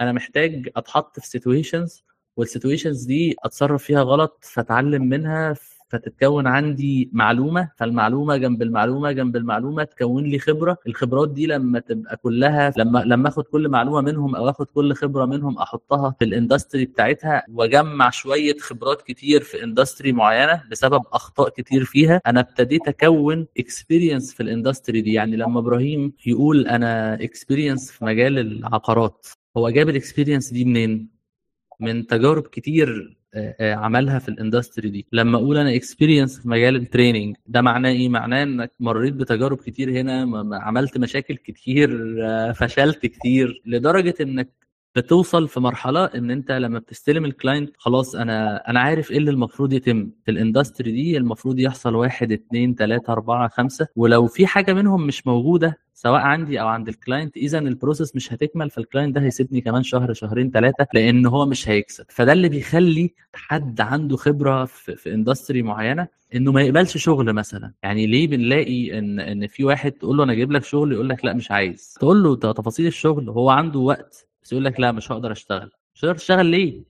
أنا 0.01 0.13
محتاج 0.13 0.69
أتحط 0.77 1.21
في 1.21 1.27
situations 1.27 2.05
وال 2.37 2.48
situations 2.48 3.05
دي 3.05 3.37
أتصرف 3.45 3.85
فيها 3.85 4.03
غلط 4.03 4.45
فأتعلم 4.53 5.03
منها 5.09 5.55
فتتكون 5.93 6.47
عندي 6.47 7.11
معلومة 7.13 7.71
فالمعلومة 7.77 8.37
جنب 8.37 8.63
المعلومة 8.63 9.13
جنب 9.13 9.37
المعلومة 9.37 9.85
تكون 9.85 10.25
لي 10.25 10.39
خبرة. 10.39 10.77
الخبرات 10.87 11.31
دي 11.33 11.47
لما 11.47 11.79
تبقى 11.79 12.17
كلها 12.17 12.73
لما 12.77 12.99
لما 13.07 13.29
آخد 13.29 13.45
كل 13.45 13.69
معلومة 13.69 14.01
منهم 14.01 14.37
أو 14.37 14.49
آخد 14.51 14.67
كل 14.67 14.95
خبرة 14.95 15.25
منهم 15.27 15.59
أحطها 15.59 16.15
في 16.19 16.25
ال 16.25 16.31
industry 16.31 16.85
بتاعتها 16.85 17.43
وأجمع 17.49 18.11
شوية 18.11 18.57
خبرات 18.61 19.03
كتير 19.03 19.43
في 19.43 19.65
industry 19.65 20.13
معينة 20.13 20.63
بسبب 20.71 21.03
أخطاء 21.13 21.49
كتير 21.49 21.85
فيها 21.85 22.21
أنا 22.27 22.41
ابتديت 22.41 22.89
أكون 22.89 23.47
experience 23.59 24.35
في 24.35 24.43
ال 24.43 24.49
industry 24.49 25.01
دي. 25.01 25.13
يعني 25.13 25.37
لما 25.37 25.59
إبراهيم 25.61 26.13
يقول 26.27 26.67
أنا 26.67 27.15
experience 27.15 27.91
في 27.91 28.05
مجال 28.05 28.39
العقارات 28.39 29.27
هو 29.57 29.71
جاب 29.71 29.89
ال 29.89 29.95
experience 29.95 30.53
دي 30.53 30.65
منين؟ 30.65 31.22
من 31.83 32.07
تجارب 32.07 32.43
كتير 32.43 33.17
آه، 33.35 33.55
آه، 33.61 33.75
عملها 33.75 34.19
في 34.19 34.29
ال 34.29 34.36
industry 34.36 34.91
دي. 34.91 35.07
لما 35.13 35.37
أقول 35.39 35.57
أنا 35.59 35.75
experience 35.75 36.41
في 36.41 36.49
مجال 36.49 36.77
ال 36.77 36.84
training 36.84 37.37
ده 37.47 37.61
معناه 37.63 37.91
إيه؟ 37.91 38.09
معناه 38.09 38.43
إنك 38.43 38.73
مريت 38.81 39.13
بتجارب 39.15 39.57
كتير 39.59 39.91
هنا 39.91 40.47
عملت 40.53 40.99
مشاكل 40.99 41.37
كتير 41.37 42.17
آه، 42.25 42.53
فشلت 42.53 43.07
كتير 43.07 43.63
لدرجة 43.67 44.15
إنك 44.21 44.62
بتوصل 44.97 45.49
في 45.49 45.61
مرحلة 45.61 46.05
إن 46.05 46.31
أنت 46.31 46.53
لما 46.53 46.79
بتستلم 46.79 47.25
ال 47.25 47.31
client 47.31 47.71
خلاص 47.79 48.15
أنا 48.15 48.57
أنا 48.71 48.81
عارف 48.81 49.11
إيه 49.11 49.19
اللي 49.19 49.31
المفروض 49.31 49.73
يتم. 49.73 50.11
في 50.25 50.31
ال 50.31 50.38
industry 50.38 50.93
دي 50.93 51.17
المفروض 51.17 51.59
يحصل 51.59 51.95
واحد 51.95 52.33
اتنين 52.33 52.75
تلاتة 52.75 53.13
أربعة 53.13 53.49
خمسة. 53.49 53.87
ولو 53.97 54.27
في 54.27 54.47
حاجة 54.47 54.73
منهم 54.73 55.07
مش 55.07 55.27
موجودة 55.27 55.79
سواء 55.95 56.21
عندي 56.21 56.61
أو 56.61 56.67
عند 56.69 56.89
ال 56.89 56.96
client 56.96 57.37
إذا 57.37 57.59
ال 57.59 57.66
process 57.66 58.17
مش 58.17 58.33
هتكمل 58.33 58.71
فال 58.71 58.82
client 58.82 59.15
ده 59.15 59.21
هيسيبني 59.21 59.61
كمان 59.61 59.83
شهر 59.83 60.13
شهرين 60.13 60.51
ثلاثة 60.51 60.87
لأن 60.95 61.27
هو 61.27 61.47
مش 61.47 61.69
هيكسب. 61.69 62.05
فده 62.09 62.33
اللي 62.33 62.49
بيخلي 62.49 63.15
حد 63.35 63.81
عنده 63.81 64.17
خبرة 64.17 64.65
في, 64.65 64.97
في 64.97 65.15
industry 65.15 65.63
معينة 65.63 66.09
إنه 66.35 66.53
ما 66.53 66.63
يقبلش 66.63 66.97
شغل 66.97 67.33
مثلا. 67.33 67.73
يعني 67.83 68.07
ليه 68.07 68.29
بنلاقي 68.29 68.99
إن 68.99 69.21
إن 69.21 69.47
في 69.47 69.65
واحد 69.65 69.93
تقول 69.93 70.17
له 70.17 70.25
أنا 70.25 70.33
أجيب 70.33 70.53
لك 70.53 70.65
شغل 70.65 70.93
يقول 70.93 71.09
لك 71.09 71.25
لا 71.25 71.33
مش 71.33 71.51
عايز. 71.51 71.95
تقول 72.01 72.23
له 72.23 72.37
تفاصيل 72.37 72.87
الشغل 72.87 73.29
هو 73.31 73.51
عنده 73.51 73.79
وقت 73.79 74.32
بس 74.43 74.53
يقول 74.53 74.65
لك 74.65 74.81
لا 74.81 74.93
مش 74.93 75.13
هقدر 75.13 75.33
أشتغل. 75.33 75.71
مش 75.95 76.05
هقدر 76.05 76.15
تشتغل 76.15 76.47
ليه؟ 76.47 76.83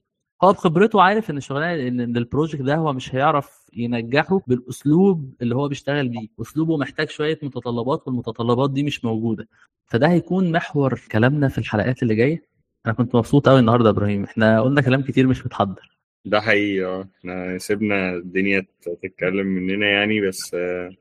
هو 0.43 0.53
بخبرته 0.53 1.01
عارف 1.01 1.29
إن 1.29 1.37
الشغلانه 1.37 1.87
إن 1.87 2.17
البروجكت 2.17 2.61
ده 2.61 2.75
هو 2.75 2.93
مش 2.93 3.15
هيعرف 3.15 3.69
ينجحه 3.73 4.41
بالأسلوب 4.47 5.33
اللي 5.41 5.55
هو 5.55 5.67
بيشتغل 5.67 6.09
بيه. 6.09 6.27
أسلوبه 6.41 6.77
محتاج 6.77 7.09
شوية 7.09 7.39
متطلبات 7.43 8.07
والمتطلبات 8.07 8.71
دي 8.71 8.83
مش 8.83 9.05
موجودة. 9.05 9.47
فده 9.85 10.07
هيكون 10.07 10.51
محور 10.51 11.01
كلامنا 11.11 11.47
في 11.47 11.57
الحلقات 11.57 12.03
اللي 12.03 12.15
جاية. 12.15 12.43
أنا 12.85 12.93
كنت 12.93 13.15
مبسوط 13.15 13.49
قوي 13.49 13.59
النهارده 13.59 13.85
يا 13.85 13.89
إبراهيم. 13.93 14.23
إحنا 14.23 14.61
قلنا 14.61 14.81
كلام 14.81 15.01
كتير 15.01 15.27
مش 15.27 15.45
متحضر. 15.45 15.97
ده 16.25 16.41
حقيقي 16.41 16.85
آه. 16.85 17.07
إحنا 17.19 17.57
سيبنا 17.57 18.15
الدنيا 18.15 18.65
تتكلم 19.01 19.47
مننا 19.47 19.87
يعني 19.87 20.21
بس 20.27 20.53
آه، 20.53 20.91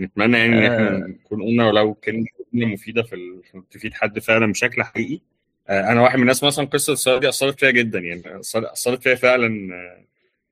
نتمنى 0.00 0.38
يعني 0.38 0.58
إن 0.66 0.72
إحنا 0.72 0.88
آه. 0.96 0.98
نكون 1.08 1.42
قلنا 1.42 1.66
ولو 1.68 1.94
كلمة 1.94 2.26
مفيدة 2.52 3.02
في 3.02 3.14
ال- 3.14 3.68
تفيد 3.70 3.94
حد 3.94 4.18
فعلا 4.18 4.46
بشكل 4.52 4.82
حقيقي. 4.82 5.20
أنا 5.70 6.02
واحد 6.02 6.16
من 6.16 6.22
الناس 6.22 6.44
مثلا 6.44 6.64
قصة 6.64 6.92
الصياد 6.92 7.20
دي 7.20 7.28
أثرت 7.28 7.60
فيها 7.60 7.70
جدا 7.70 7.98
يعني 7.98 8.22
أثرت 8.54 9.02
فيها 9.02 9.14
فعلا 9.14 9.74
آه، 9.74 10.04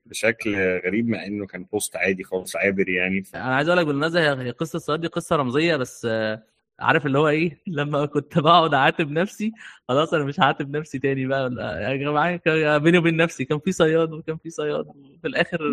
بشكل 0.05 0.55
غريب 0.85 1.07
مع 1.09 1.25
إنه 1.25 1.45
كان 1.45 1.63
بوست 1.63 1.95
عادي 1.95 2.23
خالص 2.23 2.55
عابر 2.55 2.89
يعني. 2.89 3.23
ف- 3.23 3.35
أنا 3.35 3.55
عايز 3.55 3.67
أقول 3.67 3.79
لك 3.79 3.85
بالمناسبة 3.87 4.19
هي 4.21 4.47
هي 4.47 4.51
قصة 4.51 4.77
السؤال 4.77 5.01
دي 5.01 5.07
قصة 5.07 5.35
رمزية 5.35 5.75
بس 5.75 6.07
آه، 6.09 6.43
عارف 6.79 7.05
اللي 7.05 7.19
هو 7.19 7.27
إيه؟ 7.27 7.61
لما 7.67 8.05
كنت 8.05 8.39
بقعد 8.39 8.73
أعاتب 8.73 9.11
نفسي 9.11 9.51
خلاص 9.87 10.13
أنا 10.13 10.23
مش 10.23 10.39
هعاتب 10.39 10.77
نفسي 10.77 10.99
تاني 10.99 11.25
بقى 11.25 11.51
يا 11.81 11.95
جماعة 11.95 12.77
بيني 12.77 12.97
وبين 12.97 13.17
نفسي 13.17 13.45
كان 13.45 13.59
في 13.59 13.71
صياد 13.71 14.13
وكان 14.13 14.37
في 14.37 14.49
صياد 14.49 14.85
وفي 14.87 15.27
الآخر 15.27 15.61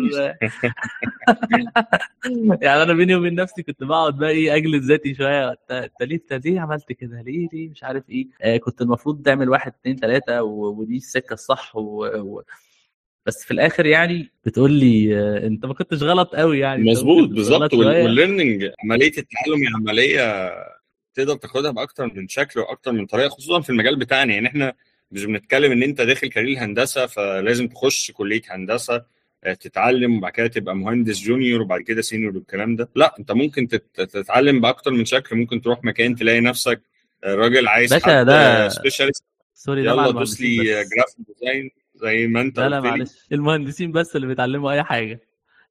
يعني 2.61 2.83
أنا 2.83 2.93
بيني 2.93 3.15
وبين 3.15 3.35
نفسي 3.35 3.63
كنت 3.63 3.83
بقعد 3.83 4.17
بقى 4.17 4.29
إيه 4.29 4.55
أجلد 4.55 4.83
ذاتي 4.83 5.13
شوية 5.13 5.49
أنت 5.49 5.91
ليه 6.01 6.15
أنت 6.15 6.45
ليه 6.45 6.59
عملت 6.59 6.91
كده؟ 6.91 7.21
ليه 7.21 7.47
ليه؟ 7.53 7.69
مش 7.69 7.83
عارف 7.83 8.09
إيه. 8.09 8.27
آه 8.41 8.57
كنت 8.57 8.81
المفروض 8.81 9.21
تعمل 9.21 9.49
واحد 9.49 9.73
اتنين 9.79 9.95
تلاتة 9.95 10.43
ودي 10.43 10.97
السكة 10.97 11.33
الصح 11.33 11.75
و... 11.75 12.05
و... 12.05 12.41
بس 13.25 13.43
في 13.45 13.51
الآخر 13.51 13.85
يعني 13.85 14.31
بتقول 14.45 14.71
لي 14.71 15.17
آه، 15.19 15.47
أنت 15.47 15.65
ما 15.65 15.73
كنتش 15.73 16.03
غلط 16.03 16.35
قوي 16.35 16.59
يعني 16.59 16.91
مظبوط 16.91 17.29
بالظبط. 17.29 17.73
والليرنينج 17.73 18.69
عملية 18.83 19.11
التعلم 19.17 19.61
هي 19.61 19.67
عملية 19.75 20.53
تقدر 21.13 21.35
تاخدها 21.35 21.71
بأكتر 21.71 22.13
من 22.15 22.27
شكل 22.27 22.59
وأكتر 22.59 22.91
من 22.91 23.05
طريقة 23.05 23.29
خصوصا 23.29 23.61
في 23.61 23.69
المجال 23.69 23.95
بتاعنا. 23.95 24.33
يعني 24.33 24.47
إحنا 24.47 24.73
مش 25.11 25.25
بنتكلم 25.25 25.71
إن 25.71 25.83
أنت 25.83 26.01
داخل 26.01 26.27
career 26.27 26.59
هندسة 26.59 27.05
فلازم 27.05 27.67
تخش 27.67 28.11
كلية 28.11 28.41
هندسة 28.49 29.03
آه، 29.43 29.53
تتعلم 29.53 30.17
وبعد 30.17 30.31
كده 30.31 30.47
تبقى 30.47 30.75
مهندس 30.75 31.19
junior 31.21 31.61
وبعد 31.61 31.81
كده 31.81 32.01
senior 32.01 32.35
والكلام 32.37 32.75
ده. 32.75 32.89
لا 32.95 33.15
أنت 33.19 33.31
ممكن 33.31 33.67
تت- 33.67 34.01
تتعلم 34.01 34.61
بأكتر 34.61 34.91
من 34.91 35.05
شكل. 35.05 35.35
ممكن 35.35 35.61
تروح 35.61 35.83
مكان 35.83 36.15
تلاقي 36.15 36.39
نفسك 36.41 36.81
آه، 37.23 37.35
راجل 37.35 37.67
عايز 37.67 37.93
باشا 37.93 38.23
ده- 38.23 38.69
specialist 38.69 39.23
sorry 39.53 39.83
ده 39.83 39.89
يلا 39.91 40.11
دوس 40.11 40.41
لي. 40.41 40.55
graphic 40.65 41.25
design 41.27 41.69
زي 41.95 42.27
ما 42.27 42.41
أنت 42.41 42.59
لا 42.59 42.69
لا 42.69 42.81
معلش. 42.81 43.11
المهندسين 43.31 43.91
بس 43.91 44.15
اللي 44.15 44.27
بيتعلموا 44.27 44.71
أي 44.71 44.83
حاجة. 44.83 45.19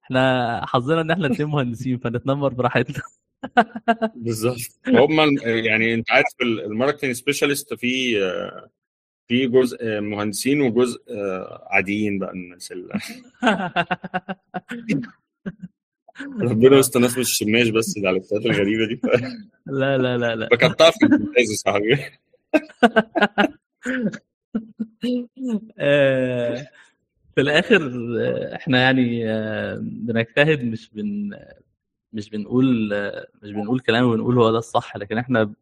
إحنا 0.03 0.61
حظنا 0.65 1.01
إن 1.01 1.11
إحنا 1.11 1.27
اتنين 1.27 1.49
مهندسين 1.49 1.97
فنتنمر 1.97 2.53
براحتنا. 2.53 3.01
بالظبط. 4.15 4.57
هم 4.87 5.37
يعني 5.45 5.93
أنت 5.93 6.11
عارف 6.11 6.25
ال- 6.41 6.61
ال 6.65 6.70
marketing 6.70 7.11
specialist 7.11 7.73
في 7.73 8.19
في 9.27 9.47
جزء 9.47 9.99
مهندسين 10.01 10.61
وجزء 10.61 10.99
عاديين 11.69 12.19
بقى 12.19 12.31
الناس 12.31 12.71
اللي 12.71 12.93
ربنا 16.41 16.77
يستر 16.77 16.99
ناس 16.99 17.17
مش 17.17 17.37
شماش 17.37 17.69
بس 17.69 17.93
على 18.05 18.17
الحاجات 18.17 18.45
الغريبة 18.45 18.85
دي. 18.87 19.01
لا 19.65 19.97
لا 19.97 20.17
لا 20.17 20.35
لا. 20.35 20.49
فكرتها 20.51 20.91
في 20.91 21.05
الممتاز 21.05 21.51
يا 21.51 21.55
صاحبي. 21.55 21.97
آه، 25.79 26.67
في 27.35 27.41
الآخر 27.41 27.81
آه، 28.21 28.55
إحنا 28.55 28.81
يعني 28.81 29.29
آه، 29.31 29.77
بنجتهد 29.81 30.63
مش 30.63 30.89
بن 30.93 31.29
مش 32.13 32.29
بنقول 32.29 32.89
مش 33.43 33.51
بنقول 33.51 33.79
كلام 33.79 34.05
وبنقول 34.05 34.37
هو 34.37 34.51
ده 34.51 34.57
الصح 34.57 34.97
لكن 34.97 35.17
إحنا 35.17 35.53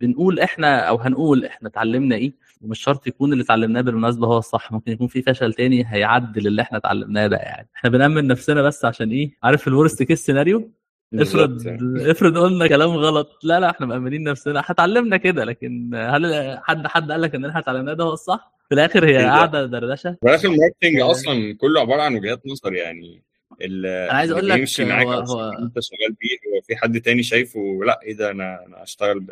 بنقول 0.00 0.40
إحنا 0.40 0.78
أو 0.80 0.96
هنقول 0.96 1.44
إحنا 1.44 1.68
اتعلمنا 1.68 2.16
إيه 2.16 2.32
ومش 2.60 2.80
شرط 2.80 3.06
يكون 3.06 3.32
اللي 3.32 3.44
اتعلمناه 3.44 3.80
بالمناسبة 3.80 4.26
هو 4.26 4.38
الصح 4.38 4.72
ممكن 4.72 4.92
يكون 4.92 5.06
في 5.06 5.22
فشل 5.22 5.52
تاني 5.52 5.84
هيعدل 5.86 6.46
اللي 6.46 6.62
إحنا 6.62 6.78
اتعلمناه 6.78 7.26
ده 7.26 7.36
يعني. 7.36 7.68
إحنا 7.76 7.90
بنأمن 7.90 8.26
نفسنا 8.26 8.62
بس 8.62 8.84
عشان 8.84 9.10
إيه؟ 9.10 9.30
عارف 9.42 9.68
ال 9.68 9.74
worst 9.74 10.02
case 10.02 10.26
scenario 10.26 10.70
افرض 11.14 11.50
بالظبط. 11.50 12.08
افرض 12.08 12.38
قلنا 12.38 12.66
كلام 12.66 12.90
غلط. 12.90 13.38
لا 13.42 13.60
لا 13.60 13.70
إحنا 13.70 13.86
مأمنين 13.86 14.22
نفسنا. 14.22 14.60
إحنا 14.60 14.74
اتعلمنا 14.74 15.16
كده 15.16 15.44
لكن 15.44 15.94
هل 15.94 16.58
حد 16.62 16.86
حد 16.86 17.12
قال 17.12 17.20
لك 17.20 17.34
إن 17.34 17.44
إحنا 17.44 17.60
اتعلمناه 17.60 17.92
ده 17.92 18.04
هو 18.04 18.12
الصح؟ 18.12 18.52
في 18.68 18.74
الآخر 18.74 19.04
هي 19.06 19.12
ده؟ 19.12 19.28
قاعدة 19.28 19.66
دردشة؟ 19.66 20.12
في 20.20 20.26
الآخر 20.28 20.48
ال 20.48 20.53
marketing 20.53 21.00
آه. 21.00 21.10
أصلا 21.10 21.56
كله 21.60 21.80
عبارة 21.80 22.02
عن 22.02 22.14
وجهات 22.14 22.46
نظر 22.46 22.74
يعني. 22.74 23.22
أنا 23.64 24.12
عايز 24.12 24.30
أقول 24.30 24.48
لك 24.48 24.56
بيمشي 24.56 24.84
معاك 24.84 25.06
هو 25.06 25.12
هو 25.12 25.50
أنت 25.52 25.80
شغال 25.80 26.12
بيه 26.20 26.36
هو 26.56 26.60
في 26.66 26.76
حد 26.76 27.00
تاني 27.00 27.22
شايفه؟ 27.22 27.80
لا 27.86 28.00
إيه 28.02 28.16
ده؟ 28.16 28.30
أنا 28.30 28.66
أنا 28.66 28.82
اشتغل 28.82 29.20
ب- 29.20 29.30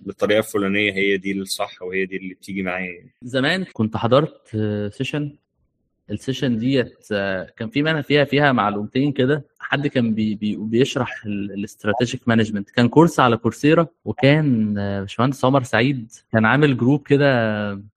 بالطريقة 0.00 0.38
الفلانية 0.38 0.92
هي 0.92 1.16
دي 1.16 1.32
الصح 1.32 1.82
وهي 1.82 2.06
دي 2.06 2.16
اللي 2.16 2.34
بتيجي 2.34 2.62
معايا. 2.62 3.04
زمان 3.22 3.64
كنت 3.72 3.96
حضرت 3.96 4.48
session 4.92 5.36
ال 6.10 6.16
session 6.16 6.58
ديت 6.58 7.06
كان 7.56 7.68
في 7.72 7.82
منها 7.82 8.02
فيها 8.02 8.24
فيها 8.24 8.52
معلومتين 8.52 9.12
كده. 9.12 9.44
حد 9.58 9.86
كان 9.86 10.14
بي 10.14 10.34
بي 10.34 10.56
بيشرح 10.56 11.24
ال 11.26 11.36
strategic 11.36 12.28
management 12.28 12.70
كان 12.70 12.88
course 12.88 13.20
على 13.20 13.36
Coursera 13.36 13.86
وكان 14.04 14.74
باشمهندس 14.74 15.44
عمر 15.44 15.62
سعيد 15.62 16.12
كان 16.32 16.44
عامل 16.44 16.76
group 16.76 17.02
كده 17.06 17.30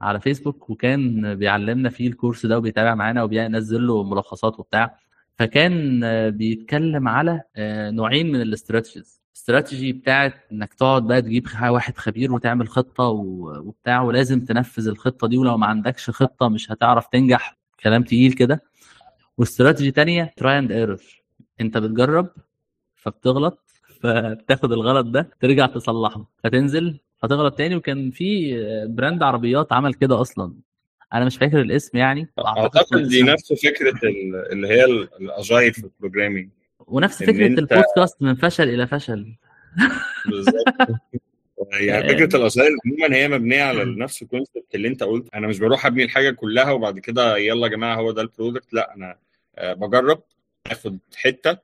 على 0.01 0.19
فيسبوك 0.21 0.69
وكان 0.69 1.35
بيعلمنا 1.35 1.89
فيه 1.89 2.07
ال 2.07 2.13
course 2.13 2.45
ده 2.45 2.57
وبيتابع 2.57 2.95
معانا 2.95 3.23
وبينزل 3.23 3.87
له 3.87 4.03
ملخصات 4.03 4.59
وبتاع. 4.59 4.97
فكان 5.39 6.03
آه، 6.03 6.29
بيتكلم 6.29 7.07
على 7.07 7.41
آه، 7.55 7.91
نوعين 7.91 8.31
من 8.31 8.41
ال 8.41 8.48
strategies. 8.48 9.21
strategy 9.35 9.93
بتاعت 9.93 10.33
إنك 10.51 10.73
تقعد 10.73 11.07
بقى 11.07 11.21
تجيب 11.21 11.47
واحد 11.69 11.97
خبير 11.97 12.33
وتعمل 12.33 12.67
خطة 12.69 13.03
وبتاع 13.03 14.01
ولازم 14.01 14.45
تنفذ 14.45 14.87
الخطة 14.87 15.27
دي 15.27 15.37
ولو 15.37 15.57
ما 15.57 15.65
عندكش 15.67 16.09
خطة 16.09 16.47
مش 16.49 16.71
هتعرف 16.71 17.07
تنجح 17.07 17.57
كلام 17.83 18.03
تقيل 18.03 18.33
كده. 18.33 18.63
واستراتيجي 19.37 19.91
تانية 19.91 20.33
try 20.37 20.59
and 20.59 20.71
error 20.71 21.03
انت 21.61 21.77
بتجرب 21.77 22.29
فبتغلط 22.95 23.59
فبتاخد 24.01 24.71
الغلط 24.71 25.05
ده 25.07 25.29
ترجع 25.39 25.65
تصلحه. 25.65 26.31
فتنزل 26.43 26.99
فتغلط 27.17 27.53
تاني 27.57 27.75
وكان 27.75 28.11
في 28.11 28.53
brand 28.89 29.23
عربيات 29.23 29.73
عمل 29.73 29.93
كده 29.93 30.21
أصلا. 30.21 30.53
أنا 31.13 31.25
مش 31.25 31.37
فاكر 31.37 31.61
الاسم 31.61 31.97
يعني 31.97 32.27
أعتقد 32.39 33.07
دي 33.07 33.23
نفس 33.23 33.53
فكرة 33.53 33.99
ال- 34.03 34.51
اللي 34.51 34.67
هي 34.67 34.85
ال- 34.85 35.09
ال 35.21 35.30
agile 35.30 35.73
في 35.73 35.83
ال 35.83 35.89
programming 35.89 36.49
ونفس 36.87 37.23
فكرة 37.23 37.45
البودكاست 37.47 38.21
من 38.21 38.35
فشل 38.35 38.69
إلى 38.69 38.87
فشل. 38.87 39.33
بالظبط. 40.25 40.65
يعني 41.71 42.09
فكرة 42.13 42.35
ال 42.37 42.43
agile 42.43 42.71
عموما 42.85 43.15
هي 43.15 43.27
مبنية 43.27 43.63
على 43.63 43.85
نفس 43.85 44.21
ال 44.21 44.28
concept 44.28 44.75
اللي 44.75 44.87
أنت 44.87 45.03
قلت 45.03 45.27
أنا 45.35 45.47
مش 45.47 45.59
بروح 45.59 45.85
أبني 45.85 46.03
الحاجة 46.03 46.31
كلها 46.31 46.71
وبعد 46.71 46.99
كده 46.99 47.37
يلا 47.37 47.67
يا 47.67 47.71
جماعة 47.71 47.95
هو 47.95 48.11
ده 48.11 48.21
ال 48.21 48.28
product 48.28 48.73
لا 48.73 48.95
أنا 48.95 49.15
آه، 49.57 49.73
بجرب 49.73 50.21
آخد 50.67 50.97
حتة 51.15 51.57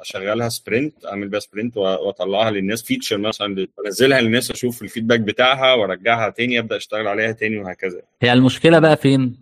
اشغلها 0.00 0.48
sprint 0.48 1.06
اعمل 1.06 1.28
بيها 1.28 1.40
sprint 1.40 1.76
واطلعها 1.76 2.50
للناس 2.50 2.82
feature 2.82 3.18
مثلا 3.18 3.66
انزلها 3.86 4.20
للناس 4.20 4.50
أشوف 4.50 4.82
ال 4.82 4.86
feedback 4.86 5.20
بتاعها 5.20 5.74
وارجعها 5.74 6.30
تاني 6.30 6.58
ابدأ 6.58 6.76
اشتغل 6.76 7.06
عليها 7.08 7.32
تاني 7.32 7.58
وهكذا. 7.58 8.02
هي 8.22 8.32
المشكلة 8.32 8.78
بقى 8.78 8.96
فين؟ 8.96 9.36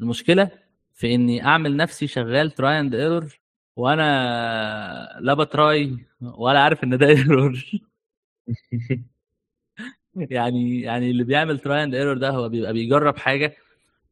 المشكلة 0.00 0.50
في 0.94 1.14
إني 1.14 1.44
أعمل 1.44 1.76
نفسي 1.76 2.06
شغال 2.06 2.50
try 2.50 2.80
and 2.80 2.94
error 2.94 3.38
وأنا 3.76 5.18
لا 5.20 5.34
ب 5.34 5.50
try 5.50 5.96
ولا 6.20 6.60
عارف 6.60 6.84
إن 6.84 6.98
ده 6.98 7.06
error 7.16 7.64
يعني 10.16 10.80
يعني 10.80 11.10
اللي 11.10 11.24
بيعمل 11.24 11.58
try 11.58 11.84
and 11.84 11.94
error 11.94 12.18
ده 12.18 12.30
هو 12.30 12.48
بيبقى 12.48 12.72
بيجرب 12.72 13.16
حاجة 13.16 13.56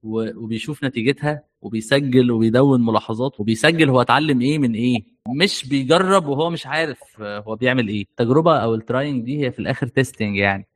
وبيشوف 0.02 0.84
نتيجتها 0.84 1.42
وبيسجل 1.62 2.30
وبيدون 2.30 2.84
ملاحظات 2.84 3.40
وبيسجل 3.40 3.88
هو 3.90 4.00
اتعلم 4.00 4.40
إيه 4.40 4.58
من 4.58 4.74
إيه. 4.74 4.98
مش 5.28 5.68
بيجرب 5.68 6.26
وهو 6.26 6.50
مش 6.50 6.66
عارف 6.66 6.98
هو 7.20 7.56
بيعمل 7.56 7.88
إيه. 7.88 8.02
التجربة 8.02 8.56
أو 8.56 8.74
ال 8.74 8.81
trying 8.81 9.24
دي 9.24 9.44
هي 9.46 9.50
في 9.52 9.58
الآخر 9.58 9.86
testing 9.86 10.36
يعني. 10.36 10.66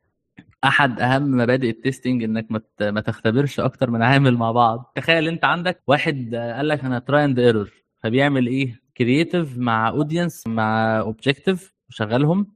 أحد 0.64 1.00
أهم 1.00 1.30
مبادئ 1.30 1.70
ال 1.70 1.77
testing 1.77 2.22
إنك 2.24 2.46
ما 2.80 3.00
تختبرش 3.00 3.60
أكتر 3.60 3.90
من 3.90 4.02
عامل 4.02 4.36
مع 4.36 4.52
بعض. 4.52 4.92
تخيل 4.96 5.28
أنت 5.28 5.44
عندك 5.44 5.82
واحد 5.86 6.34
قال 6.34 6.68
لك 6.68 6.84
أنا 6.84 6.98
try 6.98 7.24
and 7.24 7.38
error 7.38 7.70
فبيعمل 8.02 8.46
إيه؟ 8.46 8.80
creative 8.96 9.58
مع 9.58 9.88
audience 9.88 10.46
مع 10.46 11.00
objective 11.00 11.74
وشغلهم. 11.88 12.53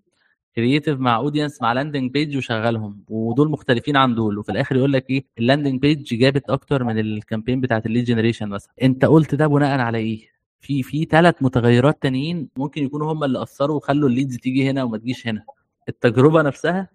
creative 0.58 1.00
مع 1.00 1.16
audience 1.16 1.62
مع 1.62 1.72
landing 1.72 2.10
page 2.10 2.36
وشغلهم. 2.36 3.04
ودول 3.08 3.50
مختلفين 3.50 3.96
عن 3.96 4.14
دول. 4.14 4.38
وفي 4.38 4.52
الآخر 4.52 4.76
يقول 4.76 4.92
لك 4.92 5.10
إيه 5.10 5.24
ال 5.38 5.43
landing 5.43 5.80
page 5.80 6.14
جابت 6.14 6.50
أكتر 6.50 6.84
من 6.84 6.98
ال 6.98 7.05
campaign 7.05 7.60
بتاعت 7.60 7.86
ال 7.86 7.90
lead 7.90 8.04
generation 8.04 8.48
مثلا. 8.48 8.72
أنت 8.82 9.04
قلت 9.04 9.34
ده 9.34 9.46
بناء 9.46 9.80
على 9.80 9.98
إيه؟ 9.98 10.28
في 10.60 10.82
في 10.82 11.04
ثلاث 11.04 11.34
متغيرات 11.42 12.02
تانيين 12.02 12.48
ممكن 12.56 12.84
يكونوا 12.84 13.12
هم 13.12 13.24
اللي 13.24 13.42
أثروا 13.42 13.76
وخلوا 13.76 14.08
ال 14.08 14.13
leads 14.13 14.36
تيجي 14.36 14.70
هنا 14.70 14.84
وما 14.84 14.98
تجيش 14.98 15.26
هنا. 15.26 15.44
التجربة 15.88 16.42
نفسها 16.42 16.88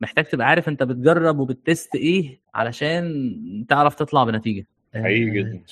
محتاج 0.00 0.24
تبقى 0.24 0.46
عارف 0.46 0.68
أنت 0.68 0.82
بتجرب 0.82 1.38
وبتست 1.38 1.94
إيه 1.94 2.40
علشان 2.54 3.66
تعرف 3.68 3.94
تطلع 3.94 4.24
بنتيجة. 4.24 4.66
حقيقي 4.94 5.30
جدا 5.30 5.62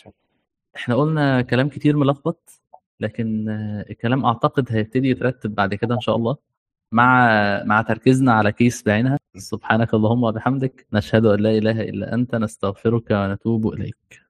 إحنا 0.77 0.95
قلنا 0.95 1.43
كلام 1.43 1.69
كتير 1.69 1.97
ملخبط 1.97 2.61
لكن 3.01 3.49
الكلام 3.91 4.25
أعتقد 4.25 4.67
هيبتدي 4.71 5.11
يترتب 5.11 5.55
بعد 5.55 5.75
كده 5.75 5.95
إن 5.95 6.01
شاء 6.01 6.17
الله. 6.17 6.48
مع 6.93 7.29
مع 7.65 7.83
تركيزنا 7.83 8.33
على 8.33 8.53
كيس 8.53 8.83
بعينها. 8.83 9.19
سبحانك 9.37 9.95
اللهم 9.95 10.23
وبحمدك 10.25 10.87
نشهد 10.93 11.25
أن 11.27 11.41
لا 11.41 11.51
إله 11.59 11.81
إلا 11.81 12.15
أنت 12.15 12.35
نستغفرك 12.35 13.11
ونتوب 13.11 13.73
إليك. 13.75 14.28